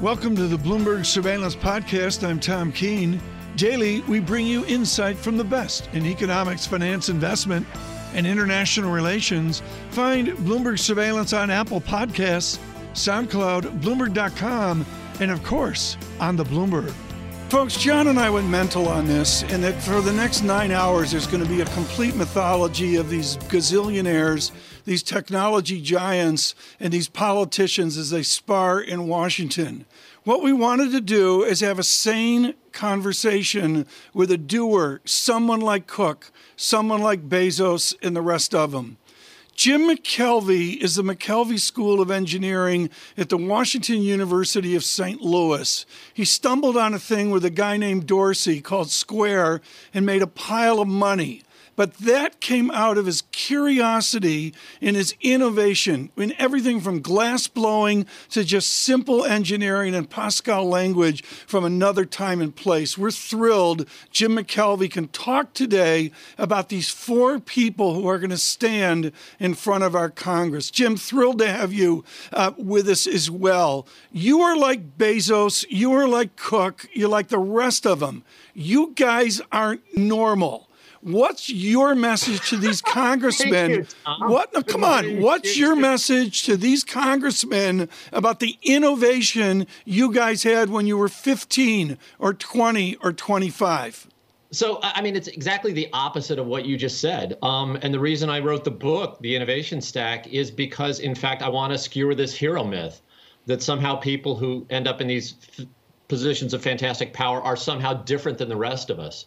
Welcome 0.00 0.34
to 0.36 0.46
the 0.46 0.56
Bloomberg 0.56 1.04
Surveillance 1.04 1.54
Podcast. 1.54 2.26
I'm 2.26 2.40
Tom 2.40 2.72
Keene. 2.72 3.20
Daily, 3.56 4.00
we 4.08 4.18
bring 4.18 4.46
you 4.46 4.64
insight 4.64 5.18
from 5.18 5.36
the 5.36 5.44
best 5.44 5.90
in 5.92 6.06
economics, 6.06 6.66
finance, 6.66 7.10
investment, 7.10 7.66
and 8.14 8.26
international 8.26 8.90
relations. 8.92 9.60
Find 9.90 10.28
Bloomberg 10.28 10.78
Surveillance 10.78 11.34
on 11.34 11.50
Apple 11.50 11.82
Podcasts, 11.82 12.58
SoundCloud, 12.94 13.82
Bloomberg.com, 13.82 14.86
and 15.20 15.30
of 15.30 15.44
course, 15.44 15.98
on 16.18 16.34
the 16.34 16.44
Bloomberg. 16.44 16.94
Folks, 17.50 17.76
John 17.76 18.06
and 18.06 18.18
I 18.18 18.30
went 18.30 18.48
mental 18.48 18.88
on 18.88 19.06
this, 19.06 19.42
and 19.52 19.62
that 19.62 19.82
for 19.82 20.00
the 20.00 20.12
next 20.12 20.42
nine 20.42 20.70
hours, 20.70 21.10
there's 21.10 21.26
going 21.26 21.42
to 21.42 21.48
be 21.48 21.60
a 21.60 21.66
complete 21.66 22.16
mythology 22.16 22.96
of 22.96 23.10
these 23.10 23.36
gazillionaires, 23.36 24.52
these 24.90 25.04
technology 25.04 25.80
giants, 25.80 26.52
and 26.80 26.92
these 26.92 27.08
politicians 27.08 27.96
as 27.96 28.10
they 28.10 28.24
spar 28.24 28.80
in 28.80 29.06
Washington. 29.06 29.86
What 30.24 30.42
we 30.42 30.52
wanted 30.52 30.90
to 30.90 31.00
do 31.00 31.44
is 31.44 31.60
have 31.60 31.78
a 31.78 31.84
sane 31.84 32.54
conversation 32.72 33.86
with 34.12 34.32
a 34.32 34.36
doer, 34.36 35.00
someone 35.04 35.60
like 35.60 35.86
Cook, 35.86 36.32
someone 36.56 37.00
like 37.02 37.28
Bezos, 37.28 37.94
and 38.02 38.16
the 38.16 38.20
rest 38.20 38.52
of 38.52 38.72
them. 38.72 38.96
Jim 39.54 39.82
McKelvey 39.82 40.78
is 40.78 40.96
the 40.96 41.04
McKelvey 41.04 41.60
School 41.60 42.00
of 42.00 42.10
Engineering 42.10 42.90
at 43.16 43.28
the 43.28 43.36
Washington 43.36 44.02
University 44.02 44.74
of 44.74 44.82
St. 44.82 45.20
Louis. 45.20 45.86
He 46.12 46.24
stumbled 46.24 46.76
on 46.76 46.94
a 46.94 46.98
thing 46.98 47.30
with 47.30 47.44
a 47.44 47.50
guy 47.50 47.76
named 47.76 48.08
Dorsey 48.08 48.60
called 48.60 48.90
Square 48.90 49.60
and 49.94 50.04
made 50.04 50.22
a 50.22 50.26
pile 50.26 50.80
of 50.80 50.88
money. 50.88 51.42
But 51.80 51.94
that 51.94 52.40
came 52.40 52.70
out 52.72 52.98
of 52.98 53.06
his 53.06 53.22
curiosity 53.32 54.52
and 54.82 54.96
his 54.96 55.14
innovation 55.22 56.10
in 56.14 56.34
everything 56.36 56.82
from 56.82 57.00
glass 57.00 57.46
blowing 57.46 58.04
to 58.32 58.44
just 58.44 58.68
simple 58.70 59.24
engineering 59.24 59.94
and 59.94 60.10
Pascal 60.10 60.66
language 60.66 61.24
from 61.24 61.64
another 61.64 62.04
time 62.04 62.42
and 62.42 62.54
place. 62.54 62.98
We're 62.98 63.10
thrilled 63.10 63.88
Jim 64.10 64.36
McKelvey 64.36 64.90
can 64.90 65.08
talk 65.08 65.54
today 65.54 66.12
about 66.36 66.68
these 66.68 66.90
four 66.90 67.40
people 67.40 67.94
who 67.94 68.06
are 68.08 68.18
going 68.18 68.28
to 68.28 68.36
stand 68.36 69.10
in 69.38 69.54
front 69.54 69.82
of 69.82 69.94
our 69.94 70.10
Congress. 70.10 70.70
Jim, 70.70 70.98
thrilled 70.98 71.38
to 71.38 71.50
have 71.50 71.72
you 71.72 72.04
uh, 72.34 72.52
with 72.58 72.90
us 72.90 73.06
as 73.06 73.30
well. 73.30 73.86
You 74.12 74.42
are 74.42 74.54
like 74.54 74.98
Bezos, 74.98 75.64
you 75.70 75.94
are 75.94 76.06
like 76.06 76.36
Cook, 76.36 76.86
you're 76.92 77.08
like 77.08 77.28
the 77.28 77.38
rest 77.38 77.86
of 77.86 78.00
them. 78.00 78.22
You 78.52 78.92
guys 78.94 79.40
aren't 79.50 79.96
normal. 79.96 80.66
What's 81.02 81.48
your 81.48 81.94
message 81.94 82.50
to 82.50 82.56
these 82.56 82.82
congressmen? 82.82 83.70
you, 83.70 83.86
what? 84.18 84.52
No, 84.52 84.62
come 84.62 84.84
on. 84.84 85.20
What's 85.20 85.56
your 85.56 85.74
message 85.74 86.42
to 86.44 86.56
these 86.56 86.84
congressmen 86.84 87.88
about 88.12 88.40
the 88.40 88.58
innovation 88.62 89.66
you 89.84 90.12
guys 90.12 90.42
had 90.42 90.68
when 90.70 90.86
you 90.86 90.98
were 90.98 91.08
15 91.08 91.96
or 92.18 92.34
20 92.34 92.96
or 92.96 93.12
25? 93.12 94.08
So, 94.52 94.80
I 94.82 95.00
mean, 95.00 95.14
it's 95.14 95.28
exactly 95.28 95.72
the 95.72 95.88
opposite 95.92 96.38
of 96.40 96.46
what 96.46 96.66
you 96.66 96.76
just 96.76 97.00
said. 97.00 97.38
Um, 97.40 97.78
and 97.82 97.94
the 97.94 98.00
reason 98.00 98.28
I 98.28 98.40
wrote 98.40 98.64
the 98.64 98.72
book, 98.72 99.18
The 99.20 99.36
Innovation 99.36 99.80
Stack, 99.80 100.26
is 100.26 100.50
because, 100.50 100.98
in 100.98 101.14
fact, 101.14 101.40
I 101.40 101.48
want 101.48 101.72
to 101.72 101.78
skewer 101.78 102.16
this 102.16 102.34
hero 102.34 102.64
myth 102.64 103.00
that 103.46 103.62
somehow 103.62 103.94
people 103.96 104.34
who 104.34 104.66
end 104.68 104.88
up 104.88 105.00
in 105.00 105.06
these 105.06 105.34
f- 105.56 105.66
positions 106.08 106.52
of 106.52 106.62
fantastic 106.62 107.12
power 107.12 107.40
are 107.40 107.56
somehow 107.56 107.94
different 107.94 108.38
than 108.38 108.48
the 108.48 108.56
rest 108.56 108.90
of 108.90 108.98
us. 108.98 109.26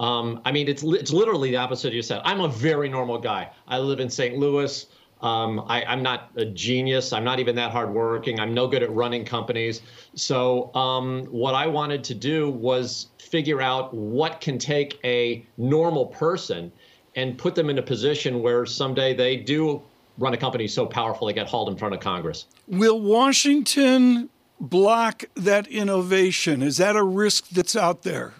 Um, 0.00 0.40
I 0.46 0.50
mean, 0.50 0.66
it's 0.66 0.82
it's 0.82 1.12
literally 1.12 1.50
the 1.50 1.58
opposite 1.58 1.88
of 1.88 1.94
you 1.94 2.02
said. 2.02 2.22
I'm 2.24 2.40
a 2.40 2.48
very 2.48 2.88
normal 2.88 3.18
guy. 3.18 3.50
I 3.68 3.78
live 3.78 4.00
in 4.00 4.08
St. 4.08 4.36
Louis. 4.36 4.86
Um, 5.20 5.62
I, 5.68 5.82
am 5.92 6.02
not 6.02 6.30
a 6.36 6.46
genius. 6.46 7.12
I'm 7.12 7.24
not 7.24 7.38
even 7.40 7.54
that 7.56 7.70
hardworking. 7.70 8.40
I'm 8.40 8.54
no 8.54 8.66
good 8.66 8.82
at 8.82 8.90
running 8.90 9.26
companies. 9.26 9.82
So 10.14 10.74
um, 10.74 11.26
what 11.26 11.54
I 11.54 11.66
wanted 11.66 12.02
to 12.04 12.14
do 12.14 12.50
was 12.50 13.08
figure 13.18 13.60
out 13.60 13.92
what 13.92 14.40
can 14.40 14.58
take 14.58 14.98
a 15.04 15.44
normal 15.58 16.06
person 16.06 16.72
and 17.16 17.36
put 17.36 17.54
them 17.54 17.68
in 17.68 17.76
a 17.76 17.82
position 17.82 18.40
where 18.40 18.64
someday 18.64 19.14
they 19.14 19.36
do 19.36 19.82
run 20.16 20.32
a 20.32 20.38
company 20.38 20.66
so 20.66 20.86
powerful 20.86 21.26
they 21.26 21.34
get 21.34 21.46
hauled 21.46 21.68
in 21.68 21.76
front 21.76 21.92
of 21.92 22.00
Congress. 22.00 22.46
Will 22.66 22.98
Washington 22.98 24.30
block 24.58 25.24
that 25.34 25.66
innovation? 25.66 26.62
Is 26.62 26.78
that 26.78 26.96
a 26.96 27.02
risk 27.02 27.50
that's 27.50 27.76
out 27.76 28.02
there? 28.02 28.32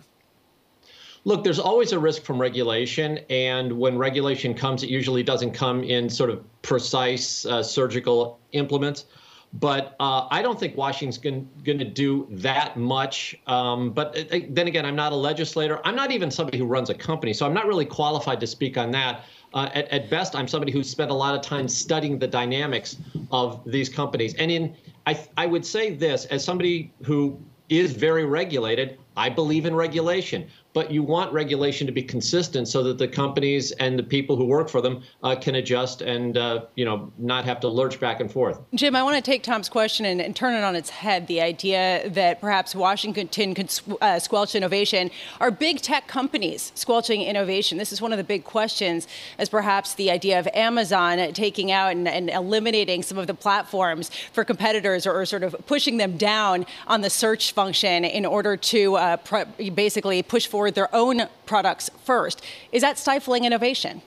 Look, 1.24 1.44
there's 1.44 1.58
always 1.58 1.92
a 1.92 1.98
risk 1.98 2.22
from 2.22 2.40
regulation, 2.40 3.20
and 3.28 3.72
when 3.72 3.98
regulation 3.98 4.54
comes, 4.54 4.82
it 4.82 4.88
usually 4.88 5.22
doesn't 5.22 5.52
come 5.52 5.84
in 5.84 6.08
sort 6.08 6.30
of 6.30 6.42
precise 6.62 7.44
uh, 7.44 7.62
surgical 7.62 8.38
implements. 8.52 9.04
But 9.52 9.96
uh, 9.98 10.28
I 10.30 10.42
don't 10.42 10.58
think 10.58 10.76
Washington's 10.76 11.18
going 11.18 11.78
to 11.78 11.84
do 11.84 12.26
that 12.30 12.76
much. 12.76 13.36
Um, 13.48 13.90
but 13.90 14.16
uh, 14.16 14.36
uh, 14.36 14.40
then 14.48 14.68
again, 14.68 14.86
I'm 14.86 14.94
not 14.94 15.12
a 15.12 15.16
legislator. 15.16 15.80
I'm 15.84 15.96
not 15.96 16.12
even 16.12 16.30
somebody 16.30 16.56
who 16.56 16.66
runs 16.66 16.88
a 16.88 16.94
company, 16.94 17.32
so 17.32 17.46
I'm 17.46 17.54
not 17.54 17.66
really 17.66 17.84
qualified 17.84 18.38
to 18.40 18.46
speak 18.46 18.78
on 18.78 18.92
that. 18.92 19.24
Uh, 19.52 19.68
at, 19.74 19.88
at, 19.88 20.08
best, 20.08 20.36
I'm 20.36 20.46
somebody 20.46 20.70
who's 20.70 20.88
spent 20.88 21.10
a 21.10 21.14
lot 21.14 21.34
of 21.34 21.42
time 21.42 21.66
studying 21.66 22.20
the 22.20 22.28
dynamics 22.28 22.96
of 23.32 23.60
these 23.66 23.88
companies. 23.88 24.34
And 24.34 24.50
in, 24.50 24.76
I, 25.06 25.18
I 25.36 25.46
would 25.46 25.66
say 25.66 25.92
this 25.92 26.26
as 26.26 26.44
somebody 26.44 26.92
who 27.02 27.36
is 27.68 27.92
very 27.92 28.24
regulated, 28.24 28.98
I 29.16 29.28
believe 29.28 29.66
in 29.66 29.74
regulation 29.74 30.48
but 30.72 30.90
you 30.90 31.02
want 31.02 31.32
regulation 31.32 31.86
to 31.86 31.92
be 31.92 32.02
consistent 32.02 32.68
so 32.68 32.82
that 32.82 32.98
the 32.98 33.08
companies 33.08 33.72
and 33.72 33.98
the 33.98 34.02
people 34.02 34.36
who 34.36 34.44
work 34.44 34.68
for 34.68 34.80
them 34.80 35.02
uh, 35.22 35.34
can 35.34 35.56
adjust 35.56 36.02
and 36.02 36.36
uh, 36.36 36.64
you 36.76 36.84
know 36.84 37.12
not 37.18 37.44
have 37.44 37.60
to 37.60 37.68
lurch 37.68 37.98
back 37.98 38.20
and 38.20 38.30
forth. 38.30 38.60
Jim, 38.74 38.94
I 38.94 39.02
want 39.02 39.16
to 39.16 39.22
take 39.22 39.42
Tom's 39.42 39.68
question 39.68 40.06
and, 40.06 40.20
and 40.20 40.34
turn 40.34 40.54
it 40.54 40.62
on 40.62 40.76
its 40.76 40.90
head. 40.90 41.26
The 41.26 41.40
idea 41.40 42.08
that 42.10 42.40
perhaps 42.40 42.74
Washington 42.74 43.54
could 43.54 43.80
uh, 44.00 44.18
squelch 44.18 44.54
innovation 44.54 45.10
are 45.40 45.50
big 45.50 45.80
tech 45.80 46.06
companies 46.06 46.72
squelching 46.74 47.22
innovation. 47.22 47.78
This 47.78 47.92
is 47.92 48.00
one 48.00 48.12
of 48.12 48.18
the 48.18 48.24
big 48.24 48.44
questions, 48.44 49.08
as 49.38 49.48
perhaps 49.48 49.94
the 49.94 50.10
idea 50.10 50.38
of 50.38 50.48
Amazon 50.54 51.32
taking 51.32 51.72
out 51.72 51.92
and, 51.92 52.06
and 52.06 52.30
eliminating 52.30 53.02
some 53.02 53.18
of 53.18 53.26
the 53.26 53.34
platforms 53.34 54.10
for 54.32 54.44
competitors 54.44 55.06
or, 55.06 55.20
or, 55.20 55.26
sort 55.30 55.42
of 55.42 55.54
pushing 55.66 55.96
them 55.96 56.16
down 56.16 56.66
on 56.86 57.02
the 57.02 57.10
search 57.10 57.52
function 57.52 58.04
in 58.04 58.26
order 58.26 58.56
to 58.56 58.96
uh, 59.10 59.16
pr- 59.18 59.70
basically 59.74 60.22
push 60.22 60.46
forward 60.46 60.74
their 60.74 60.94
own 60.94 61.28
products 61.46 61.90
first. 62.04 62.42
Is 62.72 62.82
that 62.82 62.98
stifling 62.98 63.44
innovation? 63.44 64.02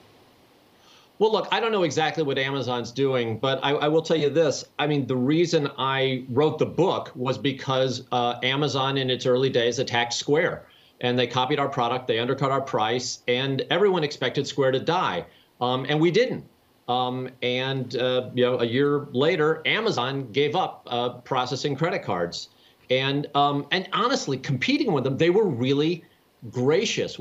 Well, 1.19 1.31
look, 1.31 1.47
I 1.51 1.59
don't 1.59 1.71
know 1.71 1.83
exactly 1.83 2.23
what 2.23 2.37
Amazon's 2.37 2.91
doing, 2.91 3.37
but 3.37 3.59
I, 3.63 3.71
I, 3.71 3.87
will 3.87 4.01
tell 4.01 4.17
you 4.17 4.29
this. 4.29 4.65
I 4.79 4.87
mean, 4.87 5.05
the 5.05 5.15
reason 5.15 5.69
I 5.77 6.25
wrote 6.29 6.57
the 6.57 6.65
book 6.65 7.11
was 7.15 7.37
because 7.37 8.03
uh, 8.11 8.39
Amazon 8.41 8.97
in 8.97 9.09
its 9.09 9.25
early 9.25 9.49
days 9.49 9.79
attacked 9.79 10.13
Square 10.13 10.65
and 11.01 11.17
they 11.19 11.27
copied 11.27 11.59
our 11.59 11.69
product, 11.69 12.07
they 12.07 12.17
undercut 12.19 12.51
our 12.51 12.61
price, 12.61 13.19
and 13.27 13.65
everyone 13.69 14.03
expected 14.03 14.47
Square 14.47 14.71
to 14.71 14.79
die. 14.79 15.25
Um, 15.61 15.85
and 15.87 16.01
we 16.01 16.11
didn't. 16.11 16.45
Um, 16.87 17.29
and 17.41 17.95
uh, 17.95 18.29
you 18.33 18.43
know, 18.43 18.59
a 18.59 18.65
year 18.65 19.07
later, 19.11 19.61
Amazon 19.65 20.31
gave 20.31 20.55
up 20.55 20.87
uh, 20.89 21.09
processing 21.09 21.75
credit 21.75 22.03
cards, 22.03 22.49
and 22.89 23.27
um, 23.35 23.65
and 23.71 23.87
honestly, 23.93 24.37
competing 24.37 24.91
with 24.91 25.03
them, 25.03 25.17
they 25.17 25.29
were 25.29 25.45
really 25.47 26.03
gracious. 26.51 27.19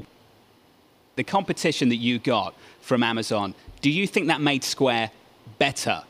The 1.17 1.25
competition 1.25 1.89
that 1.91 1.97
you 1.97 2.19
got 2.19 2.55
from 2.81 3.03
Amazon, 3.03 3.55
do 3.81 3.91
you 3.91 4.07
think 4.07 4.29
that 4.29 4.41
made 4.41 4.65
Square 4.65 5.11
better? 5.59 6.03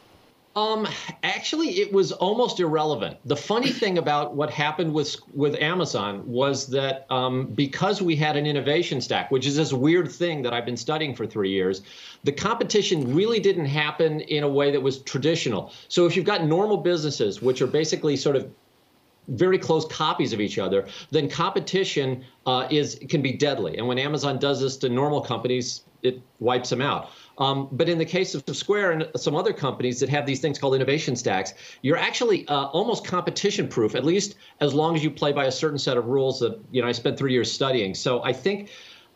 Um, 0.55 0.87
actually, 1.23 1.81
it 1.81 1.93
was 1.93 2.13
almost 2.13 2.61
irrelevant. 2.61 3.17
The 3.25 3.37
funny 3.37 3.71
thing 3.81 3.99
about 3.99 4.35
what 4.35 4.51
happened 4.51 4.93
with 4.93 5.17
with 5.35 5.55
Amazon 5.57 6.23
was 6.27 6.67
that 6.69 7.07
um, 7.11 7.47
because 7.47 8.03
we 8.03 8.17
had 8.17 8.37
an 8.37 8.47
innovation 8.47 9.01
stack, 9.01 9.31
which 9.31 9.47
is 9.47 9.57
this 9.57 9.73
weird 9.73 10.11
thing 10.11 10.43
that 10.43 10.53
I've 10.53 10.67
been 10.67 10.77
studying 10.77 11.15
for 11.15 11.27
three 11.27 11.51
years, 11.51 11.83
the 12.25 12.33
competition 12.33 13.15
really 13.15 13.41
didn't 13.41 13.67
happen 13.67 14.21
in 14.21 14.45
a 14.45 14.49
way 14.49 14.71
that 14.71 14.81
was 14.81 14.99
traditional. 15.03 15.73
So 15.89 16.07
if 16.07 16.17
you've 16.17 16.27
got 16.27 16.45
normal 16.45 16.77
businesses, 16.77 17.41
which 17.41 17.63
are 17.63 17.67
basically 17.67 18.17
sort 18.17 18.37
of 18.37 18.51
very 19.29 19.59
close 19.59 19.87
copies 19.87 20.33
of 20.33 20.41
each 20.41 20.59
other, 20.59 20.87
then 21.11 21.29
competition 21.29 22.25
uh, 22.47 22.67
is 22.71 22.99
can 23.09 23.23
be 23.23 23.33
deadly. 23.33 23.79
And 23.79 23.87
when 23.87 23.99
Amazon 23.99 24.39
does 24.39 24.61
this 24.61 24.77
to 24.79 24.89
normal 24.89 25.21
companies, 25.21 25.85
it 26.03 26.21
wipes 26.41 26.71
them 26.71 26.81
out. 26.81 27.11
Um, 27.39 27.69
but 27.73 27.89
in 27.89 27.99
the 27.99 28.05
case 28.05 28.35
of 28.35 28.45
Square 28.55 28.93
and 28.93 29.09
some 29.17 29.35
other 29.35 29.53
companies 29.53 30.01
that 30.01 30.09
have 30.09 30.27
these 30.27 30.41
things 30.41 30.59
called 30.59 30.75
innovation 30.75 31.17
stacks, 31.17 31.55
you're 31.83 31.97
actually 31.97 32.47
uh, 32.49 32.67
almost 32.67 33.07
competition 33.07 33.69
proof, 33.69 33.95
at 33.95 34.05
least 34.05 34.35
as 34.61 34.75
long 34.75 34.95
as 34.97 35.03
you 35.03 35.11
play 35.11 35.33
by 35.33 35.47
a 35.47 35.53
certain 35.53 35.79
set 35.79 35.97
of 35.97 36.07
rules 36.07 36.41
that 36.41 36.61
you 36.71 36.83
know 36.83 36.89
I 36.89 36.93
spent 36.93 37.19
three 37.19 37.33
years 37.33 37.51
studying. 37.51 37.95
So 37.95 38.23
I 38.23 38.33
think 38.33 38.71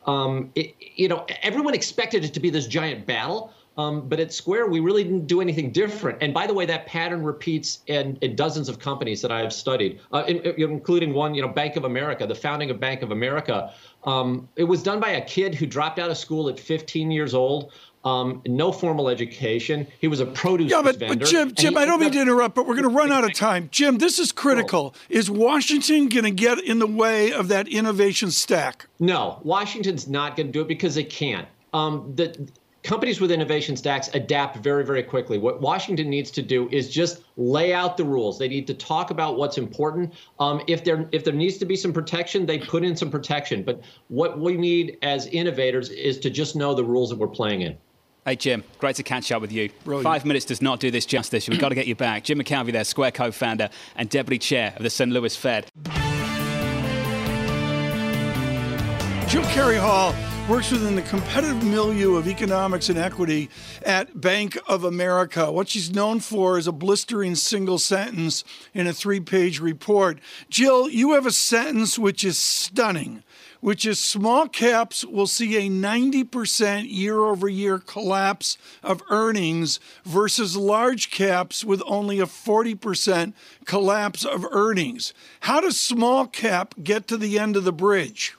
um, 0.07 0.51
it, 0.55 0.75
you 0.79 1.09
know 1.09 1.27
everyone 1.43 1.75
expected 1.75 2.25
it 2.25 2.33
to 2.35 2.41
be 2.41 2.49
this 2.49 2.67
giant 2.67 3.07
battle, 3.07 3.53
Um, 3.77 4.09
but 4.09 4.21
at 4.21 4.33
Square, 4.33 4.69
we 4.69 4.81
really 4.81 5.05
didn't 5.05 5.27
do 5.27 5.41
anything 5.41 5.71
different. 5.71 6.19
And 6.23 6.33
by 6.33 6.47
the 6.47 6.55
way, 6.55 6.65
that 6.67 6.87
pattern 6.87 7.23
repeats 7.23 7.81
in, 7.87 8.17
in 8.23 8.35
dozens 8.35 8.69
of 8.69 8.79
companies 8.79 9.21
that 9.23 9.31
I 9.31 9.41
have 9.41 9.53
studied, 9.53 10.01
uh, 10.13 10.25
in, 10.27 10.39
including 10.61 11.13
one, 11.13 11.35
you 11.35 11.43
know, 11.43 11.49
Bank 11.49 11.77
of 11.77 11.85
America, 11.85 12.27
the 12.27 12.35
founding 12.35 12.71
of 12.71 12.81
Bank 12.81 13.03
of 13.03 13.11
America. 13.11 13.73
Um, 14.05 14.49
it 14.57 14.65
was 14.65 14.83
done 14.83 15.01
by 15.01 15.11
a 15.11 15.25
kid 15.25 15.55
who 15.55 15.67
dropped 15.67 15.99
out 15.99 16.11
of 16.11 16.17
school 16.17 16.49
at 16.49 16.59
15 16.59 17.11
years 17.11 17.35
old. 17.35 17.73
Um, 18.05 18.41
no 18.47 18.71
formal 18.71 19.09
education. 19.09 19.85
He 19.99 20.07
was 20.07 20.21
a 20.21 20.27
produce 20.27 20.71
yeah, 20.71 20.81
but, 20.81 20.97
vendor. 20.97 21.19
But 21.19 21.29
Jim, 21.29 21.53
Jim, 21.55 21.77
I 21.77 21.85
don't 21.85 21.99
mean 21.99 22.13
to 22.13 22.23
interrupt, 22.23 22.55
but 22.55 22.65
we're 22.65 22.77
going 22.77 22.89
to 22.89 22.97
run 22.97 23.11
out 23.11 23.25
of 23.25 23.35
time. 23.35 23.69
Jim, 23.73 23.99
this 23.99 24.21
is 24.21 24.31
critical. 24.31 24.95
Is 25.09 25.29
Washington 25.29 26.09
going 26.09 26.23
to 26.23 26.31
get 26.31 26.61
in 26.61 26.79
the 26.79 26.87
way 26.87 27.33
of 27.33 27.49
that 27.49 27.67
innovation 27.67 28.31
stack? 28.31 28.87
No, 29.01 29.41
Washington's 29.43 30.07
not 30.07 30.37
going 30.37 30.47
to 30.47 30.53
do 30.53 30.61
it 30.61 30.69
because 30.69 30.95
they 30.95 31.03
can't. 31.03 31.49
Um, 31.75 32.13
the 32.15 32.49
companies 32.87 33.21
with 33.21 33.33
innovation 33.33 33.77
stacks 33.77 34.09
adapt 34.15 34.59
very, 34.59 34.85
very 34.85 35.03
quickly. 35.03 35.39
What 35.39 35.61
Washington 35.61 36.09
needs 36.09 36.31
to 36.31 36.41
do 36.41 36.69
is 36.71 36.89
just 36.89 37.23
lay 37.37 37.75
out 37.75 37.97
the 37.97 38.05
rules. 38.05 38.39
They 38.39 38.49
need 38.49 38.67
to 38.69 38.75
talk 38.75 39.11
about 39.11 39.37
what's 39.37 39.59
important. 39.59 40.15
Um, 40.39 40.63
if 40.69 40.85
there 40.85 41.09
if 41.11 41.25
there 41.25 41.35
needs 41.35 41.59
to 41.59 41.67
be 41.67 41.77
some 41.77 41.93
protection, 41.93 42.47
they 42.47 42.59
put 42.59 42.85
in 42.85 42.97
some 42.97 43.11
protection. 43.11 43.65
But 43.65 43.83
what 44.09 44.39
we 44.39 44.57
need 44.57 44.99
as 45.03 45.27
innovators 45.27 45.91
is 45.91 46.19
to 46.21 46.31
just 46.31 46.55
know 46.55 46.75
the 46.75 46.85
rules 46.85 47.11
that 47.11 47.19
we're 47.19 47.27
playing 47.27 47.63
in. 47.63 47.77
Hey, 48.25 48.37
Jim, 48.37 48.65
great 48.79 48.97
to 48.97 49.03
catch 49.03 49.31
up 49.31 49.41
with 49.41 49.53
you. 49.53 49.69
Brilliant. 49.85 50.05
Five 50.05 50.25
minutes 50.25 50.47
does 50.47 50.63
not 50.63 50.81
do 50.81 50.91
this 50.91 51.07
justice. 51.07 51.49
We've 51.49 51.61
got 51.61 51.69
to 51.69 51.75
get 51.75 51.87
you 51.87 51.95
back. 51.95 52.25
Jim 52.25 52.39
McKelvey 52.39 52.73
there, 52.73 52.85
Square 52.85 53.13
co 53.13 53.31
founder 53.33 53.69
and 53.97 54.09
deputy 54.09 54.39
chair 54.39 54.73
of 54.77 54.83
the 54.83 54.91
St. 54.91 55.11
Louis 55.11 55.37
Fed. 55.37 55.67
Jill 59.29 59.43
Carey 59.45 59.77
Hall 59.77 60.15
works 60.49 60.71
within 60.71 60.95
the 60.95 61.03
competitive 61.03 61.65
milieu 61.65 62.15
of 62.15 62.29
economics 62.29 62.89
and 62.89 62.97
equity 62.97 63.51
at 63.85 64.21
Bank 64.21 64.57
of 64.69 64.85
America. 64.85 65.51
What 65.51 65.69
she's 65.69 65.93
known 65.93 66.21
for 66.21 66.57
is 66.57 66.69
a 66.69 66.73
blistering 66.73 67.35
single 67.35 67.79
sentence 67.79 68.45
in 68.73 68.87
a 68.87 68.93
three 68.93 69.19
page 69.19 69.59
report. 69.59 70.21
Jill, 70.49 70.89
you 70.89 71.15
have 71.15 71.27
a 71.27 71.33
sentence 71.33 71.99
which 71.99 72.23
is 72.23 72.39
stunning 72.39 73.25
which 73.61 73.85
is 73.85 73.99
small 73.99 74.47
caps 74.47 75.05
will 75.05 75.27
see 75.27 75.57
a 75.57 75.69
90% 75.69 76.87
year 76.89 77.25
over 77.25 77.49
year 77.49 77.79
collapse 77.79 78.59
of 78.83 79.03
earnings 79.11 79.81
versus 80.05 80.57
large 80.57 81.11
caps 81.11 81.65
with 81.65 81.83
only 81.87 82.21
a 82.21 82.27
40% 82.27 83.33
collapse 83.65 84.25
of 84.25 84.47
earnings. 84.53 85.13
How 85.41 85.61
does 85.61 85.81
small 85.81 86.29
cap 86.29 86.75
get 86.85 87.09
to 87.09 87.17
the 87.17 87.41
end 87.41 87.57
of 87.57 87.65
the 87.65 87.73
bridge? 87.73 88.37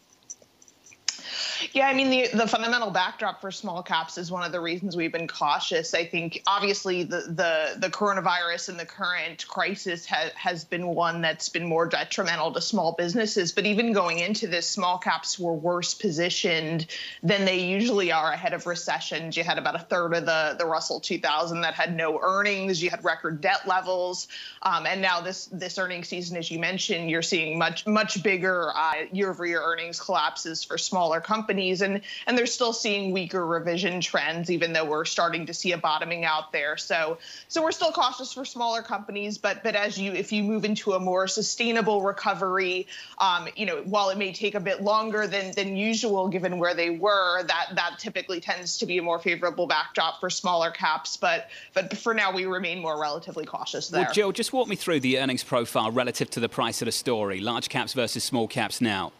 Yeah, 1.73 1.87
I 1.87 1.93
mean 1.93 2.09
the 2.09 2.27
the 2.37 2.47
fundamental 2.47 2.91
backdrop 2.91 3.41
for 3.41 3.51
small 3.51 3.83
caps 3.83 4.17
is 4.17 4.31
one 4.31 4.43
of 4.43 4.51
the 4.51 4.59
reasons 4.59 4.95
we've 4.95 5.11
been 5.11 5.27
cautious. 5.27 5.93
I 5.93 6.05
think 6.05 6.41
obviously 6.47 7.03
the 7.03 7.21
the, 7.27 7.75
the 7.79 7.89
coronavirus 7.89 8.69
and 8.69 8.79
the 8.79 8.85
current 8.85 9.47
crisis 9.47 10.05
has 10.05 10.31
has 10.33 10.63
been 10.63 10.87
one 10.87 11.21
that's 11.21 11.49
been 11.49 11.65
more 11.65 11.85
detrimental 11.85 12.51
to 12.53 12.61
small 12.61 12.93
businesses. 12.93 13.51
But 13.51 13.65
even 13.65 13.93
going 13.93 14.19
into 14.19 14.47
this, 14.47 14.67
small 14.69 14.97
caps 14.97 15.37
were 15.37 15.53
worse 15.53 15.93
positioned 15.93 16.87
than 17.21 17.45
they 17.45 17.59
usually 17.59 18.11
are 18.11 18.31
ahead 18.31 18.53
of 18.53 18.65
recessions. 18.65 19.35
You 19.35 19.43
had 19.43 19.57
about 19.57 19.75
a 19.75 19.79
third 19.79 20.13
of 20.13 20.25
the 20.25 20.55
the 20.57 20.65
Russell 20.65 20.99
2000 20.99 21.61
that 21.61 21.73
had 21.73 21.95
no 21.95 22.19
earnings. 22.21 22.81
You 22.81 22.89
had 22.89 23.03
record 23.03 23.41
debt 23.41 23.67
levels, 23.67 24.27
um, 24.61 24.85
and 24.85 25.01
now 25.01 25.21
this 25.21 25.45
this 25.47 25.77
earnings 25.77 26.07
season, 26.07 26.37
as 26.37 26.49
you 26.49 26.59
mentioned, 26.59 27.09
you're 27.09 27.21
seeing 27.21 27.57
much 27.57 27.85
much 27.85 28.23
bigger 28.23 28.71
year 29.11 29.31
over 29.31 29.45
year 29.45 29.61
earnings 29.61 29.99
collapses 29.99 30.63
for 30.63 30.77
smaller 30.77 31.19
companies 31.19 31.56
companies 31.57 31.81
and 31.81 32.01
and 32.27 32.37
they're 32.37 32.45
still 32.45 32.73
seeing 32.73 33.11
weaker 33.11 33.45
revision 33.45 33.99
trends 33.99 34.51
even 34.51 34.73
though 34.73 34.85
we're 34.85 35.05
starting 35.05 35.45
to 35.45 35.53
see 35.53 35.71
a 35.71 35.77
bottoming 35.77 36.23
out 36.23 36.51
there. 36.51 36.77
So 36.77 37.17
so 37.47 37.63
we're 37.63 37.71
still 37.71 37.91
cautious 37.91 38.33
for 38.33 38.45
smaller 38.45 38.81
companies 38.81 39.37
but 39.37 39.63
but 39.63 39.75
as 39.75 39.97
you 39.97 40.13
if 40.13 40.31
you 40.31 40.43
move 40.43 40.65
into 40.65 40.93
a 40.93 40.99
more 40.99 41.27
sustainable 41.27 42.01
recovery 42.01 42.87
um, 43.17 43.47
you 43.55 43.65
know 43.65 43.77
while 43.85 44.09
it 44.09 44.17
may 44.17 44.31
take 44.31 44.55
a 44.55 44.59
bit 44.59 44.81
longer 44.81 45.25
than 45.27 45.51
than 45.53 45.75
usual 45.75 46.27
given 46.27 46.59
where 46.59 46.75
they 46.75 46.91
were 46.91 47.43
that 47.43 47.69
that 47.73 47.97
typically 47.97 48.39
tends 48.39 48.77
to 48.77 48.85
be 48.85 48.97
a 48.99 49.01
more 49.01 49.19
favorable 49.19 49.65
backdrop 49.67 50.19
for 50.19 50.29
smaller 50.29 50.69
caps. 50.71 51.17
But 51.17 51.49
but 51.73 51.97
for 51.97 52.13
now 52.13 52.31
we 52.31 52.45
remain 52.45 52.79
more 52.79 52.99
relatively 53.01 53.45
cautious 53.45 53.89
there. 53.89 54.03
Well 54.03 54.13
jill 54.13 54.31
just 54.31 54.53
walk 54.53 54.67
me 54.67 54.75
through 54.75 54.99
the 54.99 55.19
earnings 55.19 55.43
profile 55.43 55.91
relative 55.91 56.29
to 56.31 56.39
the 56.39 56.49
price 56.49 56.81
of 56.81 56.85
the 56.85 56.91
story 56.91 57.39
large 57.39 57.69
caps 57.69 57.93
versus 57.93 58.23
small 58.23 58.47
caps 58.47 58.79
now 58.79 59.11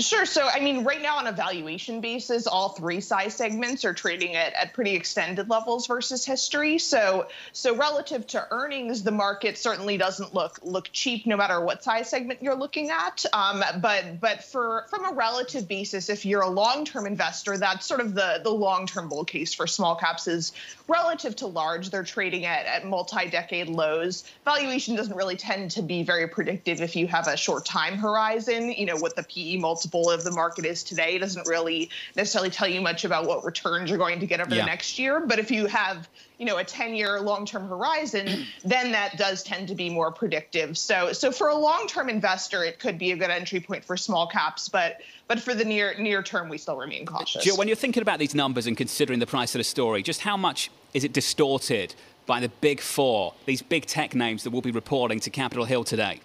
Sure. 0.00 0.26
So, 0.26 0.48
I 0.52 0.58
mean, 0.58 0.82
right 0.82 1.00
now 1.00 1.18
on 1.18 1.28
a 1.28 1.32
valuation 1.32 2.00
basis, 2.00 2.48
all 2.48 2.70
three 2.70 3.00
size 3.00 3.36
segments 3.36 3.84
are 3.84 3.94
trading 3.94 4.34
at, 4.34 4.52
at 4.54 4.72
pretty 4.72 4.92
extended 4.96 5.48
levels 5.48 5.86
versus 5.86 6.24
history. 6.24 6.78
So, 6.78 7.28
so 7.52 7.76
relative 7.76 8.26
to 8.28 8.44
earnings, 8.50 9.04
the 9.04 9.12
market 9.12 9.56
certainly 9.56 9.96
doesn't 9.96 10.34
look 10.34 10.58
look 10.64 10.90
cheap, 10.92 11.26
no 11.26 11.36
matter 11.36 11.60
what 11.60 11.84
size 11.84 12.10
segment 12.10 12.42
you're 12.42 12.56
looking 12.56 12.90
at. 12.90 13.24
Um, 13.32 13.62
but 13.80 14.20
but 14.20 14.42
for 14.42 14.84
from 14.90 15.04
a 15.04 15.12
relative 15.12 15.68
basis, 15.68 16.08
if 16.08 16.26
you're 16.26 16.42
a 16.42 16.50
long 16.50 16.84
term 16.84 17.06
investor, 17.06 17.56
that's 17.56 17.86
sort 17.86 18.00
of 18.00 18.14
the 18.14 18.40
the 18.42 18.50
long 18.50 18.88
term 18.88 19.08
bull 19.08 19.24
case 19.24 19.54
for 19.54 19.68
small 19.68 19.94
caps 19.94 20.26
is 20.26 20.52
relative 20.88 21.36
to 21.36 21.46
large. 21.46 21.90
They're 21.90 22.02
trading 22.02 22.46
at 22.46 22.66
at 22.66 22.84
multi 22.84 23.30
decade 23.30 23.68
lows. 23.68 24.24
Valuation 24.44 24.96
doesn't 24.96 25.14
really 25.16 25.36
tend 25.36 25.70
to 25.72 25.82
be 25.82 26.02
very 26.02 26.26
predictive 26.26 26.80
if 26.80 26.96
you 26.96 27.06
have 27.06 27.28
a 27.28 27.36
short 27.36 27.64
time 27.64 27.96
horizon. 27.96 28.72
You 28.72 28.86
know 28.86 28.96
what 28.96 29.14
the 29.14 29.22
PE 29.22 29.58
multiple 29.58 29.83
of 30.10 30.24
the 30.24 30.30
market 30.30 30.64
is 30.64 30.82
today 30.82 31.18
doesn't 31.18 31.46
really 31.46 31.90
necessarily 32.16 32.50
tell 32.50 32.68
you 32.68 32.80
much 32.80 33.04
about 33.04 33.26
what 33.26 33.44
returns 33.44 33.90
you're 33.90 33.98
going 33.98 34.20
to 34.20 34.26
get 34.26 34.40
over 34.40 34.54
yeah. 34.54 34.62
the 34.62 34.66
next 34.66 34.98
year. 34.98 35.20
But 35.20 35.38
if 35.38 35.50
you 35.50 35.66
have 35.66 36.08
you 36.38 36.46
know 36.46 36.58
a 36.58 36.64
10 36.64 36.94
year 36.94 37.20
long 37.20 37.46
term 37.46 37.68
horizon 37.68 38.44
then 38.64 38.92
that 38.92 39.16
does 39.16 39.42
tend 39.42 39.68
to 39.68 39.74
be 39.74 39.88
more 39.88 40.10
predictive 40.10 40.76
so 40.76 41.12
so 41.12 41.30
for 41.30 41.48
a 41.48 41.54
long 41.54 41.86
term 41.86 42.08
investor 42.08 42.64
it 42.64 42.78
could 42.78 42.98
be 42.98 43.12
a 43.12 43.16
good 43.16 43.30
entry 43.30 43.60
point 43.60 43.84
for 43.84 43.96
small 43.96 44.26
caps 44.26 44.68
but 44.68 45.00
but 45.28 45.40
for 45.40 45.54
the 45.54 45.64
near 45.64 45.94
near 45.98 46.22
term 46.22 46.48
we 46.48 46.58
still 46.58 46.76
remain 46.76 47.06
cautious 47.06 47.44
Jill, 47.44 47.56
when 47.56 47.68
you're 47.68 47.76
thinking 47.76 48.02
about 48.02 48.18
these 48.18 48.34
numbers 48.34 48.66
and 48.66 48.76
considering 48.76 49.20
the 49.20 49.26
price 49.26 49.54
of 49.54 49.58
the 49.58 49.64
story 49.64 50.02
just 50.02 50.20
how 50.20 50.36
much 50.36 50.70
is 50.92 51.04
it 51.04 51.12
distorted 51.12 51.94
by 52.26 52.40
the 52.40 52.48
big 52.60 52.80
four 52.80 53.34
these 53.46 53.62
big 53.62 53.86
tech 53.86 54.14
names 54.14 54.42
that 54.44 54.50
will 54.50 54.62
be 54.62 54.72
reporting 54.72 55.20
to 55.20 55.30
capitol 55.30 55.64
hill 55.64 55.84
today 55.84 56.20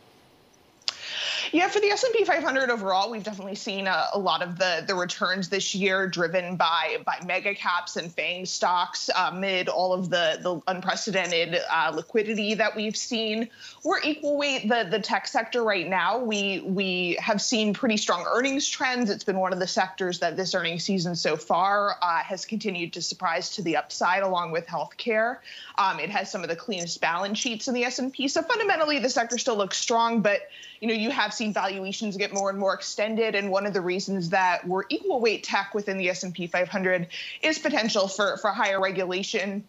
yeah, 1.51 1.67
for 1.67 1.79
the 1.79 1.87
S&P 1.87 2.25
500 2.25 2.69
overall, 2.69 3.09
we've 3.09 3.23
definitely 3.23 3.55
seen 3.55 3.87
a, 3.87 4.07
a, 4.13 4.19
lot 4.19 4.41
of 4.41 4.57
the 4.57 4.83
the 4.85 4.93
returns 4.93 5.49
this 5.49 5.73
year 5.73 6.07
driven 6.07 6.55
by 6.55 6.97
by 7.05 7.19
mega 7.25 7.55
caps 7.55 7.95
and 7.95 8.11
FANG 8.11 8.45
stocks 8.45 9.09
amid 9.15 9.69
all 9.69 9.93
of 9.93 10.09
the 10.09 10.39
the 10.41 10.61
unprecedented 10.67 11.59
uh, 11.71 11.91
liquidity 11.95 12.53
that 12.53 12.75
we've 12.75 12.97
seen. 12.97 13.49
We're 13.83 14.01
equal 14.01 14.37
weight 14.37 14.67
the 14.67 14.87
the 14.89 14.99
tech 14.99 15.27
sector 15.27 15.63
right 15.63 15.87
now. 15.87 16.19
We 16.19 16.61
we 16.61 17.17
have 17.19 17.41
seen 17.41 17.73
pretty 17.73 17.97
strong 17.97 18.25
earnings 18.27 18.67
trends. 18.67 19.09
It's 19.09 19.23
been 19.23 19.39
one 19.39 19.53
of 19.53 19.59
the 19.59 19.67
sectors 19.67 20.19
that 20.19 20.37
this 20.37 20.53
earnings 20.53 20.83
season 20.83 21.15
so 21.15 21.35
far 21.35 21.97
uh, 22.01 22.19
has 22.19 22.45
continued 22.45 22.93
to 22.93 23.01
surprise 23.01 23.49
to 23.51 23.61
the 23.61 23.77
upside, 23.77 24.23
along 24.23 24.51
with 24.51 24.67
healthcare. 24.67 25.37
Um, 25.77 25.99
it 25.99 26.09
has 26.09 26.29
some 26.29 26.43
of 26.43 26.49
the 26.49 26.55
cleanest 26.55 27.01
balance 27.01 27.39
sheets 27.39 27.67
in 27.67 27.73
the 27.73 27.85
S&P. 27.85 28.27
So 28.27 28.41
fundamentally, 28.41 28.99
the 28.99 29.09
sector 29.09 29.37
still 29.37 29.57
looks 29.57 29.77
strong, 29.77 30.21
but 30.21 30.41
you 30.79 30.87
know 30.87 30.93
you 30.93 31.09
have 31.09 31.33
seen 31.39 31.53
valuations 31.53 32.17
get 32.17 32.31
more 32.31 32.51
and 32.51 32.59
more 32.59 32.75
extended 32.75 33.33
and 33.33 33.49
one 33.49 33.65
of 33.65 33.73
the 33.73 33.81
reasons 33.81 34.29
that 34.29 34.67
we're 34.67 34.83
equal 34.89 35.19
weight 35.19 35.43
tech 35.43 35.73
within 35.73 35.97
the 35.97 36.09
S&P 36.09 36.45
500 36.45 37.07
is 37.41 37.57
potential 37.57 38.07
for 38.07 38.37
for 38.37 38.51
higher 38.51 38.79
regulation. 38.79 39.63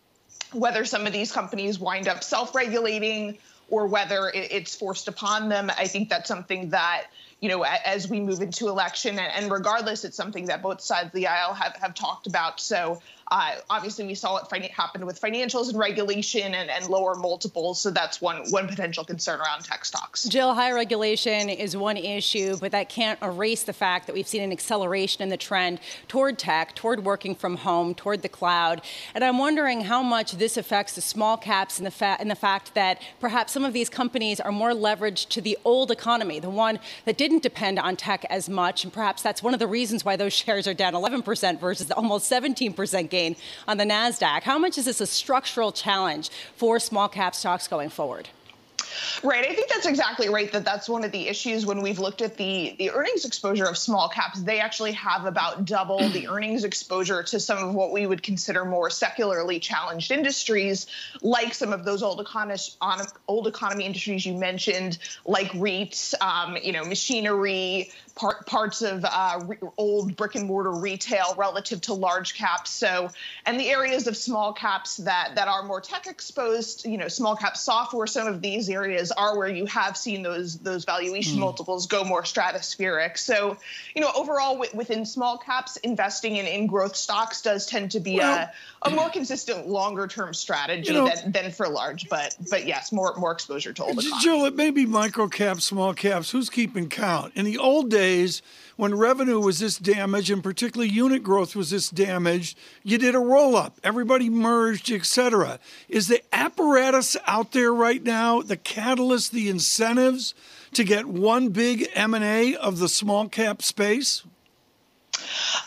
Whether 0.53 0.85
some 0.85 1.07
of 1.07 1.12
these 1.12 1.33
companies 1.33 1.79
wind 1.79 2.09
up 2.09 2.23
self-regulating 2.23 3.39
or 3.71 3.87
whether 3.87 4.31
it's 4.35 4.75
forced 4.75 5.07
upon 5.07 5.49
them 5.49 5.71
i 5.79 5.87
think 5.87 6.09
that's 6.09 6.27
something 6.27 6.71
that 6.71 7.05
you 7.40 7.49
know 7.49 7.62
as 7.62 8.09
we 8.09 8.20
move 8.20 8.40
into 8.40 8.68
election 8.68 9.18
and 9.18 9.50
regardless 9.50 10.04
it's 10.04 10.16
something 10.16 10.47
that 10.47 10.62
both 10.62 10.80
sides 10.80 11.06
of 11.06 11.12
the 11.12 11.26
aisle 11.26 11.54
have, 11.54 11.75
have 11.76 11.94
talked 11.94 12.26
about 12.26 12.61
so 12.61 13.00
uh, 13.30 13.52
obviously, 13.70 14.04
we 14.04 14.14
saw 14.14 14.32
what 14.32 14.52
happened 14.73 15.06
with 15.06 15.20
financials 15.20 15.68
and 15.68 15.78
regulation 15.78 16.52
and, 16.52 16.68
and 16.68 16.88
lower 16.88 17.14
multiples. 17.14 17.80
So 17.80 17.90
that's 17.90 18.20
one 18.20 18.42
one 18.50 18.66
potential 18.66 19.04
concern 19.04 19.40
around 19.40 19.64
tech 19.64 19.85
stocks. 19.85 20.25
Jill, 20.25 20.52
high 20.52 20.73
regulation 20.73 21.49
is 21.49 21.76
one 21.76 21.97
issue, 21.97 22.56
but 22.56 22.73
that 22.73 22.88
can't 22.88 23.23
erase 23.23 23.62
the 23.62 23.73
fact 23.73 24.09
that 24.09 24.14
we've 24.14 24.26
seen 24.26 24.42
an 24.42 24.50
acceleration 24.50 25.23
in 25.23 25.28
the 25.28 25.37
trend 25.37 25.78
toward 26.09 26.38
tech, 26.38 26.75
toward 26.75 27.04
working 27.04 27.37
from 27.37 27.59
home, 27.59 27.94
toward 27.94 28.23
the 28.23 28.28
cloud. 28.28 28.82
And 29.14 29.23
I'm 29.23 29.38
wondering 29.38 29.82
how 29.82 30.02
much 30.02 30.32
this 30.32 30.56
affects 30.56 30.97
the 30.97 31.00
small 31.00 31.37
caps 31.37 31.78
and 31.78 31.87
the, 31.87 31.92
fa- 31.92 32.16
in 32.18 32.26
the 32.26 32.35
fact 32.35 32.75
that 32.75 33.00
perhaps 33.20 33.52
some 33.52 33.64
of 33.64 33.73
these 33.73 33.88
companies 33.88 34.40
are 34.40 34.52
more 34.52 34.73
leveraged 34.73 35.28
to 35.28 35.40
the 35.40 35.56
old 35.64 35.92
economy, 35.92 36.40
the 36.40 36.50
one 36.50 36.80
that 37.04 37.16
didn't 37.30 37.42
depend 37.42 37.78
on 37.78 37.96
tech 37.96 38.26
as 38.28 38.49
much. 38.49 38.84
And 38.84 38.92
perhaps 38.92 39.22
that's 39.22 39.42
one 39.42 39.54
of 39.54 39.60
the 39.60 39.66
reasons 39.66 40.04
why 40.04 40.16
those 40.16 40.32
shares 40.32 40.66
are 40.66 40.75
down 40.75 40.92
11% 40.92 41.60
versus 41.60 41.87
the 41.87 41.94
almost 41.94 42.30
17% 42.30 43.08
gain 43.08 43.37
on 43.68 43.76
the 43.78 43.84
NASDAQ. 43.84 44.42
How 44.42 44.58
much 44.58 44.76
is 44.76 44.84
this 44.84 45.00
a 45.00 45.06
structural 45.06 45.72
challenge 45.72 46.30
for 46.56 46.78
small 46.80 47.08
cap 47.08 47.34
stocks 47.34 47.68
going 47.68 47.88
forward? 47.88 48.28
Right. 49.23 49.47
I 49.47 49.54
think 49.54 49.68
that's 49.68 49.87
exactly 49.87 50.28
right. 50.28 50.50
That 50.52 50.64
that's 50.64 50.88
one 50.88 51.04
of 51.04 51.12
the 51.12 51.28
issues 51.28 51.66
when 51.66 51.82
we've 51.82 51.99
looked 51.99 52.23
at 52.23 52.37
the 52.37 52.75
the 52.78 52.90
earnings 52.90 53.25
exposure 53.25 53.66
of 53.66 53.76
small 53.76 54.09
caps. 54.09 54.40
They 54.40 54.61
actually 54.61 54.92
have 54.92 55.25
about 55.25 55.64
double 55.64 56.09
the 56.09 56.28
earnings 56.30 56.64
exposure 56.64 57.23
to 57.23 57.40
some 57.40 57.59
of 57.59 57.75
what 57.75 57.92
we 57.92 58.06
would 58.06 58.23
consider 58.23 58.64
more 58.64 58.90
secularly 58.90 59.61
challenged 59.61 60.11
industries, 60.11 60.87
like 61.23 61.54
some 61.54 61.73
of 61.73 61.85
those 61.85 62.02
old 62.02 62.20
economy 62.20 62.56
old 63.28 63.47
economy 63.47 63.85
industries 63.85 64.25
you 64.25 64.35
mentioned, 64.35 64.99
like 65.25 65.50
REITs, 65.52 66.14
um, 66.20 66.56
you 66.62 66.73
know, 66.73 66.85
machinery, 66.85 67.90
part, 68.14 68.47
parts 68.47 68.82
of 68.82 69.04
uh, 69.04 69.40
old 69.76 70.16
brick 70.16 70.35
and 70.35 70.47
mortar 70.47 70.73
retail 70.73 71.35
relative 71.37 71.80
to 71.82 71.94
large 71.94 72.35
caps. 72.35 72.70
So, 72.70 73.11
and 73.47 73.59
the 73.59 73.68
areas 73.68 74.06
of 74.06 74.16
small 74.16 74.52
caps 74.52 74.99
that 74.99 75.32
that 75.37 75.49
are 75.49 75.62
more 75.62 75.80
tech 75.80 76.06
exposed, 76.06 76.87
you 76.87 76.99
know, 76.99 77.09
small 77.09 77.37
cap 77.37 77.56
software. 77.56 78.06
Some 78.06 78.26
of 78.26 78.42
these 78.42 78.68
areas 78.68 78.79
are 79.12 79.37
where 79.37 79.49
you 79.49 79.66
have 79.66 79.96
seen 79.96 80.22
those 80.22 80.58
those 80.58 80.84
valuation 80.84 81.37
mm. 81.37 81.40
multiples 81.40 81.87
go 81.87 82.04
more 82.04 82.22
stratospheric. 82.22 83.18
So, 83.18 83.56
you 83.94 84.00
know, 84.00 84.10
overall 84.14 84.54
w- 84.54 84.70
within 84.75 85.04
small 85.04 85.38
caps, 85.38 85.76
investing 85.78 86.37
in 86.37 86.46
in 86.46 86.66
growth 86.66 86.96
stocks 86.96 87.42
does 87.42 87.66
tend 87.66 87.92
to 87.92 88.00
be 88.00 88.16
well, 88.16 88.50
a, 88.82 88.88
a 88.88 88.90
more 88.90 89.10
consistent 89.10 89.68
longer 89.68 90.06
term 90.06 90.34
strategy 90.34 90.92
you 90.92 90.99
know, 90.99 91.08
than, 91.08 91.32
than 91.32 91.52
for 91.52 91.68
large. 91.68 92.08
But 92.08 92.37
but 92.50 92.66
yes, 92.66 92.92
more 92.92 93.14
more 93.16 93.32
exposure 93.32 93.72
to 93.72 93.84
old. 93.84 94.02
Jill, 94.20 94.44
it 94.46 94.54
may 94.54 94.70
be 94.70 94.87
micro 94.87 95.28
caps, 95.28 95.64
small 95.64 95.94
caps. 95.94 96.30
Who's 96.30 96.50
keeping 96.50 96.88
count? 96.88 97.32
In 97.34 97.44
the 97.44 97.58
old 97.58 97.90
days 97.90 98.42
when 98.80 98.94
revenue 98.94 99.38
was 99.38 99.58
this 99.58 99.76
damaged 99.76 100.30
and 100.30 100.42
particularly 100.42 100.90
unit 100.90 101.22
growth 101.22 101.54
was 101.54 101.68
this 101.68 101.90
damaged, 101.90 102.56
you 102.82 102.96
did 102.96 103.14
a 103.14 103.18
roll 103.18 103.54
up. 103.54 103.78
Everybody 103.84 104.30
merged, 104.30 104.90
etc. 104.90 105.58
Is 105.90 106.08
the 106.08 106.22
apparatus 106.32 107.14
out 107.26 107.52
there 107.52 107.75
right 107.75 108.02
now, 108.02 108.40
the 108.40 108.56
catalyst, 108.56 109.32
the 109.32 109.50
incentives 109.50 110.34
to 110.72 110.82
get 110.82 111.04
one 111.04 111.50
big 111.50 111.88
M&A 111.94 112.56
of 112.56 112.78
the 112.78 112.88
small 112.88 113.28
cap 113.28 113.60
space? 113.60 114.22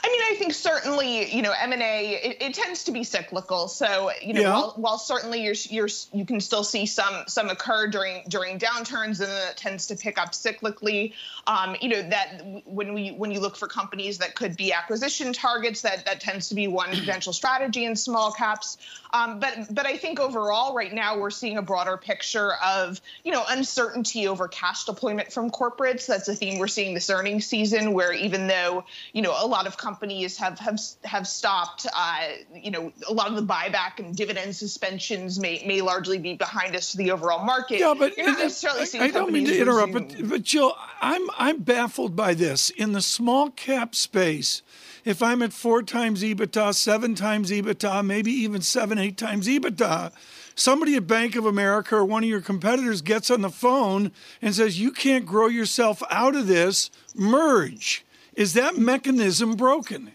I 0.03 0.09
mean, 0.09 0.21
I 0.31 0.35
think 0.37 0.53
certainly, 0.53 1.33
you 1.33 1.41
know, 1.41 1.53
M 1.59 1.71
and 1.71 1.81
A 1.81 2.09
it, 2.15 2.37
it, 2.41 2.53
tends 2.53 2.83
to 2.85 2.91
be 2.91 3.03
cyclical. 3.03 3.67
So, 3.67 4.11
you 4.21 4.33
know, 4.33 4.41
yeah. 4.41 4.51
while, 4.51 4.73
while 4.77 4.97
certainly 4.97 5.43
you're, 5.43 5.55
you're 5.69 5.89
you 6.11 6.25
can 6.25 6.39
still 6.39 6.63
see 6.63 6.85
some 6.85 7.23
some 7.27 7.49
occur 7.49 7.87
during 7.87 8.23
during 8.27 8.59
downturns, 8.59 9.19
and 9.19 9.29
then 9.29 9.49
it 9.49 9.57
tends 9.57 9.87
to 9.87 9.95
pick 9.95 10.17
up 10.17 10.31
cyclically. 10.31 11.13
Um, 11.47 11.75
you 11.81 11.89
know, 11.89 12.01
that 12.01 12.43
when 12.65 12.93
we 12.93 13.11
when 13.11 13.31
you 13.31 13.39
look 13.39 13.55
for 13.55 13.67
companies 13.67 14.17
that 14.19 14.35
could 14.35 14.55
be 14.57 14.73
acquisition 14.73 15.33
targets, 15.33 15.81
that 15.81 16.05
that 16.05 16.19
tends 16.19 16.49
to 16.49 16.55
be 16.55 16.67
one 16.67 16.89
potential 16.89 17.33
strategy 17.33 17.85
in 17.85 17.95
small 17.95 18.31
caps. 18.31 18.77
Um, 19.13 19.39
but 19.39 19.67
but 19.69 19.85
I 19.85 19.97
think 19.97 20.19
overall, 20.19 20.73
right 20.73 20.91
now 20.91 21.19
we're 21.19 21.29
seeing 21.29 21.57
a 21.57 21.61
broader 21.61 21.97
picture 21.97 22.53
of 22.65 22.99
you 23.23 23.31
know 23.31 23.43
uncertainty 23.47 24.27
over 24.27 24.47
cash 24.47 24.85
deployment 24.85 25.31
from 25.31 25.51
corporates. 25.51 26.07
That's 26.07 26.27
a 26.27 26.35
theme 26.35 26.57
we're 26.57 26.67
seeing 26.67 26.93
this 26.93 27.09
earnings 27.09 27.45
season, 27.45 27.93
where 27.93 28.11
even 28.11 28.47
though 28.47 28.85
you 29.13 29.21
know 29.21 29.35
a 29.43 29.45
lot 29.45 29.67
of 29.67 29.77
companies 29.77 30.37
have 30.37 30.57
have 30.59 30.79
have 31.03 31.27
stopped. 31.27 31.85
Uh, 31.93 32.27
you 32.53 32.71
know, 32.71 32.91
a 33.07 33.13
lot 33.13 33.27
of 33.27 33.35
the 33.35 33.43
buyback 33.43 33.99
and 33.99 34.15
dividend 34.15 34.55
suspensions 34.55 35.39
may 35.39 35.63
may 35.67 35.81
largely 35.81 36.17
be 36.17 36.35
behind 36.35 36.75
us 36.75 36.91
to 36.91 36.97
the 36.97 37.11
overall 37.11 37.43
market. 37.43 37.79
Yeah, 37.79 37.93
but 37.97 38.17
You're 38.17 38.27
not 38.27 38.39
necessarily 38.39 38.85
seeing 38.85 39.03
I, 39.03 39.07
I 39.07 39.11
don't 39.11 39.31
mean 39.31 39.45
to 39.45 39.59
interrupt, 39.59 39.93
but, 39.93 40.29
but 40.29 40.43
Jill, 40.43 40.75
I'm 41.01 41.29
I'm 41.37 41.61
baffled 41.61 42.15
by 42.15 42.33
this 42.33 42.69
in 42.69 42.93
the 42.93 43.01
small 43.01 43.49
cap 43.51 43.93
space. 43.93 44.61
If 45.05 45.21
I'm 45.21 45.41
at 45.41 45.51
four 45.51 45.83
times 45.83 46.23
EBITDA, 46.23 46.73
seven 46.73 47.13
times 47.13 47.51
EBITDA, 47.51 48.05
maybe 48.05 48.31
even 48.31 48.61
seven, 48.61 48.97
eight 48.97 49.17
times 49.17 49.47
EBITDA, 49.47 50.13
somebody 50.55 50.95
at 50.95 51.07
Bank 51.07 51.35
of 51.35 51.45
America 51.45 51.97
or 51.97 52.05
one 52.05 52.23
of 52.23 52.29
your 52.29 52.39
competitors 52.39 53.01
gets 53.01 53.29
on 53.29 53.41
the 53.41 53.49
phone 53.49 54.13
and 54.41 54.55
says, 54.55 54.79
You 54.79 54.91
can't 54.91 55.25
grow 55.25 55.47
yourself 55.47 56.01
out 56.09 56.35
of 56.35 56.47
this, 56.47 56.89
merge. 57.13 58.05
Is 58.35 58.53
that 58.53 58.77
mechanism 58.77 59.55
broken? 59.55 60.11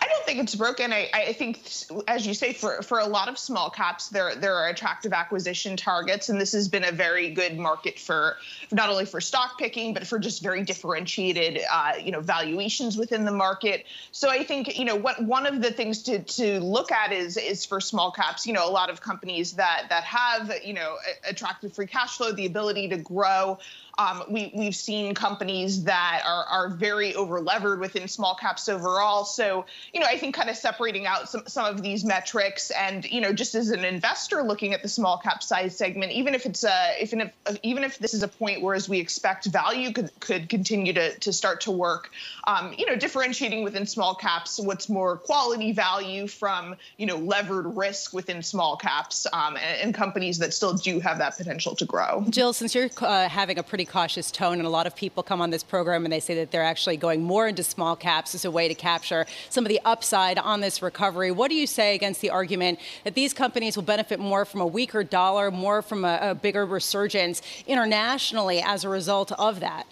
I 0.00 0.06
don't 0.08 0.24
think 0.24 0.38
it's 0.40 0.54
broken. 0.54 0.92
I, 0.92 1.10
I 1.12 1.32
think, 1.32 1.60
as 2.06 2.26
you 2.26 2.32
say, 2.34 2.52
for, 2.52 2.82
for 2.82 3.00
a 3.00 3.06
lot 3.06 3.28
of 3.28 3.38
small 3.38 3.70
caps, 3.70 4.08
there 4.08 4.34
there 4.34 4.54
are 4.54 4.68
attractive 4.68 5.12
acquisition 5.12 5.76
targets, 5.76 6.28
and 6.28 6.40
this 6.40 6.52
has 6.52 6.68
been 6.68 6.84
a 6.84 6.92
very 6.92 7.30
good 7.30 7.58
market 7.58 7.98
for 7.98 8.36
not 8.70 8.88
only 8.88 9.04
for 9.04 9.20
stock 9.20 9.58
picking, 9.58 9.94
but 9.94 10.06
for 10.06 10.18
just 10.18 10.42
very 10.42 10.62
differentiated, 10.62 11.60
uh, 11.70 11.92
you 12.02 12.12
know, 12.12 12.20
valuations 12.20 12.96
within 12.96 13.24
the 13.24 13.32
market. 13.32 13.86
So 14.12 14.30
I 14.30 14.44
think, 14.44 14.78
you 14.78 14.84
know, 14.84 14.96
what 14.96 15.22
one 15.22 15.44
of 15.44 15.60
the 15.60 15.70
things 15.70 16.02
to 16.04 16.20
to 16.20 16.60
look 16.60 16.90
at 16.92 17.12
is 17.12 17.36
is 17.36 17.66
for 17.66 17.80
small 17.80 18.10
caps, 18.10 18.46
you 18.46 18.52
know, 18.52 18.68
a 18.68 18.70
lot 18.70 18.90
of 18.90 19.00
companies 19.00 19.52
that 19.54 19.86
that 19.90 20.04
have, 20.04 20.52
you 20.64 20.72
know, 20.72 20.96
attractive 21.28 21.72
free 21.72 21.86
cash 21.86 22.16
flow, 22.16 22.32
the 22.32 22.46
ability 22.46 22.88
to 22.88 22.96
grow. 22.96 23.58
Um, 23.98 24.22
we, 24.28 24.52
we've 24.54 24.76
seen 24.76 25.14
companies 25.14 25.84
that 25.84 26.22
are, 26.24 26.44
are 26.44 26.68
very 26.70 27.14
over 27.14 27.40
levered 27.40 27.80
within 27.80 28.06
small 28.08 28.34
caps 28.34 28.68
overall. 28.68 29.24
So, 29.24 29.66
you 29.92 30.00
know, 30.00 30.06
I 30.06 30.16
think 30.16 30.34
kind 30.34 30.48
of 30.48 30.56
separating 30.56 31.06
out 31.06 31.28
some, 31.28 31.42
some 31.46 31.66
of 31.66 31.82
these 31.82 32.04
metrics 32.04 32.70
and, 32.70 33.04
you 33.04 33.20
know, 33.20 33.32
just 33.32 33.54
as 33.54 33.70
an 33.70 33.84
investor 33.84 34.42
looking 34.42 34.72
at 34.72 34.82
the 34.82 34.88
small 34.88 35.18
cap 35.18 35.42
size 35.42 35.76
segment, 35.76 36.12
even 36.12 36.34
if 36.34 36.46
it's 36.46 36.64
a, 36.64 36.94
if, 37.00 37.12
if 37.12 37.58
even 37.62 37.84
if 37.84 37.98
this 37.98 38.14
is 38.14 38.22
a 38.22 38.28
point 38.28 38.62
where 38.62 38.74
as 38.74 38.88
we 38.88 39.00
expect 39.00 39.46
value 39.46 39.92
could, 39.92 40.10
could 40.20 40.48
continue 40.48 40.92
to, 40.92 41.18
to 41.18 41.32
start 41.32 41.62
to 41.62 41.70
work, 41.70 42.10
um, 42.46 42.74
you 42.78 42.86
know, 42.86 42.96
differentiating 42.96 43.64
within 43.64 43.86
small 43.86 44.14
caps, 44.14 44.60
what's 44.60 44.88
more 44.88 45.16
quality 45.16 45.72
value 45.72 46.26
from, 46.26 46.76
you 46.96 47.06
know, 47.06 47.16
levered 47.16 47.76
risk 47.76 48.12
within 48.12 48.42
small 48.42 48.76
caps 48.76 49.26
um, 49.32 49.56
and, 49.56 49.80
and, 49.82 49.94
companies 49.94 50.38
that 50.38 50.54
still 50.54 50.74
do 50.74 51.00
have 51.00 51.18
that 51.18 51.36
potential 51.36 51.74
to 51.74 51.84
grow. 51.84 52.24
Jill, 52.30 52.52
since 52.52 52.74
you're 52.74 52.90
uh, 53.00 53.28
having 53.28 53.58
a 53.58 53.62
pretty 53.62 53.84
cautious 53.88 54.30
tone, 54.30 54.58
and 54.58 54.66
a 54.66 54.70
lot 54.70 54.86
of 54.86 54.94
people 54.94 55.22
come 55.22 55.40
on 55.40 55.50
this 55.50 55.62
program 55.62 56.04
and 56.04 56.12
they 56.12 56.20
say 56.20 56.34
that 56.36 56.50
they're 56.50 56.62
actually 56.62 56.96
going 56.96 57.22
more 57.22 57.48
into 57.48 57.62
small 57.62 57.96
caps 57.96 58.34
as 58.34 58.44
a 58.44 58.50
way 58.50 58.68
to 58.68 58.74
capture 58.74 59.26
some 59.50 59.64
of 59.64 59.68
the 59.68 59.80
upside 59.84 60.38
on 60.38 60.60
this 60.60 60.82
recovery. 60.82 61.30
What 61.30 61.48
do 61.48 61.54
you 61.54 61.66
say 61.66 61.94
against 61.94 62.20
the 62.20 62.30
argument 62.30 62.78
that 63.04 63.14
these 63.14 63.34
companies 63.34 63.76
will 63.76 63.82
benefit 63.82 64.20
more 64.20 64.44
from 64.44 64.60
a 64.60 64.66
weaker 64.66 65.02
dollar, 65.02 65.50
more 65.50 65.82
from 65.82 66.04
a, 66.04 66.18
a 66.22 66.34
bigger 66.34 66.64
resurgence 66.64 67.42
internationally 67.66 68.60
as 68.60 68.84
a 68.84 68.88
result 68.88 69.32
of 69.32 69.60
that? 69.60 69.86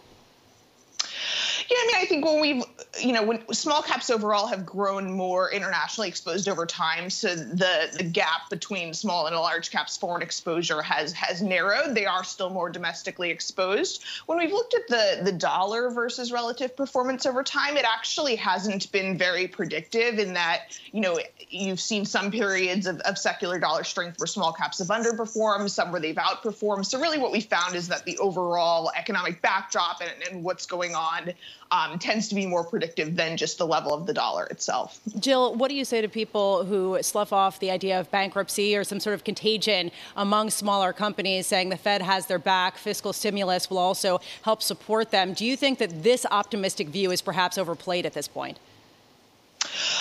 Yeah, 1.68 1.76
I 1.80 1.87
mean, 1.87 1.96
I 1.96 2.04
think 2.04 2.25
when 2.25 2.40
we've, 2.40 2.62
you 3.00 3.12
know, 3.12 3.25
when 3.25 3.52
small 3.52 3.82
caps 3.82 4.08
overall 4.08 4.46
have 4.46 4.64
grown 4.64 5.12
more 5.12 5.50
internationally 5.50 6.08
exposed 6.08 6.49
over 6.49 6.64
time, 6.64 7.11
so 7.11 7.35
the 7.35 7.88
the 7.96 8.04
gap 8.04 8.50
between 8.50 8.94
small 8.94 9.26
and 9.26 9.35
large 9.35 9.70
caps 9.70 9.96
foreign 9.96 10.23
exposure 10.23 10.80
has 10.82 11.12
has 11.12 11.42
narrowed. 11.42 11.94
They 11.94 12.06
are 12.06 12.23
still 12.23 12.50
more 12.50 12.70
domestically 12.70 13.30
exposed. 13.30 14.04
When 14.26 14.38
we've 14.38 14.52
looked 14.52 14.75
at 14.75 14.87
the 14.88 15.23
the 15.25 15.32
dollar 15.32 15.90
versus 15.90 16.30
relative 16.30 16.76
performance 16.76 17.26
over 17.26 17.42
time, 17.42 17.76
it 17.76 17.85
actually 17.85 18.37
hasn't 18.37 18.92
been 18.92 19.18
very 19.18 19.49
predictive 19.49 20.18
in 20.20 20.35
that, 20.35 20.78
you 20.92 21.00
know, 21.00 21.18
you've 21.49 21.80
seen 21.80 22.04
some 22.04 22.30
periods 22.30 22.87
of, 22.87 23.00
of 23.00 23.18
secular 23.18 23.58
dollar 23.58 23.82
strength 23.82 24.20
where 24.20 24.26
small 24.26 24.52
caps 24.52 24.78
have 24.78 24.88
underperformed, 24.88 25.68
some 25.70 25.90
where 25.90 26.00
they've 26.00 26.16
outperformed. 26.16 26.87
So 26.87 27.00
really 27.00 27.18
what 27.18 27.32
we 27.32 27.40
found 27.40 27.75
is 27.75 27.88
that 27.88 28.04
the 28.04 28.16
overall 28.18 28.92
economic 28.96 29.42
backdrop 29.42 30.00
and, 30.00 30.12
and 30.30 30.44
what's 30.44 30.66
going 30.66 30.94
on 30.94 31.32
um, 31.70 31.98
tends 31.98 32.28
to 32.28 32.34
be 32.34 32.46
more 32.46 32.64
predictive 32.64 33.16
than 33.16 33.36
just 33.36 33.58
the 33.58 33.66
level 33.66 33.92
of 33.92 34.06
the 34.06 34.14
dollar 34.14 34.44
itself. 34.46 35.00
Jill, 35.18 35.54
what 35.54 35.68
do 35.68 35.75
you 35.75 35.84
say 35.84 36.00
to 36.00 36.08
people 36.08 36.64
who 36.64 36.98
slough 37.02 37.32
off 37.32 37.58
the 37.58 37.70
idea 37.70 37.98
of 37.98 38.10
bankruptcy 38.10 38.76
or 38.76 38.84
some 38.84 39.00
sort 39.00 39.14
of 39.14 39.25
contagion 39.25 39.90
among 40.16 40.50
smaller 40.50 40.92
companies, 40.92 41.46
saying 41.46 41.68
the 41.68 41.76
Fed 41.76 42.02
has 42.02 42.26
their 42.26 42.38
back, 42.38 42.76
fiscal 42.76 43.12
stimulus 43.12 43.68
will 43.70 43.78
also 43.78 44.20
help 44.42 44.62
support 44.62 45.10
them? 45.10 45.32
Do 45.32 45.44
you 45.44 45.56
think 45.56 45.78
that 45.78 46.02
this 46.02 46.25
optimistic 46.30 46.88
view 46.88 47.10
is 47.10 47.20
perhaps 47.22 47.58
overplayed 47.58 48.06
at 48.06 48.12
this 48.12 48.28
point? 48.28 48.58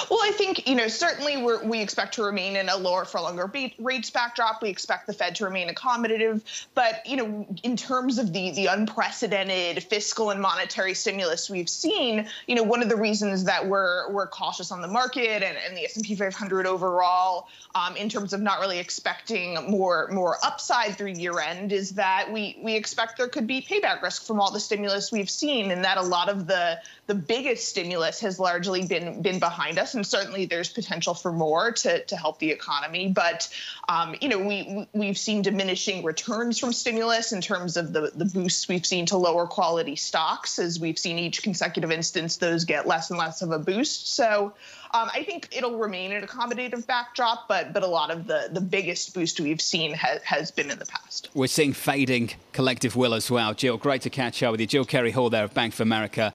Well, 0.10 0.20
I 0.24 0.32
think, 0.32 0.68
you 0.68 0.76
know, 0.76 0.88
certainly 0.88 1.44
we 1.64 1.82
expect 1.82 2.14
to 2.16 2.24
remain 2.24 2.56
in 2.56 2.70
a 2.70 2.78
lower 2.78 3.06
for 3.06 3.20
longer 3.20 3.52
rates 3.80 4.10
backdrop. 4.10 4.62
We 4.62 4.70
expect 4.70 5.08
the 5.08 5.14
Fed 5.14 5.36
to 5.36 5.46
remain 5.46 5.70
accommodative. 5.70 6.42
But, 6.74 7.06
you 7.06 7.18
know, 7.18 7.48
in 7.64 7.76
terms 7.76 8.18
of 8.18 8.34
the, 8.34 8.52
the 8.52 8.68
unprecedented 8.68 9.84
fiscal 9.84 10.30
and 10.30 10.42
monetary 10.42 10.94
stimulus 10.94 11.50
we've 11.50 11.70
seen, 11.70 12.28
you 12.48 12.56
know, 12.56 12.64
one 12.64 12.82
of 12.82 12.90
the 12.90 12.96
reasons 12.96 13.44
that 13.46 13.66
we're, 13.66 14.12
we're 14.12 14.28
cautious 14.28 14.72
on 14.72 14.82
the 14.82 14.88
market 14.88 15.44
and, 15.44 15.58
and 15.68 15.76
the 15.76 15.86
S&P 15.86 16.16
500 16.16 16.66
overall 16.66 17.48
um, 17.74 17.96
in 17.96 18.10
terms 18.10 18.34
of 18.34 18.42
not 18.42 18.60
really 18.60 18.80
expecting 18.80 19.56
more, 19.70 20.08
more 20.12 20.38
upside 20.44 20.98
through 20.98 21.08
year 21.08 21.40
end 21.40 21.72
is 21.72 21.92
that 21.92 22.32
we, 22.32 22.58
we 22.62 22.76
expect 22.76 23.18
there 23.18 23.28
could 23.28 23.48
be 23.48 23.62
payback 23.62 24.02
risk 24.02 24.26
from 24.26 24.40
all 24.40 24.52
the 24.52 24.60
stimulus 24.60 25.12
we've 25.12 25.30
seen 25.30 25.72
and 25.72 25.84
that 25.84 25.98
a 25.98 26.02
lot 26.02 26.30
of 26.30 26.48
the, 26.48 26.80
the 27.08 27.16
biggest 27.16 27.70
stimulus 27.70 28.20
has 28.20 28.40
largely 28.40 28.86
been 28.86 29.22
been 29.22 29.40
behind 29.40 29.65
us, 29.72 29.94
and 29.94 30.06
certainly 30.06 30.46
there's 30.46 30.70
potential 30.70 31.14
for 31.14 31.32
more 31.32 31.72
to, 31.72 32.04
to 32.06 32.16
help 32.16 32.40
the 32.40 32.52
economy. 32.52 33.10
But 33.10 33.50
um, 33.90 34.16
you 34.22 34.30
know, 34.30 34.40
we 34.40 34.88
we've 34.94 35.18
seen 35.18 35.42
diminishing 35.42 36.04
returns 36.04 36.60
from 36.60 36.74
stimulus 36.74 37.32
in 37.32 37.42
terms 37.42 37.78
of 37.78 37.94
the 37.94 38.12
the 38.16 38.26
boosts 38.26 38.68
we've 38.68 38.86
seen 38.86 39.06
to 39.08 39.18
lower 39.18 39.48
quality 39.48 39.96
stocks 39.96 40.60
as 40.60 40.80
we've 40.80 41.00
seen 41.00 41.20
each 41.20 41.44
consecutive 41.44 41.92
instance 41.92 42.38
those 42.38 42.66
get 42.66 42.88
less 42.88 43.10
and 43.10 43.20
less 43.20 43.42
of 43.42 43.52
a 43.52 43.60
boost. 43.60 44.14
So 44.14 44.54
um, 44.94 45.10
I 45.14 45.24
think 45.24 45.50
it'll 45.52 45.78
remain 45.78 46.12
an 46.12 46.26
accommodative 46.26 46.88
backdrop, 46.88 47.48
but 47.48 47.74
but 47.74 47.84
a 47.84 47.88
lot 47.88 48.12
of 48.12 48.28
the 48.28 48.50
the 48.52 48.62
biggest 48.62 49.14
boost 49.14 49.40
we've 49.40 49.62
seen 49.62 49.94
ha- 49.94 50.20
has 50.24 50.52
been 50.52 50.72
in 50.72 50.80
the 50.80 50.86
past. 50.86 51.30
We're 51.34 51.48
seeing 51.48 51.74
fading 51.74 52.32
collective 52.54 52.96
will 52.96 53.14
as 53.14 53.30
well. 53.30 53.54
Jill, 53.54 53.78
great 53.78 54.02
to 54.04 54.10
catch 54.10 54.42
up 54.44 54.52
with 54.52 54.62
you. 54.62 54.68
Jill 54.68 54.86
Carey 54.86 55.12
Hall 55.12 55.30
there 55.30 55.44
of 55.44 55.54
Bank 55.54 55.74
of 55.74 55.82
America. 55.82 56.34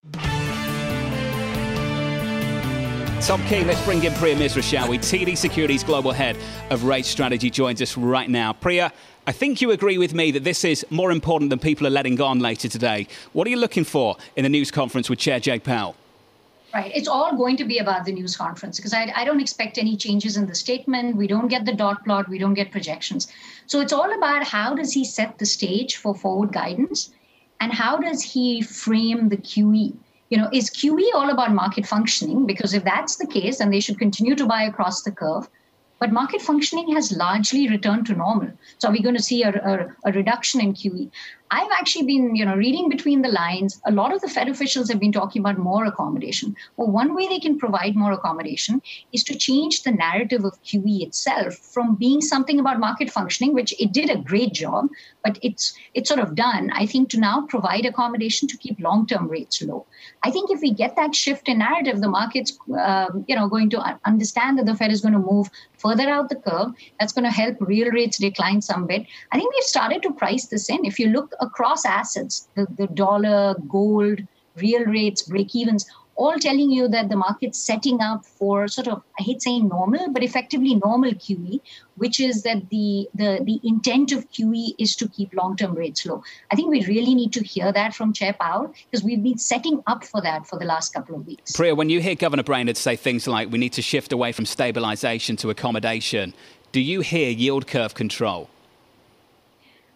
Tom 3.21 3.45
Keene, 3.49 3.67
let's 3.67 3.85
bring 3.85 4.03
in 4.03 4.15
Priya 4.15 4.35
Misra, 4.35 4.63
shall 4.63 4.89
we? 4.89 4.97
TD 4.97 5.37
Securities 5.37 5.85
Global 5.85 6.11
Head 6.11 6.39
of 6.71 6.85
Rate 6.85 7.05
Strategy 7.05 7.51
joins 7.51 7.83
us 7.83 7.95
right 7.99 8.31
now. 8.31 8.55
Priya, 8.55 8.91
I 9.27 9.33
think 9.33 9.61
you 9.61 9.73
agree 9.73 9.99
with 9.99 10.15
me 10.15 10.31
that 10.31 10.43
this 10.43 10.65
is 10.65 10.87
more 10.89 11.13
important 11.13 11.51
than 11.51 11.59
people 11.59 11.87
are 11.87 11.91
letting 11.91 12.19
on 12.19 12.39
later 12.39 12.67
today. 12.67 13.07
What 13.35 13.47
are 13.47 13.51
you 13.51 13.59
looking 13.59 13.85
for 13.85 14.17
in 14.37 14.45
the 14.45 14.49
news 14.49 14.71
conference 14.71 15.11
with 15.11 15.19
Chair 15.19 15.39
Jay 15.39 15.59
Powell? 15.59 15.97
Right. 16.73 16.91
It's 16.95 17.09
all 17.09 17.37
going 17.37 17.59
to 17.59 17.65
be 17.65 17.77
about 17.77 18.07
the 18.07 18.13
news 18.13 18.39
conference 18.39 18.79
because 18.79 18.95
I, 18.95 19.13
I 19.15 19.27
don't 19.27 19.41
expect 19.41 19.77
any 19.77 19.99
changes 19.99 20.39
in 20.39 20.47
the 20.47 20.55
statement. 20.55 21.15
We 21.17 21.27
don't 21.27 21.49
get 21.49 21.67
the 21.67 21.75
dot 21.75 22.03
plot. 22.05 22.27
We 22.27 22.39
don't 22.39 22.55
get 22.55 22.71
projections. 22.71 23.29
So 23.67 23.81
it's 23.81 23.93
all 23.93 24.17
about 24.17 24.45
how 24.45 24.75
does 24.75 24.95
he 24.95 25.05
set 25.05 25.39
the 25.39 25.47
stage 25.47 25.97
for 25.97 26.15
forward 26.15 26.53
guidance 26.53 27.11
and 27.61 27.71
how 27.71 27.99
does 27.99 28.23
he 28.23 28.63
frame 28.63 29.29
the 29.29 29.37
QE? 29.37 29.95
You 30.31 30.39
know, 30.39 30.49
is 30.53 30.71
QE 30.71 31.09
all 31.15 31.31
about 31.31 31.53
market 31.53 31.87
functioning? 31.87 32.47
Because 32.47 32.73
if 32.73 32.85
that's 32.85 33.17
the 33.17 33.27
case, 33.27 33.59
then 33.59 33.71
they 33.71 33.81
should 33.81 33.99
continue 33.99 34.35
to 34.37 34.47
buy 34.47 34.63
across 34.63 35.03
the 35.03 35.11
curve. 35.11 35.49
But 35.99 36.13
market 36.13 36.41
functioning 36.41 36.95
has 36.95 37.13
largely 37.13 37.69
returned 37.69 38.07
to 38.07 38.15
normal. 38.15 38.53
So 38.79 38.89
are 38.89 38.93
we 38.93 39.03
going 39.03 39.17
to 39.17 39.23
see 39.23 39.43
a, 39.43 39.51
a, 39.51 40.09
a 40.09 40.13
reduction 40.13 40.61
in 40.61 40.73
QE? 40.73 41.11
I've 41.51 41.71
actually 41.73 42.07
been, 42.07 42.37
you 42.37 42.45
know, 42.45 42.55
reading 42.55 42.89
between 42.89 43.23
the 43.23 43.29
lines. 43.29 43.81
A 43.87 43.91
lot 43.91 44.15
of 44.15 44.21
the 44.21 44.29
Fed 44.29 44.49
officials 44.49 44.89
have 44.89 45.01
been 45.01 45.13
talking 45.13 45.41
about 45.41 45.59
more 45.59 45.85
accommodation. 45.85 46.55
Well, 46.77 46.91
one 46.91 47.15
way 47.15 47.27
they 47.27 47.41
can 47.41 47.59
provide 47.59 47.97
more 47.97 48.13
accommodation 48.13 48.81
is 49.13 49.25
to 49.25 49.37
change 49.37 49.83
the 49.83 49.91
narrative 49.91 50.45
of 50.45 50.63
QE 50.63 51.03
itself 51.03 51.57
from 51.57 51.97
being 51.97 52.21
something 52.21 52.61
about 52.61 52.79
market 52.79 53.11
functioning, 53.11 53.53
which 53.53 53.75
it 53.81 53.93
did 53.93 54.11
a 54.11 54.19
great 54.19 54.53
job, 54.53 54.89
but 55.25 55.39
it's 55.43 55.75
it's 55.95 56.09
sort 56.09 56.21
of 56.21 56.35
done. 56.37 56.71
I 56.73 56.87
think 56.87 57.11
to 57.11 57.21
now 57.21 57.47
provide 57.49 57.85
accommodation 57.85 58.47
to 58.49 58.57
keep 58.57 58.79
long-term 58.79 59.29
rates 59.29 59.61
low. 59.61 59.87
I 60.23 60.31
think 60.31 60.51
if 60.51 60.61
we 60.61 60.73
get 60.73 60.95
that 60.97 61.15
shift 61.15 61.49
in 61.49 61.59
narrative, 61.59 62.01
the 62.01 62.09
market's, 62.09 62.57
um, 62.79 63.25
you 63.27 63.35
know, 63.35 63.49
going 63.49 63.71
to 63.71 63.99
understand 64.05 64.59
that 64.59 64.67
the 64.67 64.77
Fed 64.77 64.93
is 64.93 65.01
going 65.01 65.15
to 65.15 65.19
move 65.19 65.51
further 65.79 66.09
out 66.09 66.29
the 66.29 66.37
curve. 66.37 66.73
That's 66.99 67.13
going 67.13 67.25
to 67.25 67.31
help 67.31 67.57
real 67.61 67.91
rates 67.91 68.19
decline 68.19 68.61
some 68.63 68.87
bit. 68.87 69.07
I 69.33 69.39
think 69.39 69.53
we've 69.53 69.65
started 69.65 70.03
to 70.03 70.13
price 70.13 70.47
this 70.47 70.69
in. 70.69 70.85
If 70.85 70.99
you 70.99 71.09
look 71.09 71.35
across 71.41 71.85
assets, 71.85 72.49
the, 72.55 72.67
the 72.77 72.87
dollar, 72.89 73.55
gold, 73.69 74.21
real 74.57 74.85
rates, 74.85 75.23
break 75.23 75.55
evens, 75.55 75.87
all 76.21 76.39
telling 76.39 76.71
you 76.71 76.87
that 76.87 77.09
the 77.09 77.17
market's 77.17 77.59
setting 77.59 78.01
up 78.03 78.27
for 78.27 78.69
sort 78.69 78.89
of 78.89 79.03
I 79.19 79.23
hate 79.23 79.41
saying 79.41 79.69
normal, 79.69 80.11
but 80.11 80.23
effectively 80.23 80.75
normal 80.75 81.13
QE, 81.13 81.61
which 81.97 82.21
is 82.21 82.43
that 82.43 82.69
the 82.69 83.09
the 83.15 83.41
the 83.43 83.59
intent 83.65 84.13
of 84.13 84.31
QE 84.31 84.75
is 84.79 84.95
to 84.97 85.09
keep 85.09 85.33
long-term 85.33 85.75
rates 85.75 86.05
low. 86.05 86.23
I 86.51 86.57
think 86.57 86.69
we 86.69 86.85
really 86.85 87.15
need 87.15 87.33
to 87.33 87.43
hear 87.43 87.73
that 87.73 87.95
from 87.95 88.13
Chair 88.13 88.35
Powell 88.39 88.75
because 88.91 89.03
we've 89.03 89.23
been 89.23 89.39
setting 89.39 89.83
up 89.87 90.05
for 90.05 90.21
that 90.21 90.47
for 90.47 90.59
the 90.59 90.67
last 90.67 90.93
couple 90.93 91.15
of 91.17 91.27
weeks. 91.27 91.53
Priya, 91.53 91.75
when 91.75 91.89
you 91.89 92.01
hear 92.01 92.15
Governor 92.15 92.43
Brainard 92.43 92.77
say 92.77 92.97
things 92.97 93.27
like 93.27 93.51
we 93.51 93.59
need 93.59 93.73
to 93.73 93.83
shift 93.83 94.13
away 94.13 94.33
from 94.33 94.45
stabilization 94.45 95.37
to 95.37 95.49
accommodation, 95.49 96.35
do 96.73 96.81
you 96.81 97.01
hear 97.01 97.31
yield 97.31 97.67
curve 97.67 97.95
control? 97.95 98.51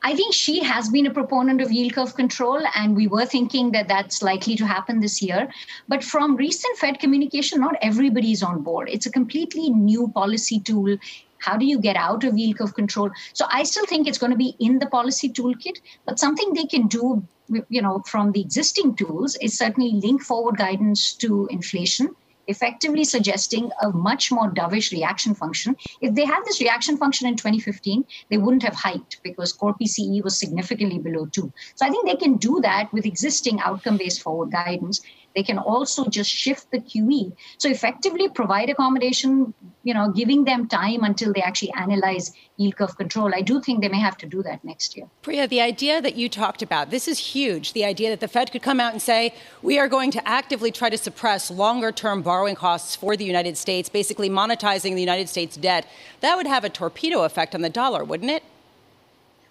I 0.07 0.15
think 0.15 0.35
she 0.35 0.63
has 0.63 0.91
been 0.91 1.07
a 1.07 1.11
proponent 1.11 1.63
of 1.63 1.73
yield 1.73 1.95
curve 1.95 2.15
control, 2.15 2.63
and 2.77 2.95
we 2.95 3.07
were 3.07 3.25
thinking 3.25 3.73
that 3.73 3.89
that's 3.89 4.21
likely 4.21 4.55
to 4.57 4.67
happen 4.67 5.01
this 5.01 5.23
year. 5.23 5.51
But 5.89 6.05
from 6.05 6.37
recent 6.37 6.77
Fed 6.77 6.99
communication, 6.99 7.59
not 7.59 7.77
everybody 7.81 8.31
is 8.31 8.43
on 8.43 8.63
board. 8.63 8.91
It's 8.91 9.07
a 9.07 9.11
completely 9.11 9.71
new 9.71 10.09
policy 10.09 10.61
tool. 10.61 10.99
How 11.39 11.57
do 11.57 11.65
you 11.65 11.79
get 11.79 11.97
out 11.97 12.23
of 12.23 12.37
yield 12.37 12.59
curve 12.59 12.75
control? 12.75 13.11
So 13.33 13.47
I 13.51 13.63
still 13.63 13.87
think 13.87 14.07
it's 14.07 14.19
going 14.19 14.33
to 14.33 14.37
be 14.37 14.55
in 14.61 14.79
the 14.79 14.87
policy 14.87 15.31
toolkit, 15.31 15.81
but 16.05 16.19
something 16.19 16.53
they 16.53 16.67
can 16.67 16.87
do, 16.87 17.27
you 17.71 17.81
know, 17.81 18.03
from 18.07 18.33
the 18.33 18.43
existing 18.43 18.97
tools 18.97 19.37
is 19.37 19.57
certainly 19.57 19.93
link 19.93 20.21
forward 20.21 20.59
guidance 20.59 21.15
to 21.15 21.49
inflation 21.51 22.15
effectively 22.47 23.05
suggesting 23.05 23.71
a 23.83 23.91
much 23.91 24.31
more 24.31 24.51
dovish 24.51 24.93
reaction 24.93 25.35
function. 25.35 25.77
If 26.01 26.15
they 26.15 26.25
had 26.25 26.43
this 26.45 26.61
reaction 26.61 26.97
function 26.97 27.29
in 27.29 27.37
2015, 27.37 28.05
they 28.31 28.39
wouldn't 28.39 28.63
have 28.63 28.75
hiked 28.75 29.21
because 29.23 29.53
core 29.53 29.75
PCE 29.81 30.23
was 30.23 30.39
significantly 30.39 30.99
below 30.99 31.27
two. 31.27 31.53
So 31.75 31.87
I 31.87 31.91
think 31.91 32.07
they 32.07 32.17
can 32.17 32.37
do 32.37 32.61
that 32.63 32.93
with 32.93 33.07
existing 33.07 33.61
outcome 33.61 33.97
based 33.97 34.23
forward 34.23 34.51
guidance. 34.51 35.01
They 35.35 35.43
can 35.43 35.59
also 35.59 36.09
just 36.09 36.31
shift 36.31 36.71
the 36.71 36.79
QE. 36.79 37.33
So 37.59 37.69
effectively 37.69 38.29
provide 38.29 38.71
accommodation, 38.71 39.53
you 39.83 39.93
know, 39.93 40.11
giving 40.11 40.45
them 40.45 40.69
time 40.69 41.03
until 41.03 41.33
they 41.33 41.43
actually 41.43 41.73
analyze 41.73 42.33
yield 42.57 42.77
curve 42.77 42.97
control. 42.97 43.33
I 43.35 43.43
do 43.43 43.61
think 43.61 43.81
they 43.81 43.89
may 43.89 43.99
have 43.99 44.17
to 44.19 44.27
do 44.27 44.43
that 44.45 44.65
next 44.65 44.97
year. 44.97 45.07
Priya, 45.23 45.49
the 45.49 45.61
idea 45.61 46.01
that 46.01 46.15
you 46.15 46.29
talked 46.29 46.63
about, 46.63 46.91
this 46.91 47.09
is 47.09 47.19
huge. 47.19 47.73
The 47.73 47.85
idea 47.85 48.11
that 48.11 48.21
the 48.21 48.29
Fed 48.29 48.53
could 48.53 48.63
come 48.63 48.79
out 48.79 48.93
and 48.93 49.03
say, 49.03 49.35
we 49.63 49.79
are 49.79 49.89
going 49.89 50.13
to 50.13 50.29
actively 50.29 50.71
try 50.71 50.89
to 50.89 50.99
suppress 50.99 51.51
longer 51.51 51.91
term 51.91 52.23
borrowing 52.23 52.55
costs 52.55 52.95
for 52.95 53.17
the 53.17 53.25
United 53.25 53.57
States, 53.57 53.89
basically 53.89 54.31
monetizing 54.31 54.95
the 54.95 55.01
United 55.01 55.29
States 55.29 55.57
debt. 55.57 55.87
That 56.21 56.37
would 56.37 56.47
have 56.47 56.65
a 56.65 56.71
torpedo 56.71 57.25
effect 57.25 57.55
on 57.55 57.63
the 57.63 57.71
dollar, 57.71 58.05
wouldn't 58.05 58.31
it? 58.31 58.45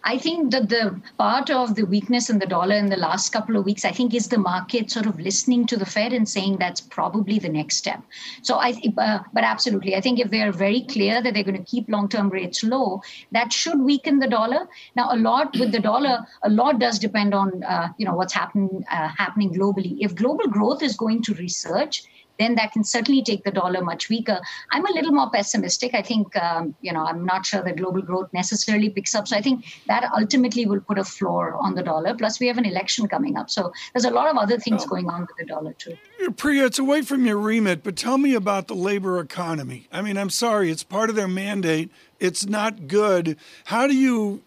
I 0.06 0.18
think 0.18 0.52
that 0.52 0.68
the 0.68 1.02
part 1.18 1.50
of 1.50 1.76
the 1.76 1.86
weakness 1.86 2.30
in 2.30 2.40
the 2.40 2.46
dollar 2.46 2.76
in 2.76 2.90
the 2.90 2.98
last 2.98 3.32
couple 3.32 3.56
of 3.56 3.64
weeks, 3.64 3.86
I 3.86 3.92
think, 3.92 4.14
is 4.14 4.28
the 4.28 4.38
market 4.38 4.92
sort 4.92 5.06
of 5.06 5.18
listening 5.18 5.66
to 5.68 5.78
the 5.78 5.86
Fed 5.86 6.12
and 6.12 6.28
saying 6.28 6.58
that's 6.58 6.82
probably 6.82 7.40
the 7.40 7.48
next 7.48 7.78
step. 7.78 8.02
So 8.42 8.56
I, 8.56 8.74
uh, 8.98 9.20
but 9.32 9.46
absolutely, 9.46 9.96
I 9.96 10.02
think 10.02 10.20
if 10.20 10.30
they 10.30 10.42
are 10.42 10.52
very 10.52 10.82
clear 10.82 11.22
that 11.22 11.34
they're 11.34 11.44
going 11.44 11.64
to 11.64 11.72
keep 11.72 11.88
long-term 11.88 12.30
rates 12.30 12.64
low, 12.64 13.02
that 13.32 13.54
should 13.54 13.80
weaken 13.80 14.20
the 14.20 14.28
dollar. 14.28 14.68
Now, 14.96 15.14
a 15.14 15.16
lot 15.16 15.58
with 15.58 15.72
the 15.72 15.80
dollar, 15.80 16.26
a 16.44 16.50
lot 16.50 16.80
does 16.80 17.00
depend 17.00 17.34
on 17.34 17.64
uh, 17.64 17.90
you 17.98 18.06
know 18.06 18.16
what's 18.16 18.34
happening 18.34 18.84
uh, 18.92 19.08
happening 19.08 19.54
globally. 19.54 19.98
If 20.02 20.16
global 20.16 20.48
growth 20.48 20.84
is 20.84 20.98
going 20.98 21.22
to 21.24 21.34
resurge, 21.34 22.04
then 22.44 22.56
that 22.56 22.72
can 22.74 22.84
certainly 22.84 23.24
take 23.24 23.44
the 23.44 23.52
dollar 23.52 23.82
much 23.84 24.10
weaker. 24.10 24.40
I'm 24.72 24.86
a 24.86 24.92
little 24.92 25.12
more 25.12 25.30
pessimistic. 25.30 25.94
I 25.94 26.02
think, 26.02 26.36
um, 26.36 26.76
you 26.82 26.92
know, 26.92 27.06
I'm 27.06 27.26
not 27.26 27.46
sure 27.46 27.64
that 27.64 27.78
global 27.78 28.02
growth 28.02 28.32
necessarily 28.34 28.90
picks 28.90 29.16
up. 29.16 29.28
So 29.28 29.38
I 29.38 29.42
think 29.42 29.66
that 29.88 30.10
ultimately 30.16 30.66
will 30.66 30.82
put 30.82 31.00
a 31.00 31.04
floor 31.04 31.56
on 31.56 31.76
the 31.76 31.84
dollar. 31.84 32.14
Plus, 32.16 32.40
we 32.40 32.48
have 32.48 32.58
an 32.58 32.66
election 32.66 33.08
coming 33.08 33.38
up. 33.38 33.50
So 33.50 33.72
there's 33.94 34.06
a 34.06 34.12
lot 34.12 34.30
of 34.30 34.38
other 34.38 34.60
things 34.60 34.86
going 34.86 35.10
on 35.10 35.22
with 35.22 35.38
the 35.38 35.46
dollar, 35.46 35.74
too. 35.74 35.98
Priya, 36.38 36.66
it's 36.66 36.80
away 36.80 37.02
from 37.02 37.26
your 37.26 37.38
remit, 37.38 37.84
but 37.84 37.96
tell 37.96 38.18
me 38.18 38.34
about 38.34 38.68
the 38.68 38.76
labor 38.76 39.20
economy. 39.20 39.88
I 39.92 40.02
mean, 40.02 40.18
I'm 40.18 40.30
sorry, 40.30 40.70
it's 40.70 40.84
part 40.84 41.10
of 41.10 41.16
their 41.16 41.28
mandate. 41.28 41.90
It's 42.20 42.46
not 42.46 42.88
good. 42.88 43.38
How 43.66 43.88
do 43.88 43.96
you 43.96 44.42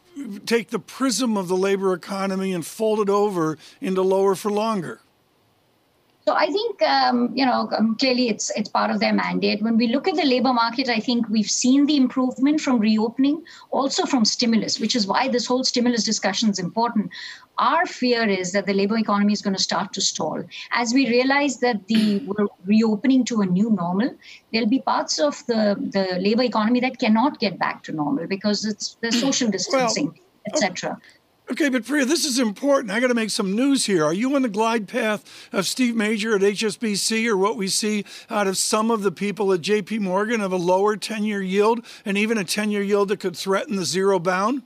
take 0.46 0.70
the 0.70 0.78
prism 0.78 1.36
of 1.36 1.48
the 1.48 1.56
labor 1.56 1.92
economy 1.92 2.52
and 2.52 2.64
fold 2.64 3.00
it 3.00 3.10
over 3.10 3.58
into 3.80 4.02
lower 4.02 4.34
for 4.34 4.50
longer? 4.50 5.00
So 6.28 6.34
I 6.34 6.46
think 6.46 6.82
um, 6.82 7.30
you 7.36 7.46
know 7.46 7.68
um, 7.78 7.94
clearly 7.94 8.28
it's 8.28 8.50
it's 8.56 8.68
part 8.68 8.90
of 8.90 8.98
their 8.98 9.12
mandate. 9.12 9.62
When 9.62 9.76
we 9.76 9.86
look 9.86 10.08
at 10.08 10.16
the 10.16 10.24
labor 10.24 10.52
market, 10.52 10.88
I 10.88 10.98
think 10.98 11.28
we've 11.28 11.50
seen 11.50 11.86
the 11.86 11.96
improvement 11.96 12.60
from 12.60 12.80
reopening, 12.80 13.44
also 13.70 14.06
from 14.06 14.24
stimulus, 14.24 14.80
which 14.80 14.96
is 14.96 15.06
why 15.06 15.28
this 15.28 15.46
whole 15.46 15.62
stimulus 15.62 16.02
discussion 16.02 16.50
is 16.50 16.58
important. 16.58 17.12
Our 17.58 17.86
fear 17.86 18.28
is 18.28 18.50
that 18.52 18.66
the 18.66 18.74
labor 18.74 18.98
economy 18.98 19.34
is 19.34 19.40
going 19.40 19.54
to 19.54 19.62
start 19.62 19.92
to 19.92 20.00
stall 20.00 20.42
as 20.72 20.92
we 20.92 21.08
realize 21.08 21.60
that 21.60 21.86
the 21.86 22.18
we're 22.26 22.48
reopening 22.64 23.24
to 23.26 23.42
a 23.42 23.46
new 23.46 23.70
normal. 23.70 24.10
There'll 24.52 24.68
be 24.68 24.80
parts 24.80 25.20
of 25.20 25.46
the 25.46 25.76
the 25.92 26.18
labor 26.18 26.42
economy 26.42 26.80
that 26.80 26.98
cannot 26.98 27.38
get 27.38 27.56
back 27.60 27.84
to 27.84 27.92
normal 27.92 28.26
because 28.26 28.64
it's 28.64 28.96
the 29.00 29.12
social 29.12 29.48
distancing, 29.48 30.06
well, 30.06 30.16
etc. 30.48 31.00
Okay, 31.48 31.68
but 31.68 31.86
Priya, 31.86 32.04
this 32.04 32.24
is 32.24 32.40
important. 32.40 32.90
I 32.90 32.98
got 32.98 33.06
to 33.06 33.14
make 33.14 33.30
some 33.30 33.54
news 33.54 33.86
here. 33.86 34.04
Are 34.04 34.12
you 34.12 34.34
on 34.34 34.42
the 34.42 34.48
glide 34.48 34.88
path 34.88 35.48
of 35.52 35.64
Steve 35.64 35.94
Major 35.94 36.34
at 36.34 36.40
HSBC 36.40 37.28
or 37.28 37.36
what 37.36 37.56
we 37.56 37.68
see 37.68 38.04
out 38.28 38.48
of 38.48 38.56
some 38.56 38.90
of 38.90 39.04
the 39.04 39.12
people 39.12 39.52
at 39.52 39.60
JP 39.60 40.00
Morgan 40.00 40.40
of 40.40 40.50
a 40.50 40.56
lower 40.56 40.96
10 40.96 41.22
year 41.22 41.40
yield 41.40 41.86
and 42.04 42.18
even 42.18 42.36
a 42.36 42.42
10 42.42 42.72
year 42.72 42.82
yield 42.82 43.08
that 43.10 43.20
could 43.20 43.36
threaten 43.36 43.76
the 43.76 43.84
zero 43.84 44.18
bound? 44.18 44.62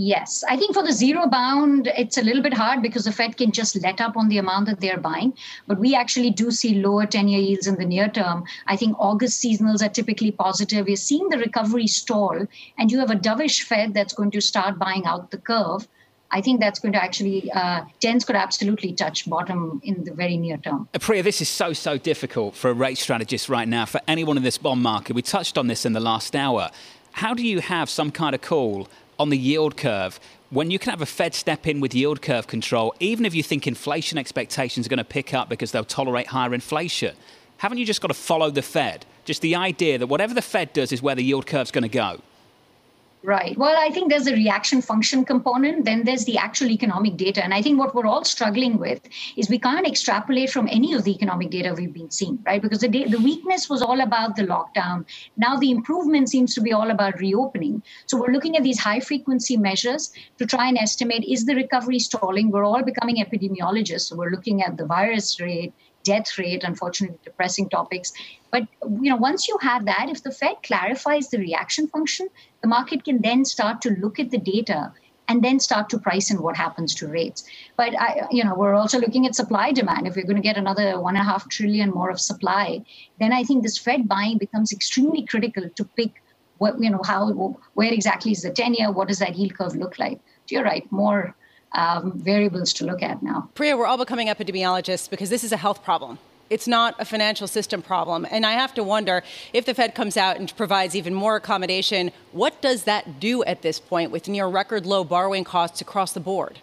Yes, 0.00 0.44
I 0.48 0.56
think 0.56 0.74
for 0.74 0.84
the 0.84 0.92
zero 0.92 1.26
bound, 1.26 1.88
it's 1.88 2.18
a 2.18 2.22
little 2.22 2.40
bit 2.40 2.54
hard 2.54 2.82
because 2.82 3.02
the 3.02 3.10
Fed 3.10 3.36
can 3.36 3.50
just 3.50 3.74
let 3.82 4.00
up 4.00 4.16
on 4.16 4.28
the 4.28 4.38
amount 4.38 4.66
that 4.66 4.78
they're 4.78 5.00
buying. 5.00 5.36
But 5.66 5.80
we 5.80 5.96
actually 5.96 6.30
do 6.30 6.52
see 6.52 6.80
lower 6.80 7.04
10 7.04 7.26
year 7.26 7.40
yields 7.40 7.66
in 7.66 7.74
the 7.74 7.84
near 7.84 8.08
term. 8.08 8.44
I 8.68 8.76
think 8.76 8.94
August 9.00 9.42
seasonals 9.42 9.84
are 9.84 9.88
typically 9.88 10.30
positive. 10.30 10.86
We're 10.86 10.94
seeing 10.94 11.28
the 11.30 11.38
recovery 11.38 11.88
stall, 11.88 12.46
and 12.78 12.92
you 12.92 13.00
have 13.00 13.10
a 13.10 13.16
dovish 13.16 13.62
Fed 13.62 13.92
that's 13.92 14.12
going 14.12 14.30
to 14.30 14.40
start 14.40 14.78
buying 14.78 15.04
out 15.04 15.32
the 15.32 15.38
curve. 15.38 15.88
I 16.30 16.42
think 16.42 16.60
that's 16.60 16.78
going 16.78 16.92
to 16.92 17.02
actually, 17.02 17.50
uh, 17.50 17.84
tens 17.98 18.24
could 18.24 18.36
absolutely 18.36 18.92
touch 18.92 19.28
bottom 19.28 19.80
in 19.82 20.04
the 20.04 20.12
very 20.12 20.36
near 20.36 20.58
term. 20.58 20.88
Priya, 21.00 21.24
this 21.24 21.40
is 21.40 21.48
so, 21.48 21.72
so 21.72 21.98
difficult 21.98 22.54
for 22.54 22.70
a 22.70 22.74
rate 22.74 22.98
strategist 22.98 23.48
right 23.48 23.66
now, 23.66 23.84
for 23.84 24.00
anyone 24.06 24.36
in 24.36 24.44
this 24.44 24.58
bond 24.58 24.80
market. 24.80 25.16
We 25.16 25.22
touched 25.22 25.58
on 25.58 25.66
this 25.66 25.84
in 25.84 25.92
the 25.92 26.00
last 26.00 26.36
hour. 26.36 26.70
How 27.12 27.34
do 27.34 27.44
you 27.44 27.60
have 27.60 27.90
some 27.90 28.12
kind 28.12 28.36
of 28.36 28.42
call 28.42 28.86
on 29.18 29.30
the 29.30 29.38
yield 29.38 29.76
curve 29.76 30.20
when 30.50 30.70
you 30.70 30.78
can 30.78 30.90
have 30.90 31.02
a 31.02 31.06
Fed 31.06 31.34
step 31.34 31.66
in 31.66 31.80
with 31.80 31.94
yield 31.94 32.22
curve 32.22 32.46
control, 32.46 32.94
even 33.00 33.26
if 33.26 33.34
you 33.34 33.42
think 33.42 33.66
inflation 33.66 34.16
expectations 34.16 34.86
are 34.86 34.88
going 34.88 34.98
to 34.98 35.04
pick 35.04 35.34
up 35.34 35.48
because 35.48 35.72
they'll 35.72 35.84
tolerate 35.84 36.28
higher 36.28 36.54
inflation? 36.54 37.14
Haven't 37.58 37.78
you 37.78 37.84
just 37.84 38.00
got 38.00 38.08
to 38.08 38.14
follow 38.14 38.50
the 38.50 38.62
Fed? 38.62 39.04
Just 39.24 39.42
the 39.42 39.56
idea 39.56 39.98
that 39.98 40.06
whatever 40.06 40.32
the 40.32 40.42
Fed 40.42 40.72
does 40.72 40.90
is 40.90 41.02
where 41.02 41.14
the 41.14 41.22
yield 41.22 41.46
curve's 41.46 41.70
going 41.70 41.82
to 41.82 41.88
go. 41.88 42.20
Right. 43.24 43.58
Well, 43.58 43.76
I 43.76 43.90
think 43.90 44.10
there's 44.10 44.28
a 44.28 44.32
reaction 44.32 44.80
function 44.80 45.24
component, 45.24 45.84
then 45.84 46.04
there's 46.04 46.24
the 46.24 46.38
actual 46.38 46.70
economic 46.70 47.16
data. 47.16 47.42
And 47.42 47.52
I 47.52 47.60
think 47.60 47.76
what 47.78 47.92
we're 47.92 48.06
all 48.06 48.22
struggling 48.22 48.78
with 48.78 49.00
is 49.36 49.50
we 49.50 49.58
can't 49.58 49.86
extrapolate 49.86 50.50
from 50.50 50.68
any 50.68 50.94
of 50.94 51.02
the 51.02 51.12
economic 51.14 51.50
data 51.50 51.74
we've 51.76 51.92
been 51.92 52.12
seeing, 52.12 52.38
right? 52.46 52.62
Because 52.62 52.78
the, 52.78 52.88
the 52.88 53.18
weakness 53.18 53.68
was 53.68 53.82
all 53.82 54.00
about 54.00 54.36
the 54.36 54.44
lockdown. 54.44 55.04
Now 55.36 55.56
the 55.56 55.72
improvement 55.72 56.28
seems 56.28 56.54
to 56.54 56.60
be 56.60 56.72
all 56.72 56.90
about 56.92 57.18
reopening. 57.18 57.82
So 58.06 58.18
we're 58.18 58.32
looking 58.32 58.56
at 58.56 58.62
these 58.62 58.78
high 58.78 59.00
frequency 59.00 59.56
measures 59.56 60.12
to 60.38 60.46
try 60.46 60.68
and 60.68 60.78
estimate 60.78 61.24
is 61.24 61.44
the 61.44 61.56
recovery 61.56 61.98
stalling? 61.98 62.52
We're 62.52 62.64
all 62.64 62.84
becoming 62.84 63.16
epidemiologists. 63.16 64.02
So 64.02 64.16
we're 64.16 64.30
looking 64.30 64.62
at 64.62 64.76
the 64.76 64.86
virus 64.86 65.40
rate, 65.40 65.74
death 66.10 66.38
rate, 66.38 66.64
unfortunately, 66.64 67.18
depressing 67.24 67.68
topics. 67.68 68.12
But 68.50 68.64
you 69.02 69.10
know, 69.10 69.20
once 69.30 69.48
you 69.48 69.58
have 69.60 69.84
that, 69.86 70.06
if 70.14 70.22
the 70.22 70.36
Fed 70.40 70.56
clarifies 70.62 71.28
the 71.28 71.38
reaction 71.38 71.88
function, 71.88 72.28
the 72.62 72.68
market 72.76 73.04
can 73.04 73.20
then 73.28 73.44
start 73.44 73.82
to 73.82 73.90
look 74.02 74.18
at 74.18 74.30
the 74.30 74.42
data 74.54 74.92
and 75.28 75.42
then 75.44 75.60
start 75.60 75.90
to 75.90 75.98
price 75.98 76.30
in 76.30 76.42
what 76.42 76.56
happens 76.56 76.94
to 76.94 77.06
rates. 77.06 77.44
But 77.76 77.98
I, 78.00 78.26
you 78.30 78.42
know, 78.44 78.54
we're 78.54 78.74
also 78.74 78.98
looking 78.98 79.26
at 79.26 79.34
supply 79.34 79.72
demand. 79.72 80.06
If 80.06 80.16
we're 80.16 80.30
going 80.30 80.42
to 80.42 80.48
get 80.50 80.56
another 80.56 80.88
one 80.98 81.16
and 81.16 81.26
a 81.26 81.30
half 81.30 81.48
trillion 81.48 81.90
more 81.90 82.10
of 82.10 82.18
supply, 82.18 82.82
then 83.20 83.32
I 83.32 83.42
think 83.44 83.62
this 83.62 83.78
Fed 83.78 84.08
buying 84.08 84.38
becomes 84.38 84.72
extremely 84.72 85.26
critical 85.26 85.68
to 85.68 85.84
pick 85.98 86.22
what 86.58 86.80
you 86.84 86.90
know 86.90 87.02
how 87.04 87.20
where 87.74 87.92
exactly 87.92 88.32
is 88.32 88.42
the 88.42 88.50
ten-year, 88.50 88.90
what 88.90 89.08
does 89.08 89.20
that 89.20 89.36
yield 89.36 89.54
curve 89.58 89.76
look 89.76 89.98
like. 89.98 90.18
You're 90.48 90.64
right, 90.64 90.90
more 90.90 91.36
um, 91.72 92.12
variables 92.18 92.72
to 92.74 92.84
look 92.84 93.02
at 93.02 93.22
now. 93.22 93.48
Priya, 93.54 93.76
we're 93.76 93.86
all 93.86 93.98
becoming 93.98 94.28
epidemiologists 94.28 95.08
because 95.08 95.30
this 95.30 95.44
is 95.44 95.52
a 95.52 95.56
health 95.56 95.82
problem. 95.82 96.18
It's 96.50 96.66
not 96.66 96.94
a 96.98 97.04
financial 97.04 97.46
system 97.46 97.82
problem. 97.82 98.26
And 98.30 98.46
I 98.46 98.52
have 98.52 98.72
to 98.74 98.82
wonder 98.82 99.22
if 99.52 99.66
the 99.66 99.74
Fed 99.74 99.94
comes 99.94 100.16
out 100.16 100.38
and 100.38 100.54
provides 100.56 100.96
even 100.96 101.12
more 101.12 101.36
accommodation, 101.36 102.10
what 102.32 102.60
does 102.62 102.84
that 102.84 103.20
do 103.20 103.44
at 103.44 103.62
this 103.62 103.78
point 103.78 104.10
with 104.10 104.28
near 104.28 104.46
record 104.46 104.86
low 104.86 105.04
borrowing 105.04 105.44
costs 105.44 105.80
across 105.80 106.12
the 106.12 106.20
board? 106.20 106.58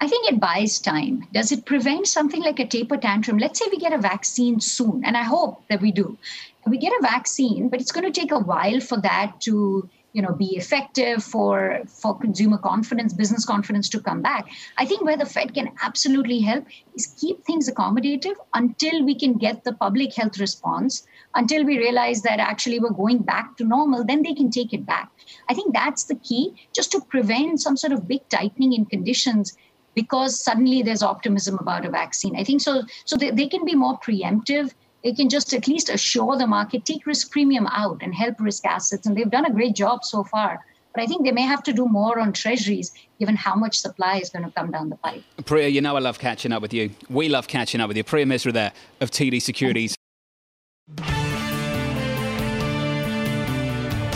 I 0.00 0.08
think 0.08 0.32
it 0.32 0.40
buys 0.40 0.80
time. 0.80 1.28
Does 1.32 1.52
it 1.52 1.64
prevent 1.64 2.08
something 2.08 2.42
like 2.42 2.58
a 2.58 2.66
taper 2.66 2.96
tantrum? 2.96 3.38
Let's 3.38 3.60
say 3.60 3.66
we 3.70 3.78
get 3.78 3.92
a 3.92 3.98
vaccine 3.98 4.58
soon, 4.58 5.04
and 5.04 5.16
I 5.16 5.22
hope 5.22 5.62
that 5.68 5.80
we 5.80 5.92
do. 5.92 6.18
We 6.66 6.78
get 6.78 6.92
a 6.92 7.02
vaccine, 7.02 7.68
but 7.68 7.80
it's 7.80 7.92
going 7.92 8.12
to 8.12 8.20
take 8.20 8.32
a 8.32 8.38
while 8.40 8.80
for 8.80 9.00
that 9.00 9.40
to 9.42 9.88
you 10.12 10.22
know 10.22 10.32
be 10.32 10.56
effective 10.56 11.22
for 11.24 11.80
for 11.86 12.18
consumer 12.18 12.58
confidence 12.58 13.12
business 13.12 13.44
confidence 13.44 13.88
to 13.88 14.00
come 14.00 14.20
back 14.22 14.46
i 14.78 14.84
think 14.84 15.02
where 15.02 15.16
the 15.16 15.26
fed 15.26 15.54
can 15.54 15.70
absolutely 15.82 16.40
help 16.40 16.64
is 16.94 17.06
keep 17.18 17.44
things 17.44 17.70
accommodative 17.70 18.36
until 18.54 19.04
we 19.04 19.14
can 19.14 19.34
get 19.34 19.64
the 19.64 19.72
public 19.74 20.14
health 20.14 20.38
response 20.38 21.06
until 21.34 21.64
we 21.64 21.78
realize 21.78 22.22
that 22.22 22.38
actually 22.40 22.78
we're 22.78 22.90
going 22.90 23.18
back 23.18 23.56
to 23.56 23.64
normal 23.64 24.04
then 24.04 24.22
they 24.22 24.34
can 24.34 24.50
take 24.50 24.72
it 24.72 24.86
back. 24.86 25.10
I 25.48 25.54
think 25.54 25.74
that's 25.74 26.04
the 26.04 26.16
key 26.16 26.68
just 26.74 26.92
to 26.92 27.00
prevent 27.00 27.60
some 27.60 27.76
sort 27.76 27.92
of 27.92 28.08
big 28.08 28.28
tightening 28.28 28.72
in 28.72 28.84
conditions 28.86 29.56
because 29.94 30.42
suddenly 30.42 30.82
there's 30.82 31.02
optimism 31.02 31.58
about 31.58 31.84
a 31.84 31.90
vaccine. 31.90 32.36
I 32.36 32.44
think 32.44 32.60
so 32.60 32.82
so 33.04 33.16
they, 33.16 33.30
they 33.30 33.48
can 33.48 33.64
be 33.64 33.74
more 33.74 33.98
preemptive 33.98 34.72
they 35.04 35.12
can 35.12 35.28
just 35.28 35.52
at 35.52 35.66
least 35.66 35.88
assure 35.88 36.36
the 36.36 36.46
market, 36.46 36.84
take 36.84 37.06
risk 37.06 37.30
premium 37.30 37.66
out 37.68 37.98
and 38.02 38.14
help 38.14 38.40
risk 38.40 38.64
assets. 38.64 39.06
And 39.06 39.16
they've 39.16 39.30
done 39.30 39.46
a 39.46 39.52
great 39.52 39.74
job 39.74 40.04
so 40.04 40.24
far. 40.24 40.64
But 40.94 41.02
I 41.02 41.06
think 41.06 41.24
they 41.24 41.32
may 41.32 41.42
have 41.42 41.62
to 41.64 41.72
do 41.72 41.86
more 41.86 42.18
on 42.18 42.32
treasuries 42.32 42.92
given 43.18 43.34
how 43.34 43.54
much 43.54 43.78
supply 43.78 44.16
is 44.18 44.28
going 44.28 44.44
to 44.44 44.50
come 44.50 44.70
down 44.70 44.90
the 44.90 44.96
pipe. 44.96 45.22
Priya, 45.44 45.68
you 45.68 45.80
know 45.80 45.96
I 45.96 46.00
love 46.00 46.18
catching 46.18 46.52
up 46.52 46.60
with 46.60 46.74
you. 46.74 46.90
We 47.08 47.28
love 47.28 47.48
catching 47.48 47.80
up 47.80 47.88
with 47.88 47.96
you. 47.96 48.04
Priya 48.04 48.26
Misra 48.26 48.52
there 48.52 48.72
of 49.00 49.10
TD 49.10 49.40
Securities. 49.40 49.96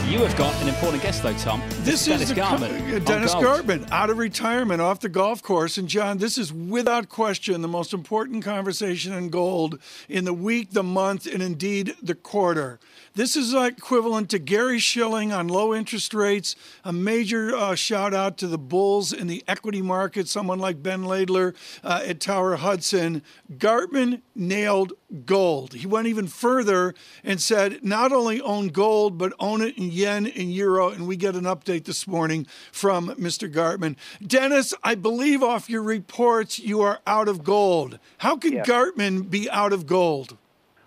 You 0.08 0.20
have 0.20 0.36
got 0.36 0.54
an 0.62 0.68
important 0.68 1.02
guest, 1.02 1.24
though, 1.24 1.32
Tom. 1.32 1.60
This, 1.80 2.06
is 2.06 2.20
is 2.20 2.30
Dennis 2.30 2.32
Garman. 2.32 2.70
Gartman. 2.70 3.04
Dennis 3.04 3.34
on 3.34 3.42
gold. 3.42 3.66
Gartman, 3.66 3.90
out 3.90 4.08
of 4.08 4.18
retirement, 4.18 4.80
off 4.80 5.00
the 5.00 5.08
golf 5.08 5.42
course. 5.42 5.78
And 5.78 5.88
John, 5.88 6.18
this 6.18 6.38
is 6.38 6.52
without 6.52 7.08
question 7.08 7.60
the 7.60 7.66
most 7.66 7.92
important 7.92 8.44
conversation 8.44 9.12
in 9.12 9.30
gold 9.30 9.80
in 10.08 10.24
the 10.24 10.32
week, 10.32 10.70
the 10.70 10.84
month, 10.84 11.26
and 11.26 11.42
indeed 11.42 11.96
the 12.00 12.14
quarter. 12.14 12.78
This 13.14 13.34
is 13.34 13.52
equivalent 13.52 14.30
to 14.30 14.38
Gary 14.38 14.78
Shilling 14.78 15.32
on 15.32 15.48
low 15.48 15.74
interest 15.74 16.14
rates. 16.14 16.54
A 16.84 16.92
major 16.92 17.56
uh, 17.56 17.74
shout 17.74 18.14
out 18.14 18.38
to 18.38 18.46
the 18.46 18.58
bulls 18.58 19.12
in 19.12 19.26
the 19.26 19.42
equity 19.48 19.82
market, 19.82 20.28
someone 20.28 20.60
like 20.60 20.84
Ben 20.84 21.02
Laidler 21.02 21.56
uh, 21.82 22.02
at 22.06 22.20
Tower 22.20 22.56
Hudson. 22.56 23.22
Gartman 23.52 24.22
nailed 24.36 24.92
gold. 25.24 25.74
He 25.74 25.86
went 25.86 26.06
even 26.06 26.26
further 26.26 26.94
and 27.22 27.40
said 27.40 27.84
not 27.84 28.12
only 28.12 28.40
own 28.40 28.68
gold, 28.68 29.18
but 29.18 29.32
own 29.38 29.62
it 29.62 29.76
in 29.78 29.90
yen 29.90 30.26
and 30.26 30.52
euro. 30.52 30.90
And 30.90 31.06
we 31.06 31.16
get 31.16 31.34
an 31.34 31.44
update 31.44 31.84
this 31.84 32.06
morning 32.06 32.46
from 32.72 33.08
Mr. 33.10 33.52
Gartman. 33.52 33.96
Dennis, 34.26 34.74
I 34.82 34.94
believe 34.94 35.42
off 35.42 35.70
your 35.70 35.82
reports 35.82 36.58
you 36.58 36.80
are 36.82 37.00
out 37.06 37.28
of 37.28 37.44
gold. 37.44 37.98
How 38.18 38.36
could 38.36 38.52
Yes. 38.52 38.66
Gartman 38.66 39.28
be 39.28 39.50
out 39.50 39.72
of 39.72 39.86
gold? 39.86 40.36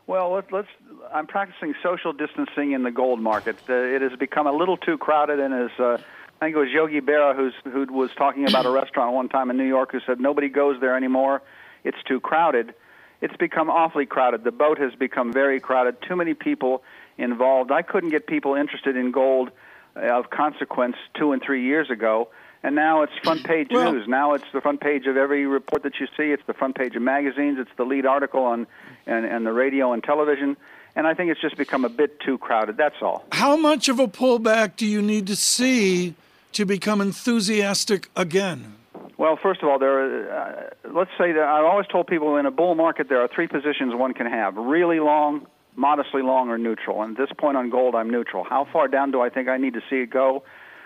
Well, 0.08 0.32
let, 0.32 0.52
let's. 0.52 0.68
I'm 1.14 1.28
practicing 1.28 1.74
social 1.82 2.14
distancing 2.14 2.72
in 2.74 2.84
the 2.84 2.92
gold 2.92 3.20
market. 3.20 3.58
It 3.68 4.02
has 4.02 4.18
become 4.18 4.48
a 4.48 4.52
little 4.52 4.78
too 4.78 4.98
crowded, 4.98 5.40
and 5.40 5.54
as 5.54 5.72
uh, 5.80 5.98
I 6.42 6.46
think 6.46 6.56
it 6.56 6.60
was 6.60 6.70
Yogi 6.70 7.02
Berra 7.02 7.36
who's, 7.36 7.54
who 7.64 7.92
was 7.92 8.12
talking 8.16 8.48
about 8.48 8.66
a 8.66 8.70
restaurant 8.70 9.14
one 9.14 9.28
time 9.28 9.50
in 9.50 9.58
New 9.58 9.68
York 9.68 9.92
who 9.92 10.00
said 10.06 10.20
nobody 10.20 10.48
goes 10.48 10.80
there 10.80 10.96
anymore. 10.96 11.42
It's 11.84 11.98
too 12.08 12.20
crowded. 12.20 12.74
It's 13.22 13.36
become 13.38 13.70
awfully 13.70 14.06
crowded. 14.06 14.44
The 14.44 14.52
boat 14.52 14.78
has 14.80 14.94
become 14.96 15.34
very 15.34 15.60
crowded. 15.60 15.98
Too 16.02 16.16
many 16.16 16.34
people 16.34 16.84
involved. 17.18 17.72
I 17.72 17.82
couldn't 17.82 18.10
get 18.12 18.28
people 18.28 18.56
interested 18.56 18.96
in 18.96 19.12
gold 19.12 19.52
uh, 19.96 20.00
of 20.02 20.30
consequence 20.30 20.96
two 21.16 21.32
and 21.34 21.42
three 21.42 21.64
years 21.66 21.90
ago. 21.90 22.30
And 22.64 22.76
now 22.76 23.04
it's 23.04 23.14
front 23.24 23.44
page 23.44 23.70
Well- 23.72 23.94
news. 23.94 24.08
Now 24.08 24.34
it's 24.34 24.46
the 24.54 24.62
front 24.62 24.82
page 24.82 25.06
of 25.06 25.18
every 25.18 25.46
report 25.46 25.84
that 25.84 26.00
you 26.00 26.08
see. 26.18 26.32
It's 26.32 26.44
the 26.46 26.54
front 26.54 26.76
page 26.76 26.96
of 26.96 27.02
magazines. 27.02 27.58
It's 27.60 27.72
the 27.78 27.86
lead 27.86 28.06
article 28.06 28.44
on 28.44 28.68
and, 29.06 29.26
and 29.26 29.46
the 29.46 29.54
radio 29.54 29.94
and 29.94 30.04
television. 30.04 30.58
And 30.96 31.08
I 31.08 31.14
think 31.14 31.32
it's 31.32 31.40
just 31.42 31.56
become 31.56 31.86
a 31.86 31.90
bit 31.90 32.20
too 32.20 32.38
crowded. 32.38 32.76
That's 32.78 33.02
all. 33.02 33.26
How 33.32 33.56
much 33.56 33.88
of 33.90 34.00
a 34.00 34.08
pullback 34.08 34.76
do 34.76 34.86
you 34.86 35.02
need 35.02 35.28
to 35.28 35.36
see 35.36 36.16
to 36.54 36.66
become 36.66 37.00
enthusiastic 37.00 38.10
again? 38.16 38.76
Well, 39.20 39.36
first 39.36 39.62
of 39.62 39.68
all, 39.68 39.78
there. 39.80 40.00
Are, 40.00 40.32
uh, 40.32 40.90
let's 40.96 41.12
say 41.18 41.34
that 41.34 41.44
I've 41.44 41.66
always 41.66 41.88
told 41.88 42.08
people 42.08 42.38
in 42.38 42.46
a 42.46 42.52
bull 42.52 42.74
market 42.74 43.10
there 43.10 43.20
are 43.20 43.28
three 43.28 43.48
positions 43.48 43.94
one 43.94 44.14
can 44.14 44.28
have: 44.28 44.56
really 44.56 45.02
long, 45.02 45.46
modestly 45.76 46.22
long, 46.22 46.48
or 46.48 46.58
neutral. 46.58 47.04
And 47.04 47.20
at 47.20 47.28
this 47.28 47.36
point 47.38 47.58
on 47.58 47.70
gold, 47.70 47.96
I'm 47.96 48.10
neutral. 48.10 48.46
How 48.46 48.66
far 48.72 48.88
down 48.88 49.12
do 49.12 49.20
I 49.20 49.28
think 49.28 49.50
I 49.50 49.58
need 49.58 49.74
to 49.74 49.82
see 49.90 49.98
it 49.98 50.10
go? 50.10 50.44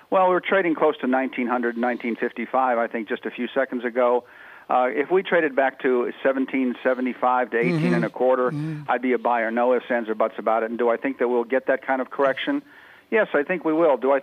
Well, 0.10 0.30
we're 0.30 0.40
trading 0.40 0.74
close 0.74 0.96
to 1.02 1.08
1900, 1.08 1.78
1955. 1.78 2.78
I 2.80 2.88
think 2.88 3.08
just 3.08 3.24
a 3.28 3.32
few 3.32 3.48
seconds 3.54 3.86
ago. 3.86 4.24
Uh, 4.68 4.88
if 4.90 5.12
we 5.12 5.22
traded 5.22 5.56
back 5.56 5.80
to 5.82 6.06
1775 6.24 7.52
to 7.52 7.58
18 7.58 7.94
and 7.94 8.04
a 8.06 8.10
quarter, 8.10 8.52
I'd 8.88 9.02
be 9.04 9.14
a 9.14 9.20
buyer. 9.20 9.52
No 9.52 9.76
ifs, 9.76 9.86
ands, 9.92 10.10
or 10.10 10.16
buts 10.16 10.36
about 10.40 10.64
it. 10.64 10.72
And 10.72 10.80
do 10.80 10.90
I 10.90 10.98
think 10.98 11.20
that 11.20 11.28
we'll 11.28 11.44
get 11.44 11.68
that 11.68 11.86
kind 11.86 12.02
of 12.02 12.10
correction? 12.10 12.64
Yes, 13.12 13.28
I 13.36 13.44
think 13.44 13.64
we 13.64 13.74
will. 13.74 13.98
Do 13.98 14.12
I? 14.12 14.22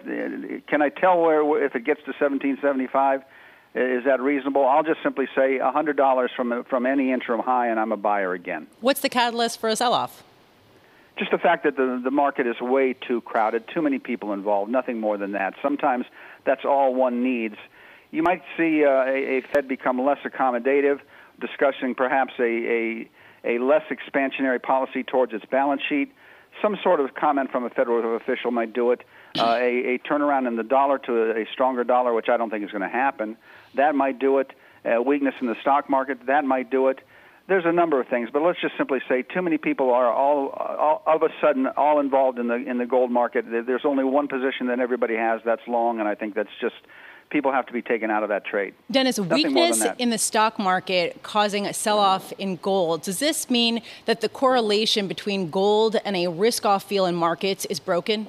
Can 0.67 0.83
I 0.83 0.89
tell 0.89 1.21
where 1.21 1.65
if 1.65 1.77
it 1.77 1.85
gets 1.85 2.01
to 2.01 2.11
1775? 2.11 3.23
Is 3.75 4.05
that 4.05 4.21
reasonable? 4.21 4.67
I'll 4.67 4.83
just 4.83 5.01
simply 5.03 5.27
say 5.37 5.59
$100 5.59 6.29
from 6.35 6.65
from 6.65 6.87
any 6.87 7.13
interim 7.13 7.41
high, 7.41 7.69
and 7.69 7.79
I'm 7.79 7.93
a 7.93 7.97
buyer 7.97 8.33
again. 8.33 8.67
What's 8.81 9.01
the 9.01 9.09
catalyst 9.09 9.61
for 9.61 9.69
a 9.69 9.77
sell 9.77 9.95
off? 9.95 10.25
Just 11.17 11.31
the 11.31 11.39
fact 11.39 11.63
that 11.65 11.77
the 11.77 12.01
the 12.03 12.11
market 12.11 12.49
is 12.49 12.61
way 12.61 12.95
too 12.95 13.21
crowded, 13.21 13.69
too 13.73 13.81
many 13.81 14.01
people 14.01 14.33
involved, 14.33 14.73
nothing 14.73 14.99
more 14.99 15.17
than 15.17 15.33
that. 15.33 15.55
Sometimes 15.63 16.07
that's 16.45 16.65
all 16.65 16.95
one 16.95 17.23
needs. 17.23 17.57
You 18.11 18.25
might 18.25 18.43
see 18.57 18.85
uh, 18.85 19.05
a, 19.05 19.39
a 19.39 19.41
Fed 19.53 19.69
become 19.69 20.05
less 20.05 20.19
accommodative, 20.25 20.99
discussing 21.39 21.95
perhaps 21.95 22.33
a, 22.41 22.43
a 22.43 23.11
a 23.45 23.59
less 23.59 23.85
expansionary 23.91 24.61
policy 24.61 25.05
towards 25.05 25.33
its 25.33 25.45
balance 25.45 25.83
sheet. 25.89 26.13
Some 26.61 26.77
sort 26.83 26.99
of 26.99 27.15
comment 27.15 27.53
from 27.53 27.65
a 27.65 27.71
federal 27.71 28.17
official 28.17 28.51
might 28.51 28.73
do 28.73 28.91
it. 28.91 29.03
Uh, 29.39 29.57
a, 29.61 29.95
a 29.95 29.99
turnaround 30.01 30.49
in 30.49 30.57
the 30.57 30.65
dollar 30.65 30.99
to 30.99 31.31
a, 31.31 31.43
a 31.43 31.47
stronger 31.53 31.85
dollar, 31.85 32.13
which 32.13 32.29
I 32.29 32.37
don't 32.37 32.51
think 32.51 32.65
is 32.65 32.71
going 32.73 32.83
to 32.83 32.89
happen. 32.89 33.37
That 33.75 33.95
might 33.95 34.19
do 34.19 34.39
it. 34.39 34.53
Uh, 34.85 35.03
weakness 35.03 35.35
in 35.41 35.47
the 35.47 35.57
stock 35.61 35.91
market, 35.91 36.27
that 36.27 36.45
might 36.45 36.71
do 36.71 36.89
it. 36.89 37.01
There's 37.49 37.67
a 37.67 37.73
number 37.73 38.01
of 38.01 38.07
things, 38.07 38.31
but 38.33 38.43
let's 38.43 38.61
just 38.61 38.77
simply 38.79 39.01
say 39.09 39.23
too 39.23 39.43
many 39.43 39.59
people 39.59 39.91
are 39.93 40.11
all, 40.11 40.51
all 40.51 41.03
of 41.05 41.23
a 41.23 41.29
sudden 41.41 41.67
all 41.67 41.99
involved 41.99 42.39
in 42.39 42.47
the 42.47 42.55
in 42.55 42.79
the 42.79 42.87
gold 42.87 43.11
market. 43.11 43.45
There's 43.51 43.85
only 43.85 44.05
one 44.05 44.29
position 44.29 44.69
that 44.69 44.79
everybody 44.79 45.17
has, 45.17 45.41
that's 45.45 45.67
long, 45.67 45.99
and 45.99 46.09
I 46.09 46.15
think 46.15 46.35
that's 46.35 46.49
just 46.61 46.77
people 47.29 47.51
have 47.51 47.67
to 47.67 47.73
be 47.73 47.83
taken 47.83 48.11
out 48.11 48.23
of 48.23 48.29
that 48.29 48.45
trade. 48.45 48.75
Dennis, 48.91 49.19
weakness 49.19 49.85
in 49.99 50.11
the 50.11 50.19
stock 50.19 50.59
market 50.59 51.23
causing 51.23 51.67
a 51.67 51.73
sell 51.73 51.99
off 51.99 52.33
in 52.39 52.57
gold. 52.57 53.03
Does 53.03 53.19
this 53.19 53.51
mean 53.51 53.83
that 54.05 54.21
the 54.21 54.29
correlation 54.29 55.09
between 55.09 55.51
gold 55.51 55.97
and 56.05 56.17
a 56.17 56.29
risk 56.29 56.65
off 56.65 56.85
feel 56.85 57.07
in 57.07 57.15
markets 57.15 57.65
is 57.67 57.81
broken? 57.81 58.27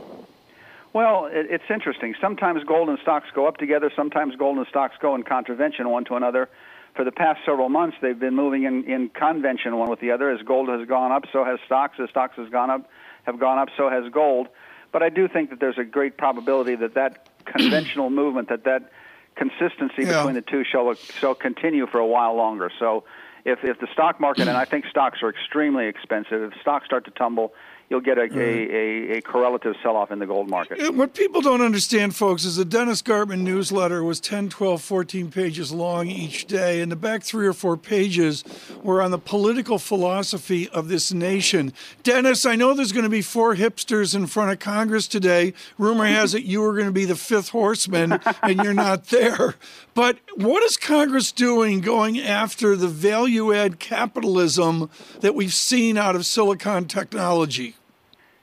Well, 0.93 1.27
it, 1.27 1.47
it's 1.49 1.63
interesting. 1.69 2.15
Sometimes 2.19 2.63
gold 2.63 2.89
and 2.89 2.99
stocks 3.01 3.27
go 3.33 3.47
up 3.47 3.57
together, 3.57 3.91
sometimes 3.95 4.35
gold 4.35 4.57
and 4.57 4.67
stocks 4.67 4.95
go 5.01 5.15
in 5.15 5.23
contravention 5.23 5.89
one 5.89 6.05
to 6.05 6.15
another. 6.15 6.49
For 6.95 7.05
the 7.05 7.11
past 7.11 7.39
several 7.45 7.69
months, 7.69 7.95
they've 8.01 8.19
been 8.19 8.35
moving 8.35 8.63
in, 8.63 8.83
in 8.83 9.09
convention 9.09 9.77
one 9.77 9.89
with 9.89 10.01
the 10.01 10.11
other. 10.11 10.29
As 10.29 10.41
gold 10.41 10.67
has 10.67 10.85
gone 10.87 11.13
up, 11.13 11.23
so 11.31 11.45
has 11.45 11.59
stocks. 11.65 11.97
As 12.03 12.09
stocks 12.09 12.35
has 12.35 12.49
gone 12.49 12.69
up, 12.69 12.89
have 13.23 13.39
gone 13.39 13.57
up, 13.57 13.69
so 13.77 13.89
has 13.89 14.11
gold. 14.11 14.49
But 14.91 15.01
I 15.01 15.07
do 15.07 15.29
think 15.29 15.51
that 15.51 15.61
there's 15.61 15.77
a 15.77 15.85
great 15.85 16.17
probability 16.17 16.75
that 16.75 16.95
that 16.95 17.29
conventional 17.45 18.09
movement, 18.09 18.49
that 18.49 18.65
that 18.65 18.91
consistency 19.35 20.03
yeah. 20.03 20.17
between 20.17 20.35
the 20.35 20.41
two 20.41 20.65
shall 20.65 20.93
shall 20.93 21.35
continue 21.35 21.87
for 21.87 21.99
a 21.99 22.05
while 22.05 22.35
longer. 22.35 22.69
So, 22.77 23.05
if 23.45 23.63
if 23.63 23.79
the 23.79 23.87
stock 23.93 24.19
market, 24.19 24.49
and 24.49 24.57
I 24.57 24.65
think 24.65 24.85
stocks 24.87 25.23
are 25.23 25.29
extremely 25.29 25.87
expensive, 25.87 26.51
if 26.51 26.59
stocks 26.59 26.85
start 26.85 27.05
to 27.05 27.11
tumble, 27.11 27.53
you'll 27.91 27.99
get 27.99 28.17
a, 28.17 28.21
a, 28.21 29.13
a, 29.13 29.17
a, 29.17 29.21
correlative 29.21 29.75
sell 29.83 29.97
off 29.97 30.11
in 30.11 30.19
the 30.19 30.25
gold 30.25 30.49
market. 30.49 30.81
Uh, 30.81 30.93
what 30.93 31.13
people 31.13 31.41
don't 31.41 31.59
understand, 31.59 32.15
folks, 32.15 32.45
is 32.45 32.55
the 32.55 32.63
Dennis 32.63 33.01
Gartman 33.01 33.41
newsletter 33.41 34.01
was 34.01 34.21
10, 34.21 34.47
12, 34.47 34.81
14 34.81 35.29
pages 35.29 35.73
long 35.73 36.07
each 36.07 36.45
day, 36.45 36.79
and 36.79 36.89
the 36.89 36.95
back 36.95 37.21
three 37.21 37.45
or 37.45 37.51
four 37.51 37.75
pages 37.75 38.45
were 38.81 39.01
on 39.01 39.11
the 39.11 39.17
political 39.17 39.77
philosophy 39.77 40.69
of 40.69 40.87
this 40.87 41.11
nation. 41.11 41.73
Dennis, 42.01 42.45
I 42.45 42.55
know 42.55 42.73
there's 42.73 42.93
going 42.93 43.03
to 43.03 43.09
be 43.09 43.21
four 43.21 43.57
hipsters 43.57 44.15
in 44.15 44.25
front 44.25 44.51
of 44.51 44.59
Congress 44.59 45.05
today. 45.05 45.53
Rumor 45.77 46.05
has 46.05 46.33
it 46.33 46.43
you 46.43 46.61
were 46.61 46.73
going 46.73 46.85
to 46.85 46.93
be 46.93 47.05
the 47.05 47.17
fifth 47.17 47.49
horseman, 47.49 48.21
and 48.41 48.63
you're 48.63 48.73
not 48.73 49.07
there. 49.07 49.55
But 49.93 50.19
what 50.35 50.63
is 50.63 50.77
Congress 50.77 51.33
doing 51.33 51.81
going 51.81 52.17
after 52.17 52.77
the 52.77 52.87
value 52.87 53.53
add 53.53 53.79
capitalism 53.79 54.89
that 55.19 55.35
we've 55.35 55.53
seen 55.53 55.97
out 55.97 56.15
of 56.15 56.25
silicon 56.25 56.87
technology? 56.87 57.75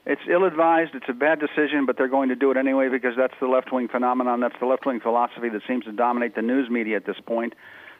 It's 0.09 0.21
ill-advised. 0.27 0.95
It's 0.95 1.07
a 1.07 1.13
bad 1.13 1.39
decision, 1.39 1.85
but 1.85 1.95
they're 1.95 2.07
going 2.07 2.29
to 2.29 2.35
do 2.35 2.49
it 2.49 2.57
anyway 2.57 2.89
because 2.89 3.15
that's 3.15 3.35
the 3.39 3.45
left-wing 3.45 3.89
phenomenon. 3.89 4.39
That's 4.39 4.59
the 4.59 4.65
left-wing 4.65 5.01
philosophy 5.01 5.49
that 5.49 5.61
seems 5.67 5.85
to 5.85 5.91
dominate 5.91 6.33
the 6.33 6.41
news 6.41 6.67
media 6.67 6.95
at 6.95 7.05
this 7.05 7.19
point. 7.23 7.53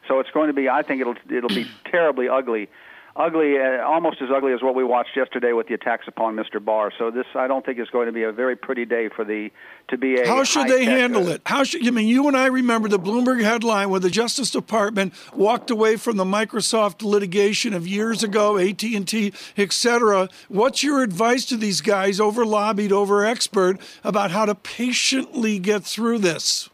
So 0.08 0.20
it's 0.20 0.32
going 0.32 0.48
to 0.48 0.54
be. 0.54 0.68
I 0.68 0.82
think 0.82 1.02
it'll 1.02 1.14
it'll 1.30 1.50
be 1.50 1.68
terribly 1.86 2.28
ugly 2.28 2.68
ugly, 3.16 3.58
uh, 3.58 3.84
almost 3.84 4.22
as 4.22 4.30
ugly 4.34 4.54
as 4.54 4.62
what 4.62 4.76
we 4.76 4.84
watched 4.84 5.16
yesterday 5.16 5.54
with 5.54 5.68
the 5.68 5.74
attacks 5.74 6.08
upon 6.08 6.36
Mr. 6.36 6.64
Barr. 6.64 6.92
So 6.98 7.12
this, 7.12 7.26
I 7.36 7.48
don't 7.48 7.66
think, 7.66 7.80
is 7.80 7.90
going 7.90 8.08
to 8.08 8.12
be 8.12 8.24
a 8.24 8.32
very 8.32 8.56
pretty 8.56 8.86
day 8.86 9.10
for 9.14 9.26
the 9.26 9.50
to 9.90 9.98
be 9.98 10.20
a. 10.20 10.28
How 10.28 10.44
should 10.44 10.68
they 10.68 10.86
handle 10.86 11.28
uh, 11.28 11.34
it? 11.34 11.42
How 11.46 11.64
should 11.64 11.86
I 11.86 11.92
mean? 11.92 12.08
You 12.08 12.28
and 12.28 12.38
I 12.38 12.48
remember 12.48 12.88
the 12.88 13.00
Bloomberg 13.00 13.42
headline 13.44 13.90
where 13.90 14.00
the 14.00 14.10
Justice 14.10 14.52
Department 14.52 15.14
walked 15.34 15.70
away 15.70 15.96
from 15.96 16.18
the 16.18 16.26
Microsoft 16.26 17.02
litigation 17.02 17.74
of 17.74 17.88
years 17.88 18.24
ago, 18.24 18.58
AT 18.58 18.84
and 18.84 19.08
T, 19.08 19.34
etc. 19.58 20.30
What's 20.48 20.84
your 20.84 21.02
advice 21.02 21.46
to 21.46 21.58
these 21.58 21.82
guys, 21.82 22.20
over 22.20 22.46
lobbied, 22.46 22.92
over 22.92 23.26
expert, 23.26 23.80
about 24.04 24.32
how 24.32 24.46
to 24.46 24.56
patiently 24.56 25.60
get 25.60 25.84
through 25.84 26.20
this? 26.20 26.70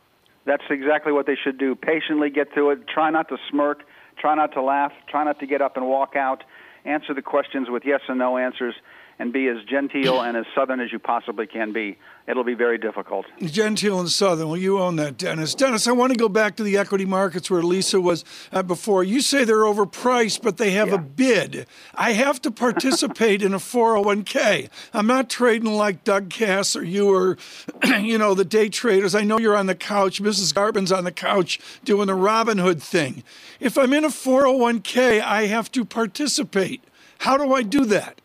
That's 0.45 0.63
exactly 0.69 1.11
what 1.11 1.25
they 1.25 1.35
should 1.35 1.57
do. 1.57 1.73
Patiently 1.73 2.29
get 2.29 2.53
through 2.53 2.71
it. 2.71 2.87
Try 2.87 3.09
not 3.09 3.29
to 3.29 3.37
smirk 3.49 3.83
Try 4.25 4.33
not 4.33 4.53
to 4.53 4.61
laugh. 4.63 4.91
Try 5.07 5.23
not 5.23 5.39
to 5.41 5.45
get 5.45 5.61
up 5.61 5.77
and 5.77 5.85
walk 5.85 6.15
out. 6.15 6.43
Answer 6.83 7.13
the 7.13 7.21
questions 7.21 7.69
with 7.69 7.83
yes 7.85 8.01
and 8.07 8.17
no 8.17 8.39
answers 8.39 8.73
and 9.17 9.31
be 9.31 9.47
as 9.47 9.57
genteel 9.65 10.21
and 10.21 10.35
as 10.35 10.45
southern 10.53 10.79
as 10.79 10.91
you 10.91 10.99
possibly 10.99 11.47
can 11.47 11.71
be. 11.71 11.97
It'll 12.27 12.43
be 12.43 12.55
very 12.55 12.77
difficult. 12.77 13.27
Genteel 13.39 13.99
and 13.99 14.09
southern. 14.09 14.47
Well, 14.47 14.57
you 14.57 14.79
own 14.79 14.95
that, 14.95 15.17
Dennis. 15.17 15.53
Dennis, 15.53 15.87
I 15.87 15.91
want 15.91 16.11
to 16.11 16.17
go 16.17 16.27
back 16.27 16.55
to 16.55 16.63
the 16.63 16.75
equity 16.75 17.05
markets 17.05 17.51
where 17.51 17.61
Lisa 17.61 18.01
was 18.01 18.25
uh, 18.51 18.63
before. 18.63 19.03
You 19.03 19.21
say 19.21 19.43
they're 19.43 19.57
overpriced, 19.57 20.41
but 20.41 20.57
they 20.57 20.71
have 20.71 20.89
yeah. 20.89 20.95
a 20.95 20.97
bid. 20.97 21.67
I 21.93 22.13
have 22.13 22.41
to 22.41 22.51
participate 22.51 23.43
in 23.43 23.53
a 23.53 23.59
401k. 23.59 24.69
I'm 24.93 25.07
not 25.07 25.29
trading 25.29 25.71
like 25.71 26.03
Doug 26.03 26.31
Kass 26.31 26.75
or 26.75 26.83
you 26.83 27.13
or, 27.13 27.37
you 28.01 28.17
know, 28.17 28.33
the 28.33 28.45
day 28.45 28.69
traders. 28.69 29.13
I 29.13 29.21
know 29.21 29.37
you're 29.37 29.55
on 29.55 29.67
the 29.67 29.75
couch. 29.75 30.21
Mrs. 30.21 30.53
Gartman's 30.53 30.91
on 30.91 31.03
the 31.03 31.11
couch 31.11 31.59
doing 31.83 32.07
the 32.07 32.13
Robinhood 32.13 32.81
thing. 32.81 33.23
If 33.59 33.77
I'm 33.77 33.93
in 33.93 34.03
a 34.03 34.09
401k, 34.09 35.21
I 35.21 35.45
have 35.45 35.71
to 35.73 35.85
participate. 35.85 36.83
How 37.19 37.37
do 37.37 37.53
I 37.53 37.61
do 37.61 37.85
that? 37.85 38.19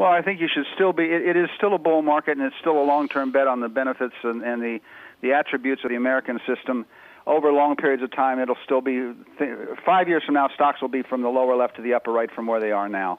Well, 0.00 0.10
I 0.10 0.22
think 0.22 0.40
you 0.40 0.48
should 0.48 0.64
still 0.74 0.94
be. 0.94 1.04
It, 1.04 1.20
it 1.20 1.36
is 1.36 1.50
still 1.58 1.74
a 1.74 1.78
bull 1.78 2.00
market, 2.00 2.38
and 2.38 2.46
it's 2.46 2.56
still 2.58 2.80
a 2.80 2.86
long-term 2.86 3.32
bet 3.32 3.46
on 3.46 3.60
the 3.60 3.68
benefits 3.68 4.14
and, 4.22 4.42
and 4.42 4.62
the 4.62 4.80
the 5.20 5.34
attributes 5.34 5.84
of 5.84 5.90
the 5.90 5.96
American 5.96 6.40
system 6.46 6.86
over 7.26 7.52
long 7.52 7.76
periods 7.76 8.02
of 8.02 8.10
time. 8.10 8.38
It'll 8.38 8.56
still 8.64 8.80
be 8.80 9.12
th- 9.38 9.58
five 9.84 10.08
years 10.08 10.22
from 10.24 10.36
now. 10.36 10.48
Stocks 10.54 10.80
will 10.80 10.88
be 10.88 11.02
from 11.02 11.20
the 11.20 11.28
lower 11.28 11.54
left 11.54 11.76
to 11.76 11.82
the 11.82 11.92
upper 11.92 12.12
right 12.12 12.30
from 12.30 12.46
where 12.46 12.60
they 12.60 12.72
are 12.72 12.88
now. 12.88 13.18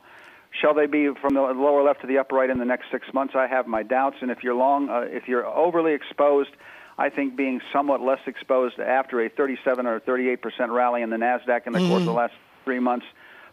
Shall 0.59 0.73
they 0.73 0.87
be 0.87 1.09
from 1.21 1.35
the 1.35 1.41
lower 1.41 1.83
left 1.83 2.01
to 2.01 2.07
the 2.07 2.17
upper 2.17 2.37
right 2.37 2.49
in 2.49 2.57
the 2.57 2.65
next 2.65 2.85
six 2.89 3.05
months? 3.13 3.35
I 3.35 3.45
have 3.45 3.67
my 3.67 3.83
doubts. 3.83 4.17
And 4.21 4.31
if 4.31 4.43
you're 4.43 4.55
long, 4.55 4.89
uh, 4.89 5.01
if 5.01 5.27
you're 5.27 5.45
overly 5.45 5.93
exposed, 5.93 6.49
I 6.97 7.11
think 7.11 7.35
being 7.35 7.61
somewhat 7.71 8.01
less 8.01 8.21
exposed 8.25 8.79
after 8.79 9.23
a 9.23 9.29
37 9.29 9.85
or 9.85 9.99
38 9.99 10.41
percent 10.41 10.71
rally 10.71 11.03
in 11.03 11.11
the 11.11 11.17
Nasdaq 11.17 11.67
in 11.67 11.73
the 11.73 11.79
mm. 11.79 11.89
course 11.89 12.01
of 12.01 12.07
the 12.07 12.11
last 12.11 12.33
three 12.65 12.79
months 12.79 13.05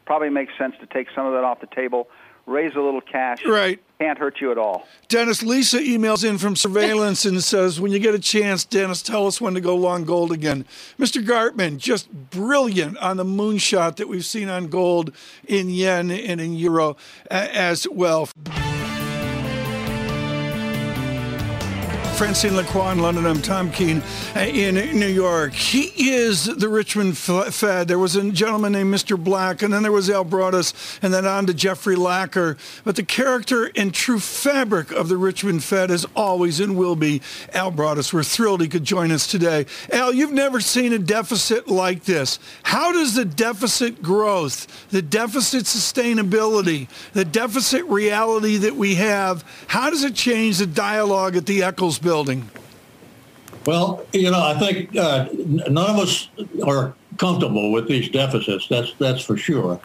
probably 0.06 0.30
makes 0.30 0.54
sense 0.56 0.74
to 0.80 0.86
take 0.86 1.08
some 1.14 1.26
of 1.26 1.34
that 1.34 1.44
off 1.44 1.60
the 1.60 1.66
table 1.66 2.08
raise 2.48 2.74
a 2.74 2.80
little 2.80 3.00
cash. 3.00 3.44
Right. 3.44 3.80
Can't 4.00 4.18
hurt 4.18 4.40
you 4.40 4.50
at 4.50 4.58
all. 4.58 4.86
Dennis, 5.08 5.42
Lisa 5.42 5.78
emails 5.78 6.28
in 6.28 6.38
from 6.38 6.56
surveillance 6.56 7.24
and 7.24 7.42
says, 7.42 7.80
when 7.80 7.92
you 7.92 7.98
get 7.98 8.14
a 8.14 8.18
chance, 8.18 8.64
Dennis, 8.64 9.02
tell 9.02 9.26
us 9.26 9.40
when 9.40 9.54
to 9.54 9.60
go 9.60 9.74
long 9.74 10.04
gold 10.04 10.32
again. 10.32 10.64
Mr. 10.98 11.24
Gartman, 11.24 11.78
just 11.78 12.10
brilliant 12.30 12.96
on 12.98 13.16
the 13.16 13.24
moonshot 13.24 13.96
that 13.96 14.08
we've 14.08 14.24
seen 14.24 14.48
on 14.48 14.68
gold 14.68 15.12
in 15.46 15.68
yen 15.68 16.10
and 16.10 16.40
in 16.40 16.54
euro 16.54 16.96
as 17.30 17.88
well. 17.88 18.28
Francine 22.18 22.54
Lacqua 22.54 22.90
in 22.94 22.98
London. 22.98 23.26
I'm 23.26 23.40
Tom 23.40 23.70
Keene 23.70 24.02
uh, 24.34 24.40
in 24.40 24.74
New 24.98 25.06
York. 25.06 25.52
He 25.52 26.10
is 26.10 26.46
the 26.46 26.68
Richmond 26.68 27.16
Fed. 27.16 27.86
There 27.86 27.98
was 27.98 28.16
a 28.16 28.32
gentleman 28.32 28.72
named 28.72 28.92
Mr. 28.92 29.16
Black, 29.16 29.62
and 29.62 29.72
then 29.72 29.84
there 29.84 29.92
was 29.92 30.10
Al 30.10 30.24
Broaddus, 30.24 30.98
and 31.00 31.14
then 31.14 31.24
on 31.26 31.46
to 31.46 31.54
Jeffrey 31.54 31.94
Lacker. 31.94 32.58
But 32.82 32.96
the 32.96 33.04
character 33.04 33.70
and 33.76 33.94
true 33.94 34.18
fabric 34.18 34.90
of 34.90 35.08
the 35.08 35.16
Richmond 35.16 35.62
Fed 35.62 35.92
is 35.92 36.06
always 36.16 36.58
and 36.58 36.76
will 36.76 36.96
be 36.96 37.22
Al 37.52 37.70
Broaddus. 37.70 38.12
We're 38.12 38.24
thrilled 38.24 38.62
he 38.62 38.68
could 38.68 38.82
join 38.82 39.12
us 39.12 39.28
today. 39.28 39.66
Al, 39.92 40.12
you've 40.12 40.32
never 40.32 40.60
seen 40.60 40.92
a 40.92 40.98
deficit 40.98 41.68
like 41.68 42.02
this. 42.02 42.40
How 42.64 42.90
does 42.90 43.14
the 43.14 43.26
deficit 43.26 44.02
growth, 44.02 44.88
the 44.90 45.02
deficit 45.02 45.66
sustainability, 45.66 46.88
the 47.12 47.24
deficit 47.24 47.84
reality 47.84 48.56
that 48.56 48.74
we 48.74 48.96
have, 48.96 49.44
how 49.68 49.88
does 49.88 50.02
it 50.02 50.16
change 50.16 50.58
the 50.58 50.66
dialogue 50.66 51.36
at 51.36 51.46
the 51.46 51.62
Eccles 51.62 52.00
building? 52.08 52.48
Well, 53.66 54.06
you 54.14 54.30
know, 54.30 54.42
I 54.42 54.54
think 54.58 54.96
uh, 54.96 55.28
none 55.78 55.90
of 55.90 55.98
us 55.98 56.30
are 56.64 56.94
comfortable 57.18 57.70
with 57.70 57.86
these 57.86 58.08
deficits. 58.08 58.66
That's 58.66 58.94
that's 58.98 59.22
for 59.22 59.36
sure. 59.36 59.78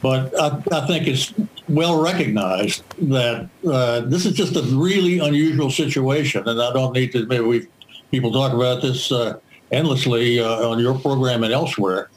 But 0.00 0.22
I, 0.40 0.46
I 0.72 0.86
think 0.86 1.06
it's 1.06 1.34
well 1.68 2.00
recognized 2.00 2.82
that 3.10 3.50
uh, 3.68 4.00
this 4.12 4.24
is 4.24 4.32
just 4.32 4.56
a 4.56 4.62
really 4.62 5.18
unusual 5.18 5.70
situation, 5.70 6.48
and 6.48 6.58
I 6.68 6.72
don't 6.72 6.94
need 6.94 7.12
to. 7.12 7.26
Maybe 7.26 7.44
we 7.44 7.66
people 8.10 8.32
talk 8.32 8.54
about 8.54 8.80
this 8.80 9.12
uh, 9.12 9.38
endlessly 9.72 10.40
uh, 10.40 10.70
on 10.70 10.78
your 10.78 10.98
program 10.98 11.44
and 11.44 11.52
elsewhere. 11.52 12.08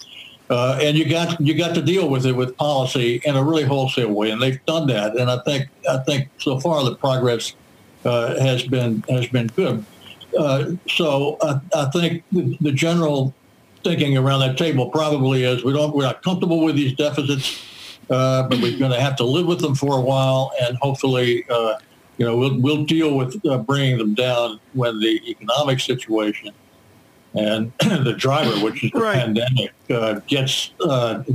Uh, 0.50 0.80
and 0.82 0.98
you 0.98 1.06
got 1.10 1.40
you 1.42 1.54
got 1.58 1.76
to 1.76 1.82
deal 1.82 2.10
with 2.10 2.26
it 2.26 2.36
with 2.42 2.56
policy 2.56 3.22
in 3.26 3.36
a 3.36 3.44
really 3.44 3.66
wholesale 3.66 4.14
way, 4.14 4.32
and 4.32 4.42
they've 4.42 4.64
done 4.66 4.88
that. 4.88 5.18
And 5.18 5.30
I 5.30 5.40
think 5.48 5.68
I 5.90 5.98
think 6.08 6.30
so 6.38 6.60
far 6.60 6.84
the 6.86 6.96
progress 6.96 7.54
uh, 8.06 8.40
has 8.40 8.64
been 8.64 9.04
has 9.10 9.28
been 9.28 9.48
good. 9.48 9.84
Uh, 10.38 10.72
so 10.88 11.38
I, 11.42 11.60
I 11.76 11.86
think 11.92 12.24
the, 12.32 12.58
the, 12.62 12.72
general 12.72 13.34
thinking 13.84 14.16
around 14.16 14.42
that 14.42 14.58
table 14.58 14.90
probably 14.90 15.44
is 15.44 15.64
we 15.64 15.74
don't 15.74 15.96
we're 15.96 16.04
not 16.04 16.22
comfortable 16.22 16.64
with 16.64 16.76
these 16.76 16.94
deficits, 16.94 17.64
uh, 18.10 18.48
but 18.48 18.60
we're 18.62 18.78
going 18.78 18.92
to 18.92 19.02
have 19.02 19.16
to 19.18 19.24
live 19.24 19.48
with 19.48 19.60
them 19.60 19.76
for 19.76 19.98
a 19.98 20.02
while, 20.02 20.52
and 20.62 20.78
hopefully, 20.78 21.46
uh, 21.50 21.76
you 22.18 22.26
know, 22.26 22.38
we'll 22.38 22.60
we'll 22.60 22.86
deal 22.86 23.16
with 23.16 23.44
uh, 23.46 23.58
bringing 23.58 23.98
them 23.98 24.14
down 24.14 24.60
when 24.74 25.00
the 25.00 25.20
economic 25.28 25.80
situation 25.80 26.52
and 27.34 27.72
the 27.80 28.14
driver, 28.18 28.64
which 28.64 28.84
is 28.84 28.92
the 28.92 29.00
right. 29.00 29.18
pandemic, 29.18 29.74
uh, 29.90 30.20
gets 30.28 30.72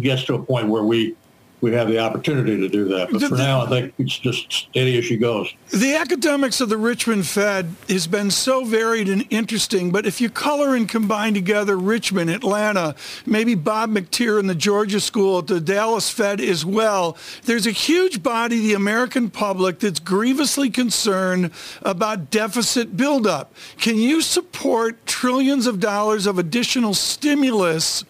gets 0.01 0.25
to 0.25 0.35
a 0.35 0.43
point 0.43 0.69
where 0.69 0.85
we 0.85 1.17
we 1.65 1.73
have 1.73 1.89
the 1.89 1.99
opportunity 1.99 2.59
to 2.59 2.69
do 2.69 2.85
that. 2.85 3.11
But 3.11 3.23
for 3.23 3.37
now, 3.37 3.63
I 3.63 3.69
think 3.69 3.95
it's 3.97 4.19
just 4.19 4.53
steady 4.53 4.99
as 4.99 5.07
she 5.07 5.17
goes. 5.17 5.51
The 5.71 5.97
academics 5.97 6.61
of 6.61 6.69
the 6.69 6.77
Richmond 6.77 7.27
Fed 7.27 7.75
has 7.89 8.07
been 8.07 8.31
so 8.31 8.67
varied 8.67 9.09
and 9.09 9.27
interesting, 9.31 9.91
but 9.91 10.05
if 10.05 10.21
you 10.21 10.29
color 10.29 10.75
and 10.77 10.87
combine 10.87 11.33
together 11.33 11.79
Richmond, 11.79 12.29
Atlanta, 12.29 12.95
maybe 13.25 13.55
Bob 13.55 13.91
McTeer 13.91 14.39
in 14.39 14.47
the 14.47 14.55
Georgia 14.55 15.01
School 15.01 15.39
at 15.39 15.47
the 15.47 15.59
Dallas 15.59 16.11
Fed 16.11 16.39
as 16.39 16.67
well, 16.67 17.17
there's 17.47 17.67
a 17.67 17.71
huge 17.71 18.23
body 18.23 18.59
of 18.59 18.63
the 18.65 18.75
American 18.75 19.31
public 19.31 19.79
that's 19.79 20.01
grievously 20.01 20.69
concerned 20.69 21.51
about 21.81 22.31
deficit 22.31 22.95
buildup. 22.95 23.55
Can 23.79 23.97
you 23.97 24.21
support 24.21 25.07
trillions 25.07 25.67
of 25.67 25.81
dollars 25.81 26.27
of 26.27 26.39
additional 26.39 26.93
stimulus 26.93 28.05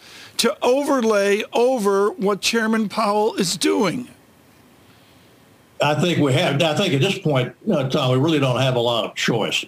to 0.44 0.54
overlay 0.60 1.42
over 1.54 2.10
what 2.10 2.42
Chairman 2.42 2.86
Powell 2.86 3.34
is 3.36 3.56
doing? 3.56 4.10
I 5.82 5.94
think 5.94 6.18
we 6.18 6.34
have. 6.34 6.60
I 6.60 6.76
think 6.76 6.92
at 6.92 7.00
this 7.00 7.18
point, 7.18 7.54
uh, 7.72 7.88
Tom, 7.88 8.12
we 8.12 8.18
really 8.18 8.40
don't 8.40 8.60
have 8.60 8.76
a 8.76 8.80
lot 8.80 9.06
of 9.06 9.14
choice. 9.14 9.64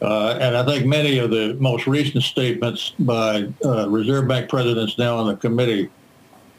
Uh, 0.00 0.38
and 0.40 0.56
I 0.56 0.64
think 0.64 0.86
many 0.86 1.18
of 1.18 1.30
the 1.30 1.54
most 1.60 1.86
recent 1.86 2.24
statements 2.24 2.94
by 2.98 3.52
uh, 3.62 3.90
Reserve 3.90 4.26
Bank 4.26 4.48
presidents 4.48 4.96
now 4.96 5.18
on 5.18 5.26
the 5.26 5.36
committee 5.36 5.90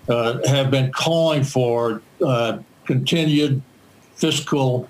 uh, 0.07 0.37
have 0.45 0.69
been 0.69 0.91
calling 0.91 1.43
for 1.43 2.03
uh, 2.23 2.59
continued 2.85 3.59
fiscal 4.17 4.87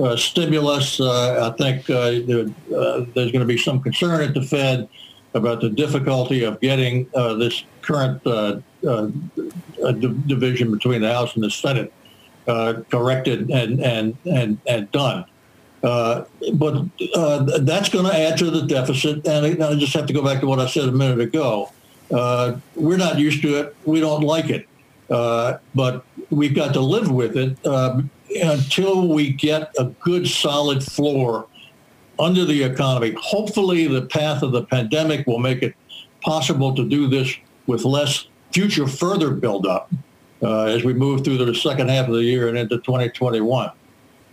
uh, 0.00 0.16
stimulus. 0.16 1.02
I 1.02 1.50
think 1.58 1.84
there, 1.84 2.14
there's 2.14 3.04
going 3.14 3.40
to 3.40 3.44
be 3.44 3.58
some 3.58 3.82
concern 3.82 4.22
at 4.22 4.32
the 4.32 4.40
Fed 4.40 4.88
about 5.34 5.60
the 5.60 5.70
difficulty 5.70 6.44
of 6.44 6.60
getting 6.60 7.08
this 7.14 7.64
current 7.82 8.24
uh, 8.26 8.60
uh, 8.86 9.92
division 9.92 10.70
between 10.70 11.02
the 11.02 11.12
House 11.12 11.34
and 11.34 11.44
the 11.44 11.50
Senate 11.50 11.92
uh, 12.46 12.82
corrected 12.90 13.50
and 13.50 13.80
and 13.80 14.16
and 14.24 14.58
and 14.66 14.90
done. 14.92 15.24
Uh, 15.82 16.24
but 16.54 16.84
uh, 17.14 17.58
that's 17.60 17.88
going 17.88 18.04
to 18.04 18.14
add 18.14 18.36
to 18.38 18.50
the 18.50 18.62
deficit. 18.62 19.26
And 19.26 19.62
I 19.62 19.74
just 19.76 19.94
have 19.94 20.06
to 20.06 20.12
go 20.12 20.22
back 20.22 20.40
to 20.40 20.46
what 20.46 20.58
I 20.58 20.66
said 20.66 20.88
a 20.88 20.92
minute 20.92 21.20
ago. 21.20 21.72
Uh, 22.12 22.56
we're 22.74 22.98
not 22.98 23.18
used 23.18 23.40
to 23.42 23.60
it. 23.60 23.76
We 23.84 24.00
don't 24.00 24.22
like 24.22 24.50
it. 24.50 24.66
but 25.08 26.04
we've 26.30 26.54
got 26.54 26.74
to 26.74 26.80
live 26.80 27.10
with 27.10 27.36
it 27.36 27.56
until 28.42 29.08
we 29.08 29.32
get 29.32 29.72
a 29.78 29.84
good, 29.84 30.28
solid 30.28 30.84
floor 30.84 31.46
under 32.20 32.44
the 32.44 32.62
economy. 32.62 33.14
Hopefully, 33.18 33.86
the 33.86 34.02
path 34.02 34.42
of 34.42 34.52
the 34.52 34.64
pandemic 34.64 35.26
will 35.26 35.38
make 35.38 35.62
it 35.62 35.74
possible 36.20 36.74
to 36.74 36.86
do 36.86 37.08
this 37.08 37.34
with 37.66 37.84
less 37.84 38.26
future 38.52 38.86
further 38.86 39.30
buildup 39.30 39.90
uh, 40.42 40.64
as 40.64 40.84
we 40.84 40.92
move 40.92 41.24
through 41.24 41.38
the 41.38 41.54
second 41.54 41.88
half 41.88 42.08
of 42.08 42.14
the 42.14 42.22
year 42.22 42.48
and 42.48 42.58
into 42.58 42.76
2021. 42.78 43.70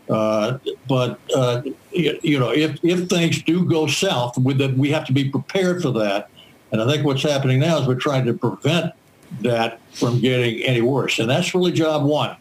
Uh, 0.10 0.58
but 0.88 1.20
uh, 1.36 1.62
you, 1.92 2.40
know, 2.40 2.52
if, 2.52 2.80
if 2.84 3.10
things 3.10 3.42
do 3.44 3.66
go 3.66 3.88
south, 3.88 4.38
with 4.38 4.62
we 4.78 4.90
have 4.90 5.06
to 5.06 5.14
be 5.14 5.30
prepared 5.30 5.82
for 5.82 5.92
that. 5.92 6.30
And 6.72 6.82
I 6.82 6.88
think 6.88 7.06
what's 7.06 7.24
happening 7.24 7.60
now 7.60 7.80
is 7.80 7.88
we're 7.88 7.96
trying 7.96 8.26
to 8.26 8.34
prevent 8.34 8.94
that 9.42 9.80
from 9.94 10.20
getting 10.20 10.62
any 10.64 10.82
worse, 10.82 11.20
and 11.20 11.30
that's 11.30 11.54
really 11.54 11.72
job 11.72 12.04
one. 12.04 12.36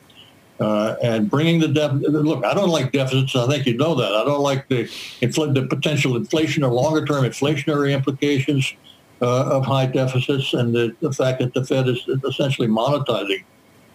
Uh, 0.59 0.97
and 1.03 1.29
bringing 1.29 1.61
the 1.61 1.69
deficit. 1.69 2.13
Look, 2.13 2.43
I 2.43 2.55
don't 2.55 2.71
like 2.71 2.91
deficits. 2.91 3.37
I 3.37 3.47
think 3.47 3.67
you 3.67 3.77
know 3.77 3.95
that. 3.95 4.15
I 4.15 4.25
don't 4.25 4.41
like 4.41 4.67
the 4.69 4.85
infl- 5.21 5.53
the 5.53 5.67
potential 5.67 6.17
inflation 6.17 6.65
or 6.65 6.73
longer 6.73 7.05
term 7.05 7.25
inflationary 7.25 7.93
implications 7.93 8.75
uh, 9.21 9.51
of 9.51 9.67
high 9.67 9.87
deficits 9.87 10.55
and 10.55 10.75
the, 10.75 10.95
the, 11.01 11.13
fact 11.13 11.41
that 11.41 11.55
the 11.55 11.65
Fed 11.65 11.89
is 11.89 12.07
essentially 12.25 12.69
monetizing 12.69 13.45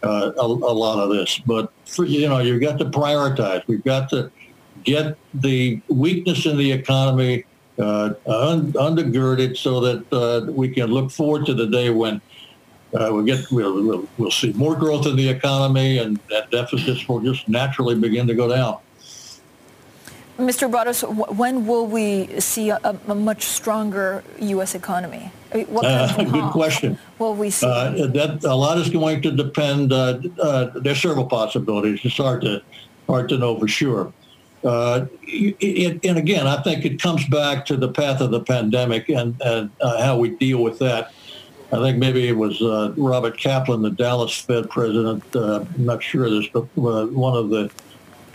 uh, 0.04 0.32
a, 0.38 0.45
a, 0.45 0.74
lot 0.74 1.00
of 1.00 1.10
this. 1.10 1.39
But 1.39 1.71
for, 1.86 2.06
you 2.06 2.28
know, 2.28 2.39
you've 2.39 2.62
got 2.62 2.80
to 2.80 2.86
prioritize. 2.86 3.65
We've 3.67 3.84
got 3.84 4.10
to 4.10 4.32
get 4.84 5.17
the 5.34 5.80
weakness 5.89 6.45
in 6.45 6.58
the 6.58 6.71
economy 6.71 7.45
uh, 7.78 8.13
un- 8.26 8.74
undergirded 8.74 9.58
so 9.58 9.80
that 9.80 10.13
uh, 10.13 10.52
we 10.52 10.69
can 10.69 10.88
look 10.88 11.12
forward 11.12 11.45
to 11.45 11.54
the 11.54 11.67
day 11.67 11.89
when 11.89 12.21
uh, 12.93 13.10
we 13.13 13.23
get 13.25 13.49
we'll, 13.51 13.84
we'll, 13.84 14.08
we'll, 14.17 14.32
see 14.32 14.51
more 14.54 14.75
growth 14.75 15.06
in 15.06 15.15
the 15.15 15.27
economy 15.27 15.97
and 15.97 16.19
that 16.30 16.51
deficits 16.51 17.08
will 17.08 17.19
just 17.19 17.47
naturally 17.47 17.95
begin 17.95 18.27
to 18.27 18.36
go 18.36 18.47
down. 18.47 18.77
Mr. 20.38 20.69
Broaddus, 20.71 21.04
when 21.36 21.67
will 21.67 21.86
we 21.86 22.39
see 22.39 22.69
a, 22.69 22.80
a 23.08 23.15
much 23.15 23.43
stronger 23.43 24.23
U.S. 24.39 24.73
economy? 24.75 25.32
Uh, 25.54 26.23
good 26.32 26.51
question. 26.51 26.97
Will 27.19 27.36
we 27.36 27.49
see? 27.49 27.67
Uh, 27.67 28.08
that 28.08 28.43
a 28.43 28.56
lot 28.56 28.77
is 28.77 28.89
going 28.89 29.21
to 29.21 29.32
depend. 29.32 29.93
Uh, 29.93 30.19
uh, 30.41 30.71
there's 30.80 31.01
several 31.01 31.25
possibilities. 31.25 31.99
It's 32.04 32.17
hard 32.17 32.41
to 32.41 32.63
hard 33.08 33.30
to 33.30 33.38
know 33.38 33.60
for 33.60 33.67
sure. 33.67 34.13
Uh, 34.63 35.06
it, 35.23 36.06
and 36.06 36.17
again, 36.17 36.47
I 36.47 36.62
think 36.62 36.86
it 36.86 37.01
comes 37.01 37.27
back 37.27 37.65
to 37.67 37.77
the 37.77 37.89
path 37.89 38.21
of 38.21 38.32
the 38.32 38.41
pandemic 38.41 39.10
and, 39.10 39.36
and 39.41 39.71
uh, 39.82 40.01
how 40.04 40.17
we 40.17 40.30
deal 40.30 40.62
with 40.62 40.80
that. 40.80 41.12
I 41.73 41.77
think 41.79 41.97
maybe 41.97 42.27
it 42.27 42.36
was 42.36 42.62
Robert 42.97 43.38
Kaplan, 43.38 43.81
the 43.81 43.91
Dallas 43.91 44.38
Fed 44.38 44.69
president. 44.69 45.23
I'm 45.36 45.67
not 45.77 46.03
sure 46.03 46.25
of 46.25 46.31
this, 46.31 46.47
but 46.47 46.65
one 46.75 47.38
of 47.38 47.49
the 47.49 47.71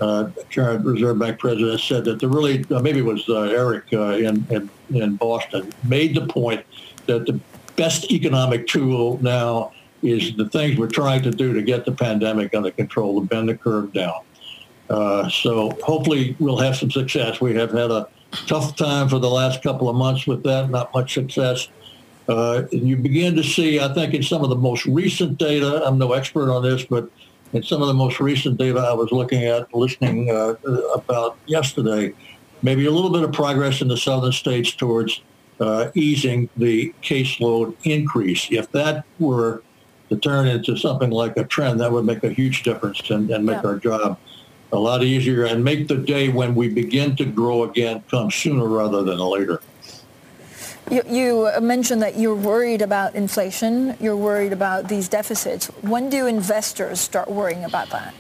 uh, 0.01 0.31
current 0.51 0.85
Reserve 0.85 1.19
Bank 1.19 1.39
presidents 1.39 1.85
said 1.85 2.05
that 2.05 2.21
the 2.21 2.29
really, 2.29 2.65
uh, 2.71 2.81
maybe 2.81 3.01
it 3.01 3.05
was 3.05 3.29
uh, 3.29 3.43
Eric 3.43 3.85
uh, 3.93 4.17
in, 4.17 4.47
in, 4.51 4.71
in 4.91 5.17
Boston, 5.17 5.73
made 5.85 6.15
the 6.15 6.27
point 6.27 6.65
that 7.07 7.27
the 7.27 7.41
best 7.77 8.11
economic 8.11 8.67
tool 8.67 9.19
now 9.23 9.73
is 10.03 10.37
the 10.37 10.49
things 10.51 10.79
we're 10.79 10.87
trying 10.89 11.23
to 11.23 11.31
do 11.31 11.53
to 11.53 11.63
get 11.63 11.85
the 11.85 11.93
pandemic 11.93 12.55
under 12.55 12.71
control, 12.71 13.21
to 13.21 13.27
bend 13.27 13.49
the 13.49 13.57
curve 13.57 13.93
down. 13.93 14.21
Uh, 14.89 15.29
so 15.29 15.71
hopefully 15.83 16.37
we'll 16.39 16.59
have 16.59 16.77
some 16.77 16.91
success. 16.91 17.41
We 17.41 17.55
have 17.55 17.73
had 17.73 17.91
a 17.91 18.09
tough 18.47 18.77
time 18.77 19.09
for 19.09 19.19
the 19.19 19.31
last 19.31 19.63
couple 19.63 19.89
of 19.89 19.97
months 19.97 20.27
with 20.27 20.43
that, 20.45 20.71
not 20.71 20.93
much 20.95 21.15
success. 21.15 21.69
Uh, 22.29 22.65
you 22.73 22.97
begin 22.97 23.37
to 23.37 23.43
see, 23.43 23.79
I 23.79 23.93
think, 23.95 24.15
in 24.15 24.23
some 24.23 24.43
of 24.43 24.51
the 24.51 24.57
most 24.57 24.85
recent 24.87 25.39
data, 25.39 25.83
I'm 25.85 25.99
no 25.99 26.13
expert 26.13 26.51
on 26.51 26.63
this, 26.63 26.85
but 26.85 27.09
in 27.53 27.63
some 27.63 27.81
of 27.83 27.89
the 27.89 27.95
most 27.95 28.19
recent 28.19 28.59
data 28.59 28.81
I 28.81 28.93
was 28.93 29.13
looking 29.13 29.45
at, 29.45 29.73
listening 29.73 30.31
uh, 30.31 30.55
about 30.95 31.39
yesterday, 31.47 32.13
maybe 32.63 32.87
a 32.87 32.91
little 32.91 33.13
bit 33.13 33.23
of 33.23 33.33
progress 33.33 33.81
in 33.81 33.89
the 33.89 33.97
southern 33.97 34.33
states 34.33 34.73
towards 34.73 35.21
uh, 35.61 35.91
easing 35.95 36.49
the 36.57 36.93
caseload 37.03 37.77
increase. 37.85 38.49
If 38.51 38.71
that 38.73 39.05
were 39.19 39.63
to 40.09 40.17
turn 40.17 40.49
into 40.49 40.77
something 40.77 41.11
like 41.11 41.37
a 41.37 41.45
trend, 41.45 41.81
that 41.81 41.93
would 41.93 42.05
make 42.05 42.25
a 42.25 42.31
huge 42.31 42.63
difference 42.63 43.09
and, 43.11 43.31
and 43.31 43.47
make 43.47 43.63
yeah. 43.63 43.69
our 43.69 43.77
job 43.77 44.19
a 44.73 44.79
lot 44.79 45.03
easier 45.03 45.45
and 45.45 45.63
make 45.63 45.89
the 45.89 45.97
day 45.97 46.29
when 46.29 46.55
we 46.55 46.69
begin 46.69 47.15
to 47.17 47.25
grow 47.25 47.63
again 47.65 48.03
come 48.11 48.31
sooner 48.31 48.67
rather 48.67 49.03
than 49.03 49.19
later. 49.19 49.61
You, 50.91 51.03
you, 51.09 51.51
mentioned 51.61 52.01
that 52.03 52.17
you're 52.17 52.35
worried 52.35 52.81
about 52.81 53.17
inflation. 53.17 53.97
You're 54.01 54.17
worried 54.17 54.53
about 54.53 54.89
these 54.89 55.09
deficits. 55.09 55.67
When 55.83 56.09
do 56.09 56.27
investors 56.27 57.01
start 57.01 57.29
worrying 57.29 57.65
about 57.65 57.91
that? 57.91 58.15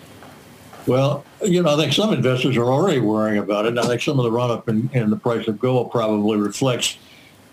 Well, 0.87 1.25
you 1.43 1.63
know, 1.63 1.75
I 1.75 1.77
think 1.77 1.93
some 1.93 2.13
investors 2.13 2.57
are 2.57 2.65
already 2.65 2.99
worrying 2.99 3.39
about 3.39 3.67
it. 3.67 3.79
I 3.79 3.83
think 3.87 4.03
some 4.03 4.19
of 4.19 4.25
the 4.25 4.33
run-up 4.33 4.69
in, 4.69 4.91
in 4.93 5.11
the 5.11 5.17
price 5.17 5.47
of 5.47 5.61
gold 5.61 5.93
probably 5.93 6.39
reflects 6.39 6.99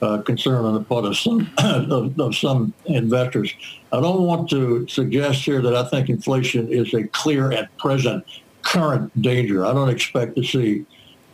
uh, 0.02 0.22
concern 0.22 0.66
on 0.66 0.74
the 0.74 0.82
part 0.82 1.06
of 1.06 1.16
some 1.16 1.50
of, 1.60 2.20
of, 2.20 2.36
some 2.36 2.74
investors. 2.86 3.54
I 3.92 4.02
don't 4.02 4.24
want 4.24 4.50
to 4.50 4.88
suggest 4.88 5.44
here 5.44 5.62
that 5.62 5.76
I 5.76 5.84
think 5.90 6.10
inflation 6.10 6.72
is 6.72 6.94
a 6.94 7.08
clear 7.08 7.52
at 7.52 7.76
present 7.78 8.26
current 8.64 9.22
danger. 9.22 9.66
I 9.66 9.74
don't 9.74 9.90
expect 9.90 10.36
to 10.36 10.44
see 10.44 10.86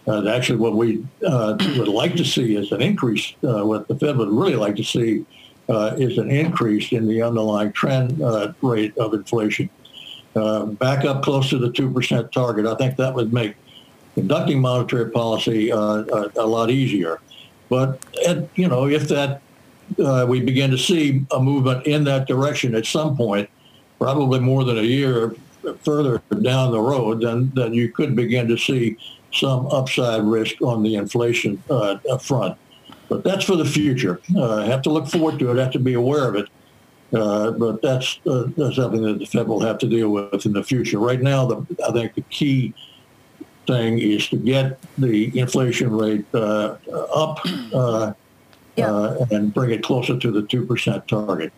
uh, 0.10 0.28
actually, 0.28 0.58
what 0.58 0.76
we 0.76 1.06
uh, 1.26 1.56
would 1.78 1.88
like 1.88 2.16
to 2.16 2.26
see 2.26 2.56
is 2.56 2.72
an 2.72 2.82
increase. 2.82 3.36
Uh, 3.44 3.64
what 3.64 3.88
the 3.88 3.96
Fed 3.96 4.18
would 4.18 4.30
really 4.30 4.56
like 4.56 4.76
to 4.78 4.84
see 4.84 5.24
uh, 5.70 5.96
is 6.00 6.18
an 6.18 6.32
increase 6.32 6.92
in 6.92 7.08
the 7.08 7.22
underlying 7.22 7.72
trend 7.74 8.20
uh, 8.20 8.52
rate 8.64 8.98
of 8.98 9.14
inflation. 9.14 9.70
Uh, 10.36 10.66
back 10.66 11.06
up 11.06 11.22
close 11.22 11.50
to 11.52 11.60
the 11.60 11.70
2% 11.70 12.32
target. 12.32 12.66
I 12.66 12.74
think 12.76 12.96
that 12.96 13.14
would 13.14 13.32
make 13.32 13.56
conducting 14.16 14.60
monetary 14.60 15.12
policy 15.12 15.70
a, 15.70 15.78
a, 15.78 16.46
lot 16.46 16.72
easier. 16.72 17.22
But, 17.70 18.04
at, 18.28 18.50
you 18.56 18.68
know, 18.68 18.88
if 18.88 19.08
that 19.10 19.42
we 20.28 20.42
begin 20.42 20.72
to 20.72 20.78
see 20.78 21.24
a 21.32 21.40
movement 21.40 21.86
in 21.86 22.04
that 22.06 22.28
direction 22.28 22.74
at 22.74 22.88
some 22.88 23.16
point, 23.16 23.48
probably 24.00 24.40
more 24.40 24.64
than 24.64 24.80
a 24.80 24.84
year 24.84 25.36
further 25.84 26.20
down 26.42 26.72
the 26.72 26.80
road, 26.80 27.22
then, 27.22 27.52
then 27.54 27.74
you 27.74 27.92
could 27.92 28.16
begin 28.16 28.48
to 28.48 28.58
see 28.58 28.98
some 29.34 29.68
upside 29.68 30.24
risk 30.24 30.62
on 30.62 30.84
the 30.84 30.96
inflation 30.96 31.62
uh, 31.70 31.98
front. 32.18 32.58
But 33.08 33.24
that's 33.24 33.44
for 33.44 33.56
the 33.56 33.66
future. 33.66 34.22
Uh, 34.38 34.64
have 34.64 34.82
to 34.84 34.92
look 34.92 35.08
forward 35.08 35.40
to 35.40 35.52
it. 35.52 35.58
Have 35.58 35.72
to 35.72 35.80
be 35.80 35.94
aware 35.94 36.28
of 36.28 36.36
it. 36.36 36.48
Uh, 37.12 37.52
but 37.52 37.82
that's 37.82 38.20
uh, 38.28 38.44
that's 38.56 38.76
something 38.76 39.02
that 39.02 39.18
the 39.18 39.26
Fed 39.26 39.48
will 39.48 39.62
have 39.62 39.80
to 39.80 39.88
deal 39.88 40.10
with 40.10 40.46
in 40.46 40.54
the 40.54 40.64
future. 40.64 41.00
Right 41.00 41.20
now, 41.20 41.48
the, 41.48 41.84
I 41.88 41.92
think 41.92 42.14
the 42.14 42.22
key 42.30 42.76
thing 43.66 43.98
is 43.98 44.28
to 44.30 44.38
get 44.38 44.80
the 44.98 45.38
inflation 45.38 45.92
rate 45.92 46.26
uh, 46.36 46.78
up 47.12 47.40
uh, 47.74 48.14
yeah. 48.80 48.92
uh, 48.92 49.26
and 49.32 49.54
bring 49.54 49.72
it 49.72 49.84
closer 49.84 50.18
to 50.18 50.32
the 50.32 50.42
2% 50.42 51.08
target. 51.08 51.54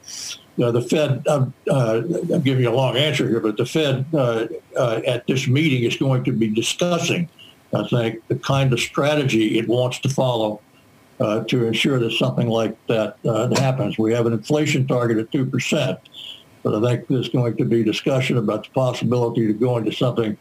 Uh, 0.61 0.71
the 0.71 0.81
Fed, 0.81 1.23
I'm, 1.27 1.53
uh, 1.69 2.01
I'm, 2.33 2.41
giving 2.41 2.63
you 2.63 2.69
a 2.69 2.75
long 2.75 2.97
answer 2.97 3.27
here, 3.27 3.39
but 3.39 3.57
the 3.57 3.65
Fed 3.65 4.05
uh, 4.13 4.47
uh, 4.77 5.01
at 5.07 5.25
this 5.27 5.47
meeting 5.47 5.83
is 5.83 5.95
going 5.95 6.23
to 6.25 6.33
be 6.33 6.49
discussing, 6.49 7.29
I 7.73 7.87
think, 7.87 8.27
the 8.27 8.35
kind 8.35 8.73
of 8.73 8.79
strategy 8.79 9.57
it 9.57 9.67
wants 9.67 9.99
to 9.99 10.09
follow 10.09 10.61
uh, 11.19 11.43
to 11.45 11.65
ensure 11.65 11.99
that 11.99 12.11
something 12.13 12.47
like 12.47 12.75
that 12.87 13.17
happens. 13.57 13.97
We 13.97 14.13
have 14.13 14.25
an 14.25 14.33
inflation 14.33 14.87
target 14.87 15.17
of 15.19 15.29
2%, 15.29 15.97
but 16.63 16.75
I 16.75 16.81
think 16.81 17.07
there's 17.07 17.29
going 17.29 17.57
to 17.57 17.65
be 17.65 17.83
discussion 17.83 18.37
about 18.37 18.65
the 18.65 18.71
possibility 18.71 19.47
to 19.47 19.53
go 19.53 19.77
into 19.77 19.91
something 19.91 20.37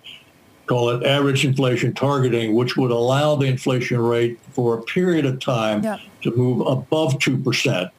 call 0.71 0.91
it 0.91 1.05
average 1.05 1.45
inflation 1.45 1.93
targeting, 1.93 2.55
which 2.55 2.77
would 2.77 2.93
allow 2.93 3.35
the 3.35 3.45
inflation 3.45 3.99
rate 3.99 4.39
for 4.53 4.79
a 4.79 4.83
period 4.83 5.27
of 5.27 5.41
time 5.41 5.83
yeah. 5.83 5.99
to 6.23 6.31
move 6.37 6.65
above 6.65 7.15
2% 7.15 7.91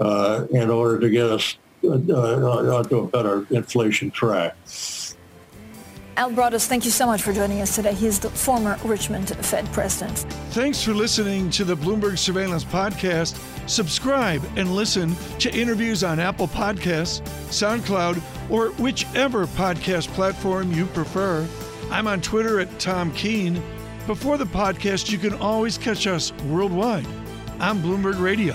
uh, 0.00 0.46
in 0.50 0.70
order 0.70 0.98
to 0.98 1.10
get 1.10 1.26
us 1.26 1.58
uh, 1.84 1.88
uh, 1.90 2.76
onto 2.78 3.00
a 3.00 3.06
better 3.08 3.46
inflation 3.50 4.10
track. 4.10 4.56
Al 6.16 6.30
Broaddus, 6.30 6.66
thank 6.66 6.84
you 6.84 6.92
so 6.92 7.06
much 7.06 7.22
for 7.22 7.32
joining 7.32 7.60
us 7.60 7.74
today. 7.74 7.92
He's 7.92 8.20
the 8.20 8.30
former 8.30 8.78
Richmond 8.84 9.30
Fed 9.44 9.66
president. 9.72 10.16
Thanks 10.50 10.80
for 10.82 10.94
listening 10.94 11.50
to 11.50 11.64
the 11.64 11.76
Bloomberg 11.76 12.18
Surveillance 12.18 12.64
Podcast. 12.64 13.36
Subscribe 13.68 14.42
and 14.54 14.76
listen 14.76 15.16
to 15.40 15.52
interviews 15.52 16.04
on 16.04 16.20
Apple 16.20 16.46
Podcasts, 16.46 17.20
SoundCloud, 17.48 18.22
or 18.48 18.68
whichever 18.80 19.46
podcast 19.48 20.06
platform 20.08 20.70
you 20.72 20.86
prefer. 20.86 21.48
I'm 21.90 22.06
on 22.06 22.20
Twitter 22.20 22.60
at 22.60 22.78
Tom 22.78 23.10
Keene. 23.12 23.60
Before 24.06 24.38
the 24.38 24.44
podcast, 24.44 25.10
you 25.10 25.18
can 25.18 25.34
always 25.34 25.76
catch 25.76 26.06
us 26.06 26.32
worldwide 26.44 27.06
on 27.58 27.80
Bloomberg 27.80 28.20
Radio. 28.20 28.54